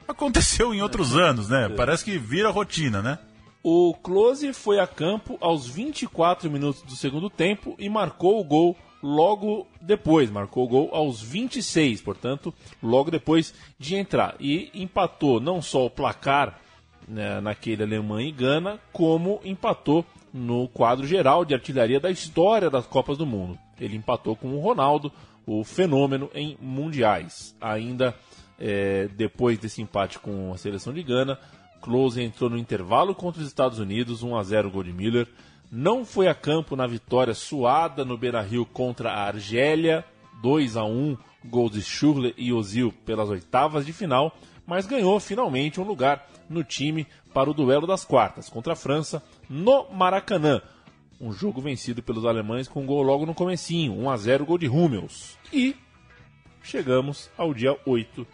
aconteceu 0.09 0.75
em 0.75 0.81
outros 0.81 1.15
anos, 1.15 1.49
né? 1.49 1.69
Parece 1.69 2.05
que 2.05 2.19
vira 2.19 2.51
rotina, 2.51 3.03
né? 3.03 3.19
O 3.63 3.95
Close 3.95 4.53
foi 4.53 4.81
a 4.81 4.87
campo 4.87 5.37
aos 5.41 5.69
24 5.69 6.51
minutos 6.51 6.83
do 6.83 6.97
segundo 6.97 7.29
tempo 7.29 7.75
e 7.79 7.89
marcou 7.89 8.41
o 8.41 8.45
gol 8.45 8.77
logo 9.03 9.67
depois, 9.81 10.31
marcou 10.31 10.65
o 10.65 10.69
gol 10.69 10.91
aos 10.93 11.21
26, 11.21 12.01
portanto, 12.01 12.55
logo 12.83 13.11
depois 13.11 13.55
de 13.79 13.97
entrar. 13.97 14.35
E 14.41 14.71
empatou 14.75 15.41
não 15.41 15.61
só 15.61 15.85
o 15.85 15.91
placar 15.91 16.59
né, 17.07 17.41
naquele 17.41 17.83
Alemanha 17.83 18.29
e 18.29 18.33
Gana, 18.33 18.81
como 18.93 19.41
empatou 19.45 20.05
no 20.33 20.69
quadro 20.69 21.07
geral 21.07 21.45
de 21.45 21.55
artilharia 21.55 22.01
da 22.01 22.11
história 22.11 22.71
das 22.71 22.87
Copas 22.87 23.19
do 23.19 23.27
Mundo. 23.27 23.59
Ele 23.81 23.97
empatou 23.97 24.37
com 24.37 24.49
o 24.49 24.61
Ronaldo, 24.61 25.13
o 25.47 25.65
fenômeno 25.65 26.31
em 26.35 26.57
mundiais. 26.61 27.57
Ainda 27.61 28.15
é, 28.59 29.09
depois 29.17 29.59
desse 29.59 29.81
empate 29.81 30.19
com 30.19 30.53
a 30.53 30.59
seleção 30.59 30.93
de 30.93 31.03
Gana, 31.03 31.39
Close 31.81 32.21
entrou 32.21 32.51
no 32.51 32.59
intervalo 32.59 33.15
contra 33.15 33.41
os 33.41 33.47
Estados 33.47 33.79
Unidos, 33.79 34.23
1 34.23 34.37
a 34.37 34.43
0 34.43 34.71
gol 34.71 34.83
de 34.83 34.93
Miller. 34.93 35.29
Não 35.71 36.05
foi 36.05 36.29
a 36.29 36.35
campo 36.35 36.75
na 36.75 36.87
vitória 36.87 37.35
suada 37.35 38.05
no 38.05 38.17
Beira-Rio 38.17 38.67
contra 38.67 39.11
a 39.11 39.27
Argélia, 39.27 40.05
2 40.43 40.77
a 40.77 40.85
1 40.85 41.17
gols 41.45 41.73
de 41.73 41.83
Schürrle 41.83 42.35
e 42.37 42.53
Ozil 42.53 42.93
pelas 43.05 43.29
oitavas 43.29 43.87
de 43.87 43.93
final, 43.93 44.37
mas 44.67 44.87
ganhou 44.87 45.19
finalmente 45.21 45.81
um 45.81 45.85
lugar 45.85 46.29
no 46.49 46.65
time 46.65 47.07
para 47.33 47.51
o 47.51 47.55
duelo 47.55 47.87
das 47.87 48.05
quartas 48.05 48.49
contra 48.49 48.73
a 48.73 48.77
França 48.77 49.23
no 49.49 49.89
Maracanã. 49.91 50.61
Um 51.21 51.33
jogo 51.33 51.61
vencido 51.61 52.03
pelos 52.03 52.25
alemães 52.25 52.69
com 52.69 52.83
um 52.83 52.87
gol 52.87 53.03
logo 53.03 53.27
no 53.27 53.35
comecinho, 53.35 53.93
1 53.93 54.11
a 54.11 54.17
0 54.17 54.47
gol 54.47 54.59
de 54.59 54.69
Hummels. 54.69 55.37
E 55.53 55.77
chegamos 56.63 57.31
ao 57.37 57.53
dia 57.53 57.77
8 57.85 58.27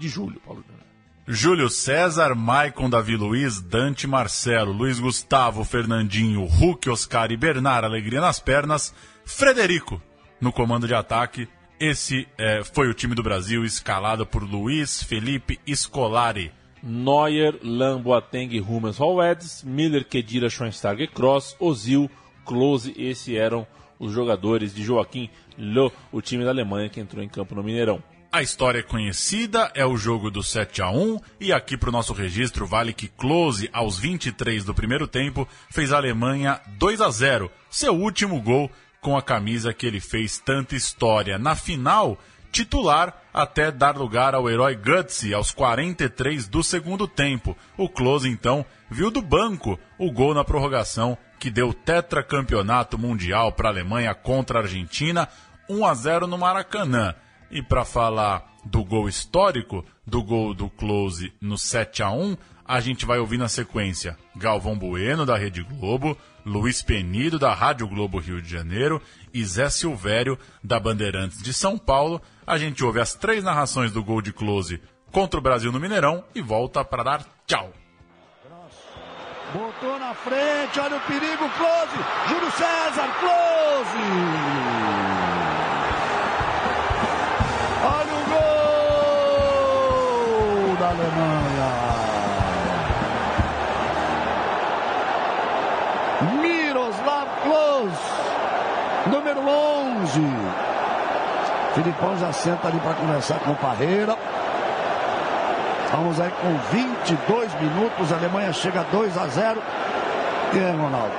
de 0.00 0.08
julho, 0.08 0.40
Paulo 0.40 0.64
Júnior. 0.66 0.80
Júlio 1.28 1.68
César, 1.68 2.34
Maicon, 2.34 2.90
Davi 2.90 3.14
Luiz, 3.14 3.60
Dante 3.60 4.06
Marcelo, 4.06 4.72
Luiz 4.72 4.98
Gustavo, 4.98 5.62
Fernandinho, 5.62 6.44
Hulk, 6.44 6.90
Oscar 6.90 7.30
e 7.30 7.36
Bernard, 7.36 7.86
alegria 7.86 8.20
nas 8.20 8.40
pernas, 8.40 8.92
Frederico 9.24 10.02
no 10.40 10.50
comando 10.52 10.88
de 10.88 10.94
ataque. 10.94 11.46
Esse 11.78 12.26
é, 12.36 12.64
foi 12.64 12.88
o 12.88 12.94
time 12.94 13.14
do 13.14 13.22
Brasil 13.22 13.64
escalado 13.64 14.26
por 14.26 14.42
Luiz 14.42 15.02
Felipe 15.02 15.60
Scolari. 15.72 16.50
Neuer, 16.82 17.58
Lam, 17.62 18.00
Boateng, 18.00 18.58
Hummels, 18.60 18.98
Hallweds, 18.98 19.62
Miller, 19.62 20.04
Kedira, 20.04 20.48
Schweinsteiger, 20.48 21.10
Cross, 21.10 21.56
Ozil, 21.60 22.10
Klose, 22.44 22.94
esses 22.96 23.34
eram 23.34 23.66
os 23.98 24.12
jogadores 24.12 24.74
de 24.74 24.82
Joaquim 24.82 25.28
Löw, 25.58 25.92
o 26.10 26.22
time 26.22 26.42
da 26.42 26.50
Alemanha 26.50 26.88
que 26.88 26.98
entrou 26.98 27.22
em 27.22 27.28
campo 27.28 27.54
no 27.54 27.62
Mineirão. 27.62 28.02
A 28.32 28.42
história 28.42 28.78
é 28.78 28.82
conhecida, 28.82 29.72
é 29.74 29.84
o 29.84 29.96
jogo 29.96 30.30
do 30.30 30.40
7 30.40 30.80
a 30.82 30.88
1 30.88 31.18
e 31.40 31.52
aqui 31.52 31.76
para 31.76 31.88
o 31.88 31.92
nosso 31.92 32.12
registro 32.12 32.64
vale 32.64 32.92
que 32.92 33.08
Klose, 33.08 33.68
aos 33.72 33.98
23 33.98 34.64
do 34.64 34.72
primeiro 34.72 35.08
tempo, 35.08 35.48
fez 35.68 35.92
a 35.92 35.96
Alemanha 35.96 36.60
2 36.78 37.00
a 37.00 37.10
0, 37.10 37.50
seu 37.68 37.92
último 37.92 38.40
gol 38.40 38.70
com 39.00 39.18
a 39.18 39.22
camisa 39.22 39.74
que 39.74 39.84
ele 39.84 39.98
fez 39.98 40.38
tanta 40.38 40.76
história. 40.76 41.40
Na 41.40 41.56
final, 41.56 42.16
titular 42.52 43.20
até 43.34 43.72
dar 43.72 43.96
lugar 43.96 44.32
ao 44.32 44.48
herói 44.48 44.76
Gutsy 44.76 45.34
aos 45.34 45.50
43 45.50 46.46
do 46.46 46.62
segundo 46.62 47.08
tempo. 47.08 47.58
O 47.76 47.88
Klose 47.88 48.28
então 48.28 48.64
viu 48.88 49.10
do 49.10 49.20
banco 49.20 49.76
o 49.98 50.12
gol 50.12 50.34
na 50.34 50.44
prorrogação 50.44 51.18
que 51.36 51.50
deu 51.50 51.74
tetracampeonato 51.74 52.96
mundial 52.96 53.50
para 53.50 53.70
a 53.70 53.72
Alemanha 53.72 54.14
contra 54.14 54.60
a 54.60 54.62
Argentina, 54.62 55.28
1 55.68 55.84
a 55.84 55.94
0 55.94 56.28
no 56.28 56.38
Maracanã. 56.38 57.16
E 57.50 57.62
para 57.62 57.84
falar 57.84 58.48
do 58.64 58.84
gol 58.84 59.08
histórico, 59.08 59.84
do 60.06 60.22
gol 60.22 60.54
do 60.54 60.68
Close 60.70 61.32
no 61.40 61.58
7 61.58 62.02
a 62.02 62.10
1 62.10 62.36
a 62.70 62.78
gente 62.78 63.04
vai 63.04 63.18
ouvir 63.18 63.36
na 63.36 63.48
sequência 63.48 64.16
Galvão 64.36 64.78
Bueno, 64.78 65.26
da 65.26 65.36
Rede 65.36 65.60
Globo, 65.60 66.16
Luiz 66.46 66.82
Penido, 66.82 67.36
da 67.36 67.52
Rádio 67.52 67.88
Globo 67.88 68.20
Rio 68.20 68.40
de 68.40 68.48
Janeiro 68.48 69.02
e 69.34 69.44
Zé 69.44 69.68
Silvério, 69.68 70.38
da 70.62 70.78
Bandeirantes 70.78 71.42
de 71.42 71.52
São 71.52 71.76
Paulo. 71.76 72.22
A 72.46 72.56
gente 72.58 72.84
ouve 72.84 73.00
as 73.00 73.12
três 73.12 73.42
narrações 73.42 73.90
do 73.90 74.04
gol 74.04 74.22
de 74.22 74.32
Close 74.32 74.80
contra 75.10 75.40
o 75.40 75.42
Brasil 75.42 75.72
no 75.72 75.80
Mineirão 75.80 76.22
e 76.32 76.40
volta 76.40 76.84
para 76.84 77.02
dar 77.02 77.26
tchau. 77.44 77.72
Botou 79.52 79.98
na 79.98 80.14
frente, 80.14 80.78
olha 80.78 80.96
o 80.96 81.00
perigo, 81.00 81.50
Close, 81.50 82.28
Júlio 82.28 82.52
César, 82.52 83.08
Close! 83.18 84.89
Da 90.80 90.88
Alemanha. 90.88 91.70
Miroslav 96.40 97.28
Klose, 97.42 99.12
número 99.12 99.40
11. 99.40 100.20
Filipão 101.74 102.16
já 102.16 102.32
senta 102.32 102.68
ali 102.68 102.80
para 102.80 102.94
conversar 102.94 103.40
com 103.40 103.50
o 103.50 103.56
Parreira. 103.56 104.16
Vamos 105.92 106.18
aí 106.18 106.30
com 106.40 106.56
22 106.74 107.54
minutos. 107.60 108.12
A 108.12 108.16
Alemanha 108.16 108.52
chega 108.52 108.80
a 108.80 108.84
2 108.84 109.18
a 109.18 109.26
0. 109.26 109.62
E 110.54 110.58
aí, 110.58 110.72
Ronaldo? 110.72 111.12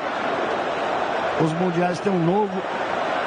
Os 1.40 1.54
mundiais 1.54 2.00
têm 2.00 2.12
um 2.12 2.26
novo 2.26 2.62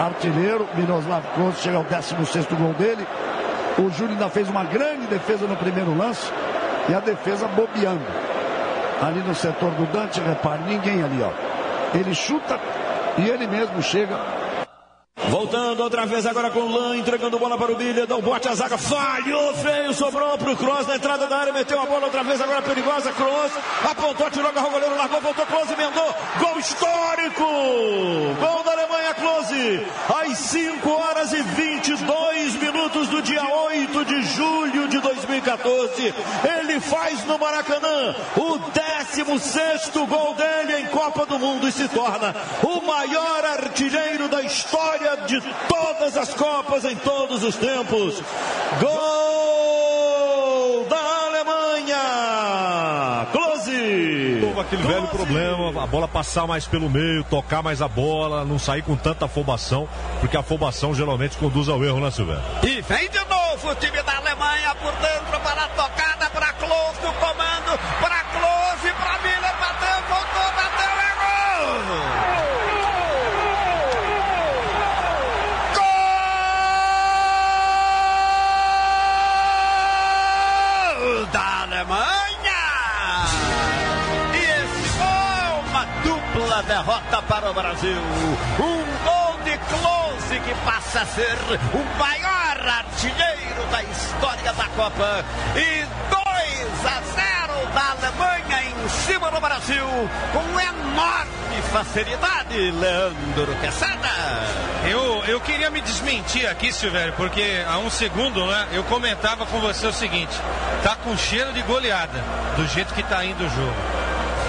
artilheiro. 0.01 0.67
Miroslav 0.75 1.23
Klose 1.37 1.61
chega 1.61 1.77
ao 1.77 1.85
16 1.85 2.47
gol 2.47 2.73
dele. 2.73 3.07
O 3.79 3.91
Júlio 3.91 4.13
ainda 4.13 4.29
fez 4.29 4.49
uma 4.49 4.65
grande 4.65 5.07
defesa 5.07 5.47
no 5.47 5.57
primeiro 5.57 5.97
lance. 5.97 6.31
E 6.89 6.95
a 6.95 7.01
defesa 7.01 7.49
bobeando. 7.49 8.05
Ali 9.03 9.21
no 9.21 9.35
setor 9.35 9.71
do 9.73 9.87
Dante, 9.87 10.21
repare, 10.21 10.63
ninguém 10.65 11.03
ali, 11.03 11.21
ó. 11.23 11.31
Ele 11.97 12.15
chuta 12.15 12.59
e 13.19 13.29
ele 13.29 13.47
mesmo 13.47 13.83
chega 13.83 14.17
Voltando 15.17 15.81
outra 15.81 16.05
vez 16.07 16.27
agora 16.27 16.51
com 16.51 16.59
o 16.59 16.69
Lan, 16.69 16.97
entregando 16.97 17.39
bola 17.39 17.57
para 17.57 17.71
o 17.71 17.77
Bilha, 17.77 18.05
dá 18.05 18.17
o 18.17 18.23
bote 18.23 18.49
a 18.49 18.55
zaga, 18.55 18.77
falhou, 18.77 19.55
feio, 19.55 19.95
sobrou 19.95 20.37
para 20.37 20.51
o 20.51 20.57
Cross 20.57 20.89
na 20.89 20.97
entrada 20.97 21.29
da 21.29 21.37
área, 21.37 21.53
meteu 21.53 21.81
a 21.81 21.87
bola 21.87 22.07
outra 22.07 22.25
vez 22.25 22.41
agora 22.41 22.61
perigosa, 22.63 23.13
Cross, 23.13 23.53
apontou, 23.89 24.29
tirou, 24.29 24.49
agarrou 24.49 24.71
o 24.71 24.73
goleiro, 24.73 24.97
largou, 24.97 25.21
voltou, 25.21 25.47
Close, 25.47 25.73
emendou, 25.73 26.15
gol 26.41 26.59
histórico! 26.59 27.45
Gol 27.45 28.65
da 28.65 28.73
Alemanha, 28.73 29.15
Close, 29.15 29.87
às 30.21 30.37
5 30.37 30.91
horas 30.91 31.33
e 31.33 31.43
22 31.43 32.55
minutos 32.57 33.09
do 33.09 33.23
dia 33.23 33.45
8 33.45 34.05
de 34.15 34.23
julho 34.23 34.89
de 34.89 35.01
2014, 35.01 36.15
ele 36.59 36.81
faz 36.81 37.25
no 37.25 37.39
Maracanã 37.39 38.15
o 38.37 38.59
16 38.59 39.91
gol 40.09 40.35
dele 40.35 40.83
em 40.83 40.87
Copa 40.87 41.27
do 41.27 41.39
Mundo 41.39 41.67
e 41.67 41.73
se 41.73 41.89
torna 41.89 42.35
o 42.63 42.81
maior 42.83 43.45
artilheiro 43.45 44.29
da 44.29 44.43
história 44.43 45.17
de 45.27 45.41
todas 45.69 46.17
as 46.17 46.33
Copas 46.35 46.85
em 46.85 46.97
todos 46.97 47.43
os 47.43 47.57
tempos. 47.57 48.23
Gol 48.81 49.24
Houve 54.55 54.69
aquele 54.69 54.85
velho 54.85 55.09
problema, 55.09 55.83
a 55.83 55.87
bola 55.87 56.07
passar 56.07 56.47
mais 56.47 56.65
pelo 56.65 56.89
meio, 56.89 57.25
tocar 57.25 57.61
mais 57.61 57.83
a 57.83 57.89
bola, 57.89 58.45
não 58.45 58.57
sair 58.57 58.83
com 58.83 58.95
tanta 58.95 59.25
afobação, 59.25 59.89
porque 60.21 60.37
a 60.37 60.41
afobação 60.41 60.95
geralmente 60.95 61.37
conduz 61.37 61.69
ao 61.69 61.83
erro, 61.83 61.99
né, 61.99 62.09
Silvério? 62.13 62.45
E 62.63 62.81
vem 62.83 63.11
de 63.11 63.19
novo 63.25 63.71
o 63.71 63.75
time 63.75 64.01
da 64.05 64.17
Alemanha 64.17 64.73
por 64.77 64.93
dentro 64.93 65.41
para 65.41 65.65
a 65.65 65.69
para 87.45 87.51
o 87.51 87.55
Brasil. 87.55 88.01
Um 88.59 89.05
gol 89.05 89.39
de 89.45 89.59
Close 89.59 90.41
que 90.41 90.55
passa 90.65 91.03
a 91.03 91.07
ser 91.07 91.37
o 91.75 91.99
maior 91.99 92.67
artilheiro 92.67 93.67
da 93.71 93.83
história 93.83 94.53
da 94.55 94.65
Copa. 94.69 95.25
E 95.55 95.85
2 96.11 96.87
a 96.87 97.01
0 97.03 97.67
da 97.75 97.91
Alemanha 97.91 98.63
em 98.63 98.89
cima 98.89 99.31
do 99.31 99.41
Brasil 99.41 99.85
com 100.33 100.59
enorme 100.59 101.63
facilidade, 101.71 102.71
Leandro 102.71 103.55
Quesada. 103.61 104.09
Eu, 104.89 105.23
eu 105.27 105.41
queria 105.41 105.71
me 105.71 105.83
desmentir 105.83 106.49
aqui, 106.49 106.73
Silvério, 106.73 107.13
porque 107.15 107.63
há 107.69 107.77
um 107.79 107.91
segundo 107.91 108.47
né, 108.47 108.69
eu 108.73 108.85
comentava 108.85 109.45
com 109.45 109.61
você 109.61 109.87
o 109.87 109.93
seguinte: 109.93 110.35
tá 110.83 110.97
com 110.97 111.15
cheiro 111.15 111.53
de 111.53 111.61
goleada, 111.63 112.25
do 112.57 112.67
jeito 112.69 112.95
que 112.95 113.03
tá 113.03 113.23
indo 113.23 113.45
o 113.45 113.51
jogo. 113.51 113.77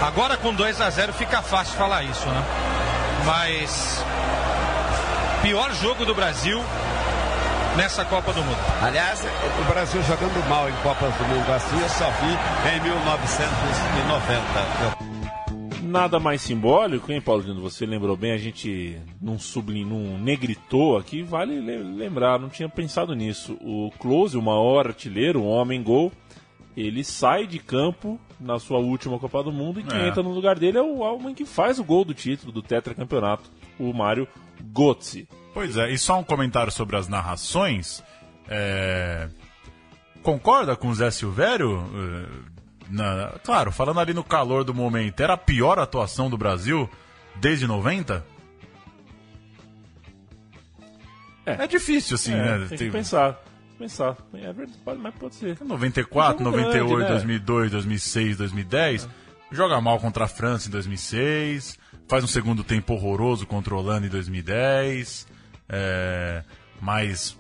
Agora 0.02 0.38
com 0.38 0.54
2 0.54 0.80
a 0.80 0.90
0 0.90 1.14
fica 1.14 1.42
fácil 1.42 1.76
falar 1.76 2.04
isso, 2.04 2.26
né? 2.28 2.75
Mas 3.26 4.04
pior 5.42 5.74
jogo 5.74 6.06
do 6.06 6.14
Brasil 6.14 6.62
nessa 7.76 8.06
Copa 8.06 8.32
do 8.32 8.44
Mundo. 8.44 8.60
Aliás, 8.82 9.26
o 9.60 9.64
Brasil 9.66 10.04
jogando 10.04 10.48
mal 10.48 10.70
em 10.70 10.76
Copas 10.84 11.12
do 11.16 11.26
Mundo 11.26 11.52
assim 11.52 11.82
eu 11.82 11.90
só 11.90 12.12
vi 12.12 12.38
em 12.70 12.80
1990. 12.82 15.16
nada 15.82 16.20
mais 16.20 16.42
simbólico, 16.42 17.12
hein, 17.12 17.22
Paulo 17.22 17.44
Dino? 17.44 17.62
Você 17.62 17.86
lembrou 17.86 18.18
bem, 18.18 18.32
a 18.32 18.38
gente 18.38 19.00
não 19.22 19.38
sublim, 19.40 19.86
não 19.86 20.18
negritou 20.18 20.98
aqui, 20.98 21.22
vale 21.24 21.60
lembrar, 21.60 22.40
não 22.40 22.50
tinha 22.50 22.68
pensado 22.68 23.16
nisso. 23.16 23.58
O 23.62 23.92
Close, 24.00 24.38
o 24.38 24.42
maior 24.42 24.88
artilheiro, 24.88 25.42
o 25.42 25.48
homem 25.48 25.82
gol, 25.82 26.12
ele 26.76 27.02
sai 27.04 27.48
de 27.48 27.60
campo 27.60 28.20
na 28.40 28.60
sua 28.60 28.80
última 28.80 29.18
Copa 29.20 29.44
do 29.44 29.52
Mundo 29.52 29.80
e 29.80 29.84
quem 29.84 30.00
É. 30.00 30.08
entra 30.08 30.22
no 30.24 30.32
lugar 30.32 30.58
dele 30.60 30.78
é 30.78 30.82
o 30.82 31.00
homem 31.00 31.34
que 31.34 31.46
faz 31.46 31.80
o 31.80 31.84
gol 31.84 32.04
do 32.06 32.14
título 32.14 32.52
do 32.52 32.62
tetracampeonato, 32.62 33.50
o 33.80 33.94
Mário 33.94 34.28
Götze. 34.74 35.28
Pois 35.54 35.78
é, 35.78 35.90
e 35.92 35.98
só 35.98 36.20
um 36.20 36.24
comentário 36.24 36.72
sobre 36.72 36.96
as 36.98 37.08
narrações. 37.08 38.04
é, 38.48 39.28
Concorda 40.22 40.76
com 40.76 40.88
o 40.90 40.96
Zé 40.96 41.12
Silvério? 41.12 41.84
É, 41.94 42.56
na- 42.90 43.34
Claro, 43.44 43.72
falando 43.72 44.00
ali 44.00 44.14
no 44.14 44.24
calor 44.24 44.64
do 44.64 44.74
momento, 44.74 45.20
era 45.22 45.34
a 45.34 45.38
pior 45.38 45.78
atuação 45.80 46.30
do 46.30 46.38
Brasil 46.38 46.90
desde 47.36 47.68
90? 47.68 48.26
É, 51.46 51.68
difícil, 51.68 52.16
assim, 52.16 52.34
É, 52.34 52.38
né? 52.38 52.66
Tem 52.70 52.78
Tem- 52.78 52.88
que 52.88 52.92
pensar. 52.92 53.40
Pensar. 53.78 54.16
É 54.34 54.54
verdade, 54.54 54.78
pode- 54.84 55.00
mas 55.00 55.14
pode 55.16 55.36
ser. 55.36 55.58
94, 55.62 56.42
Um 56.42 56.46
jogo 56.46 56.58
98, 56.58 56.88
grande, 56.88 57.04
né? 57.04 57.10
2002, 57.10 57.72
2006, 57.72 58.38
2010. 58.38 59.10
Joga 59.52 59.80
mal 59.82 60.00
contra 60.00 60.26
a 60.26 60.28
França 60.28 60.68
em 60.68 60.72
2006. 60.72 61.78
Faz 62.08 62.24
um 62.24 62.28
segundo 62.28 62.64
tempo 62.64 62.94
horroroso 62.94 63.46
contra 63.46 63.74
a 63.74 63.78
Holanda 63.78 64.08
em 64.08 64.10
2010. 64.10 65.28
É, 65.68 66.44
mas 66.82 67.38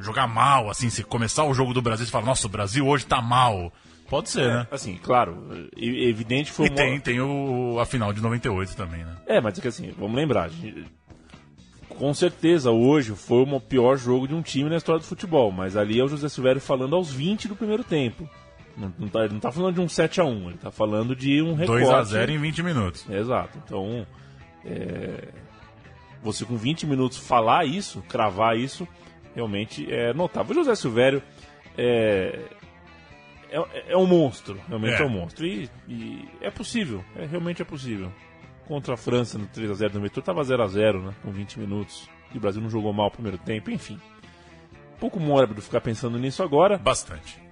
jogar 0.00 0.26
mal, 0.26 0.70
assim, 0.70 0.88
se 0.90 1.02
começar 1.04 1.44
o 1.44 1.52
jogo 1.54 1.74
do 1.74 1.82
Brasil 1.82 2.06
e 2.06 2.10
falar, 2.10 2.24
nossa, 2.26 2.46
o 2.46 2.50
Brasil 2.50 2.86
hoje 2.86 3.04
tá 3.06 3.20
mal. 3.20 3.72
Pode 4.08 4.28
ser, 4.30 4.46
né? 4.48 4.66
Assim, 4.72 4.96
claro, 5.00 5.68
é 5.76 6.08
evidente 6.08 6.50
foi 6.50 6.66
E 6.66 6.68
uma- 6.70 6.76
tem, 6.76 7.00
tem 7.00 7.20
o, 7.20 7.78
a 7.78 7.86
final 7.86 8.12
de 8.12 8.20
98 8.20 8.74
também, 8.76 9.04
né? 9.04 9.14
É, 9.26 9.40
mas 9.40 9.56
é 9.56 9.62
que 9.62 9.68
assim, 9.68 9.92
vamos 9.96 10.16
lembrar, 10.16 10.44
a 10.44 10.48
gente- 10.48 10.84
com 12.00 12.14
certeza 12.14 12.70
hoje 12.70 13.14
foi 13.14 13.42
o 13.42 13.60
pior 13.60 13.94
jogo 13.98 14.26
de 14.26 14.34
um 14.34 14.40
time 14.40 14.70
na 14.70 14.78
história 14.78 14.98
do 14.98 15.06
futebol, 15.06 15.52
mas 15.52 15.76
ali 15.76 16.00
é 16.00 16.02
o 16.02 16.08
José 16.08 16.30
Silvério 16.30 16.58
falando 16.58 16.96
aos 16.96 17.12
20 17.12 17.46
do 17.46 17.54
primeiro 17.54 17.84
tempo. 17.84 18.26
Não, 18.74 18.90
não 18.98 19.06
tá, 19.06 19.24
ele 19.24 19.34
não 19.34 19.40
tá 19.40 19.52
falando 19.52 19.74
de 19.74 19.80
um 19.82 19.86
7x1, 19.86 20.46
ele 20.46 20.56
tá 20.56 20.70
falando 20.70 21.14
de 21.14 21.42
um 21.42 21.52
recorte. 21.52 21.84
2 21.84 21.90
a 21.90 22.02
0 22.02 22.32
em 22.32 22.38
20 22.38 22.62
minutos. 22.62 23.06
Exato. 23.06 23.58
Então, 23.62 24.06
é, 24.64 25.28
você 26.22 26.46
com 26.46 26.56
20 26.56 26.86
minutos 26.86 27.18
falar 27.18 27.66
isso, 27.66 28.02
cravar 28.08 28.56
isso, 28.56 28.88
realmente 29.34 29.86
é 29.92 30.14
notável. 30.14 30.52
O 30.52 30.54
José 30.54 30.74
Silvério 30.76 31.22
é, 31.76 32.46
é, 33.50 33.92
é 33.92 33.96
um 33.98 34.06
monstro, 34.06 34.58
realmente 34.66 34.94
é, 34.94 35.02
É. 35.02 35.04
um 35.04 35.10
monstro. 35.10 35.46
E, 35.46 35.68
e 35.86 36.26
é 36.40 36.50
possível, 36.50 37.04
é, 37.14 37.26
realmente 37.26 37.60
é 37.60 37.64
possível. 37.66 38.10
Contra 38.70 38.94
a 38.94 38.96
França 38.96 39.36
no 39.36 39.48
3x0 39.48 39.94
no 39.94 40.00
metrô, 40.00 40.22
tava 40.22 40.42
0x0, 40.42 41.02
né, 41.02 41.12
com 41.24 41.32
20 41.32 41.58
minutos. 41.58 42.08
E 42.32 42.38
o 42.38 42.40
Brasil 42.40 42.62
não 42.62 42.70
jogou 42.70 42.92
mal 42.92 43.08
o 43.08 43.10
primeiro 43.10 43.36
tempo, 43.36 43.68
enfim. 43.68 43.98
Pouco 45.00 45.18
mórbido 45.18 45.60
ficar 45.60 45.80
pensando 45.80 46.16
nisso 46.16 46.40
agora. 46.40 46.78
Bastante. 46.78 47.42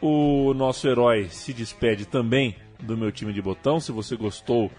O 0.00 0.52
nosso 0.52 0.88
herói 0.88 1.28
se 1.28 1.52
despede 1.52 2.04
também 2.04 2.56
do 2.80 2.98
meu 2.98 3.12
time 3.12 3.32
de 3.32 3.40
botão. 3.40 3.78
Se 3.78 3.92
você 3.92 4.16
gostou 4.16 4.72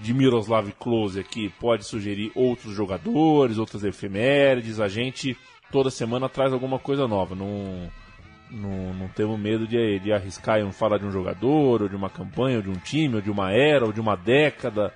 de 0.00 0.14
Miroslav 0.14 0.70
Klose 0.78 1.18
aqui, 1.18 1.48
pode 1.58 1.84
sugerir 1.84 2.30
outros 2.32 2.72
jogadores, 2.72 3.58
outras 3.58 3.82
efemérides. 3.82 4.78
A 4.78 4.86
gente 4.86 5.36
toda 5.72 5.90
semana 5.90 6.28
traz 6.28 6.52
alguma 6.52 6.78
coisa 6.78 7.08
nova. 7.08 7.34
Não, 7.34 7.90
não, 8.48 8.94
não 8.94 9.08
temos 9.08 9.40
medo 9.40 9.66
de, 9.66 9.98
de 9.98 10.12
arriscar 10.12 10.60
e 10.60 10.62
não 10.62 10.70
falar 10.70 10.98
de 10.98 11.04
um 11.04 11.10
jogador, 11.10 11.82
ou 11.82 11.88
de 11.88 11.96
uma 11.96 12.08
campanha, 12.08 12.58
ou 12.58 12.62
de 12.62 12.70
um 12.70 12.76
time, 12.76 13.16
ou 13.16 13.20
de 13.20 13.30
uma 13.32 13.50
era, 13.50 13.84
ou 13.84 13.92
de 13.92 14.00
uma 14.00 14.14
década. 14.14 14.94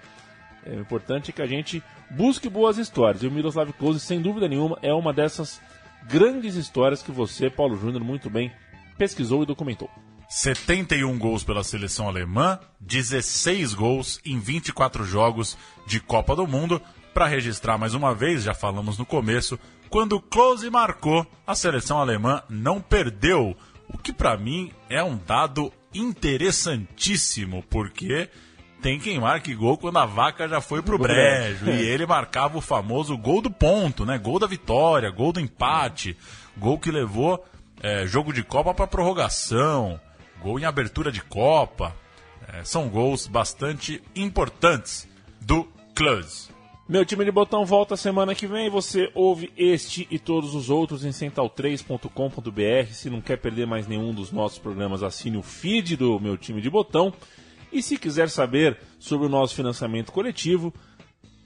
É, 0.64 0.74
importante 0.74 1.32
que 1.32 1.42
a 1.42 1.46
gente 1.46 1.82
busque 2.10 2.48
boas 2.48 2.78
histórias. 2.78 3.22
E 3.22 3.26
o 3.26 3.30
Miroslav 3.30 3.72
Klose, 3.72 4.00
sem 4.00 4.20
dúvida 4.20 4.48
nenhuma, 4.48 4.78
é 4.82 4.92
uma 4.92 5.12
dessas 5.12 5.60
grandes 6.08 6.54
histórias 6.54 7.02
que 7.02 7.10
você, 7.10 7.48
Paulo 7.48 7.76
Júnior, 7.76 8.02
muito 8.02 8.28
bem 8.28 8.52
pesquisou 9.00 9.42
e 9.42 9.46
documentou. 9.46 9.90
71 10.28 11.18
gols 11.18 11.42
pela 11.42 11.64
seleção 11.64 12.06
alemã, 12.06 12.60
16 12.78 13.72
gols 13.72 14.20
em 14.24 14.38
24 14.38 15.04
jogos 15.04 15.56
de 15.86 15.98
Copa 15.98 16.36
do 16.36 16.46
Mundo. 16.46 16.80
Para 17.14 17.26
registrar 17.26 17.78
mais 17.78 17.94
uma 17.94 18.14
vez, 18.14 18.42
já 18.44 18.54
falamos 18.54 18.98
no 18.98 19.06
começo, 19.06 19.58
quando 19.88 20.20
Klose 20.20 20.70
marcou, 20.70 21.26
a 21.46 21.54
seleção 21.54 21.98
alemã 21.98 22.42
não 22.48 22.80
perdeu. 22.80 23.56
O 23.88 23.98
que 23.98 24.12
para 24.12 24.36
mim 24.36 24.70
é 24.88 25.02
um 25.02 25.16
dado 25.16 25.72
interessantíssimo, 25.92 27.64
porque 27.68 28.28
tem 28.80 28.98
quem 28.98 29.18
marque 29.18 29.54
gol 29.54 29.76
quando 29.76 29.98
a 29.98 30.06
vaca 30.06 30.48
já 30.48 30.60
foi 30.60 30.82
pro 30.82 30.98
brejo. 30.98 31.70
E 31.70 31.82
ele 31.82 32.06
marcava 32.06 32.58
o 32.58 32.60
famoso 32.60 33.16
gol 33.16 33.40
do 33.42 33.50
ponto, 33.50 34.04
né? 34.04 34.18
Gol 34.18 34.38
da 34.38 34.46
vitória, 34.46 35.10
gol 35.10 35.32
do 35.32 35.40
empate, 35.40 36.16
gol 36.56 36.78
que 36.78 36.90
levou 36.90 37.44
é, 37.82 38.06
jogo 38.06 38.32
de 38.32 38.42
Copa 38.42 38.74
para 38.74 38.86
prorrogação, 38.86 40.00
gol 40.42 40.58
em 40.58 40.64
abertura 40.64 41.10
de 41.10 41.22
Copa. 41.22 41.94
É, 42.52 42.64
são 42.64 42.88
gols 42.88 43.26
bastante 43.26 44.02
importantes 44.14 45.08
do 45.40 45.68
Klose. 45.94 46.50
Meu 46.88 47.04
time 47.04 47.24
de 47.24 47.30
botão 47.30 47.64
volta 47.64 47.96
semana 47.96 48.34
que 48.34 48.48
vem. 48.48 48.68
Você 48.68 49.12
ouve 49.14 49.52
este 49.56 50.08
e 50.10 50.18
todos 50.18 50.56
os 50.56 50.70
outros 50.70 51.04
em 51.04 51.10
central3.com.br. 51.10 52.92
Se 52.92 53.08
não 53.08 53.20
quer 53.20 53.36
perder 53.36 53.64
mais 53.64 53.86
nenhum 53.86 54.12
dos 54.12 54.32
nossos 54.32 54.58
programas, 54.58 55.04
assine 55.04 55.36
o 55.36 55.42
feed 55.42 55.96
do 55.96 56.18
meu 56.18 56.36
time 56.36 56.60
de 56.60 56.68
botão. 56.68 57.14
E 57.72 57.82
se 57.82 57.96
quiser 57.96 58.28
saber 58.28 58.78
sobre 58.98 59.26
o 59.26 59.30
nosso 59.30 59.54
financiamento 59.54 60.12
coletivo, 60.12 60.74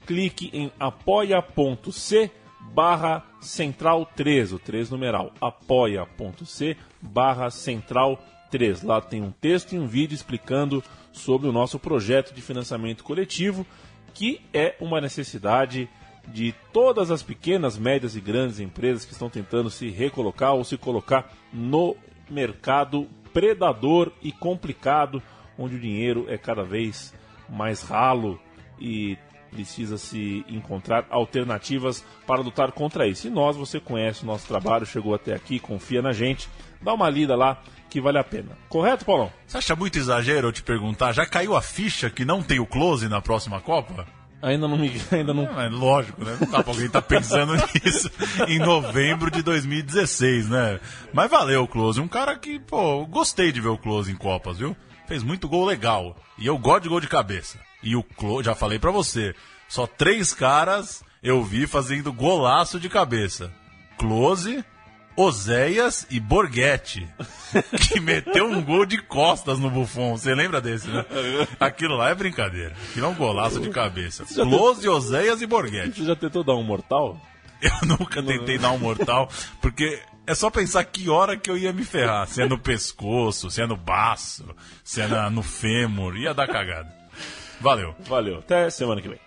clique 0.05 0.49
em 0.53 0.71
apoia.c 0.79 2.31
barra 2.73 3.23
central 3.39 4.09
3, 4.15 4.53
o 4.53 4.59
3 4.59 4.89
numeral, 4.89 5.31
apoia.c 5.39 6.75
barra 7.01 7.49
central 7.51 8.19
3. 8.49 8.81
Lá 8.83 8.99
tem 9.01 9.21
um 9.21 9.31
texto 9.31 9.73
e 9.73 9.79
um 9.79 9.87
vídeo 9.87 10.15
explicando 10.15 10.83
sobre 11.11 11.47
o 11.47 11.51
nosso 11.51 11.79
projeto 11.79 12.33
de 12.33 12.41
financiamento 12.41 13.03
coletivo, 13.03 13.65
que 14.13 14.41
é 14.53 14.75
uma 14.79 14.99
necessidade 14.99 15.87
de 16.27 16.53
todas 16.73 17.11
as 17.11 17.21
pequenas, 17.21 17.77
médias 17.77 18.15
e 18.15 18.21
grandes 18.21 18.59
empresas 18.59 19.05
que 19.05 19.13
estão 19.13 19.29
tentando 19.29 19.69
se 19.69 19.89
recolocar 19.89 20.53
ou 20.53 20.63
se 20.63 20.77
colocar 20.77 21.31
no 21.53 21.95
mercado 22.29 23.07
predador 23.33 24.11
e 24.23 24.31
complicado, 24.31 25.21
onde 25.57 25.75
o 25.75 25.79
dinheiro 25.79 26.25
é 26.27 26.37
cada 26.37 26.63
vez 26.63 27.13
mais 27.49 27.81
ralo 27.83 28.39
e 28.79 29.17
precisa 29.51 29.97
se 29.97 30.45
encontrar 30.49 31.05
alternativas 31.09 32.03
para 32.27 32.41
lutar 32.41 32.71
contra 32.73 33.07
isso. 33.07 33.27
E 33.27 33.29
nós, 33.29 33.55
você 33.55 33.79
conhece 33.79 34.23
o 34.23 34.25
nosso 34.25 34.47
trabalho, 34.47 34.85
chegou 34.85 35.15
até 35.15 35.33
aqui, 35.33 35.59
confia 35.59 36.01
na 36.01 36.11
gente, 36.11 36.49
dá 36.81 36.93
uma 36.93 37.09
lida 37.09 37.35
lá 37.35 37.61
que 37.89 38.01
vale 38.01 38.17
a 38.17 38.23
pena. 38.23 38.57
Correto, 38.67 39.05
Paulão? 39.05 39.31
Você 39.47 39.57
acha 39.57 39.75
muito 39.75 39.97
exagero 39.97 40.49
eu 40.49 40.51
te 40.51 40.61
perguntar? 40.61 41.13
Já 41.13 41.25
caiu 41.25 41.55
a 41.55 41.61
ficha 41.61 42.09
que 42.09 42.25
não 42.25 42.43
tem 42.43 42.59
o 42.59 42.65
Close 42.65 43.07
na 43.07 43.21
próxima 43.21 43.61
Copa? 43.61 44.05
Ainda 44.41 44.67
não 44.67 44.77
me. 44.77 44.91
Ainda 45.11 45.33
não... 45.33 45.43
É, 45.59 45.69
lógico, 45.69 46.23
né? 46.23 46.37
Não 46.39 46.51
dá 46.51 46.61
pra 46.61 46.73
alguém 46.73 46.87
estar 46.87 47.01
pensando 47.01 47.53
nisso 47.73 48.11
em 48.47 48.59
novembro 48.59 49.31
de 49.31 49.41
2016, 49.41 50.49
né? 50.49 50.79
Mas 51.13 51.31
valeu 51.31 51.63
o 51.63 51.67
Close. 51.67 52.01
Um 52.01 52.07
cara 52.07 52.37
que, 52.37 52.59
pô, 52.59 53.05
gostei 53.05 53.51
de 53.51 53.61
ver 53.61 53.69
o 53.69 53.77
Close 53.77 54.11
em 54.11 54.15
Copas, 54.15 54.57
viu? 54.57 54.75
Fez 55.07 55.23
muito 55.23 55.47
gol 55.47 55.65
legal. 55.65 56.15
E 56.37 56.47
eu 56.47 56.57
gosto 56.57 56.83
de 56.83 56.89
gol 56.89 56.99
de 56.99 57.07
cabeça. 57.07 57.59
E 57.81 57.95
o 57.95 58.03
Close, 58.03 58.45
já 58.45 58.55
falei 58.55 58.79
pra 58.79 58.91
você, 58.91 59.35
só 59.67 59.85
três 59.85 60.33
caras 60.33 61.03
eu 61.21 61.43
vi 61.43 61.67
fazendo 61.67 62.11
golaço 62.11 62.79
de 62.79 62.89
cabeça. 62.89 63.51
Close, 63.97 64.63
Oséias 65.15 66.05
e 66.09 66.19
Borghetti, 66.19 67.07
que 67.87 67.99
meteu 67.99 68.45
um 68.45 68.61
gol 68.61 68.85
de 68.85 68.97
costas 68.97 69.59
no 69.59 69.69
Buffon. 69.69 70.17
Você 70.17 70.35
lembra 70.35 70.59
desse, 70.59 70.87
né? 70.87 71.05
Aquilo 71.59 71.95
lá 71.95 72.09
é 72.09 72.15
brincadeira. 72.15 72.75
Aquilo 72.89 73.05
é 73.05 73.09
um 73.09 73.15
golaço 73.15 73.59
de 73.59 73.69
cabeça. 73.69 74.25
Close, 74.25 74.87
Oséias 74.87 75.41
e 75.41 75.45
Borghetti. 75.45 76.01
Você 76.01 76.05
já 76.05 76.15
tentou 76.15 76.43
dar 76.43 76.55
um 76.55 76.63
mortal? 76.63 77.19
Eu 77.61 77.87
nunca 77.87 78.21
tentei 78.21 78.57
dar 78.57 78.71
um 78.71 78.77
mortal, 78.77 79.29
porque 79.61 80.01
é 80.27 80.33
só 80.33 80.49
pensar 80.49 80.83
que 80.85 81.09
hora 81.09 81.37
que 81.37 81.49
eu 81.49 81.57
ia 81.57 81.71
me 81.71 81.83
ferrar. 81.83 82.27
Se 82.27 82.41
é 82.41 82.47
no 82.47 82.57
pescoço, 82.57 83.51
se 83.51 83.61
é 83.61 83.67
no 83.67 83.77
baço, 83.77 84.45
se 84.83 85.01
é 85.01 85.07
na, 85.07 85.29
no 85.29 85.43
fêmur. 85.43 86.17
Ia 86.17 86.33
dar 86.33 86.47
cagada. 86.47 86.91
Valeu. 87.61 87.95
Valeu. 88.07 88.39
Até 88.39 88.69
semana 88.69 89.01
que 89.01 89.09
vem. 89.09 89.19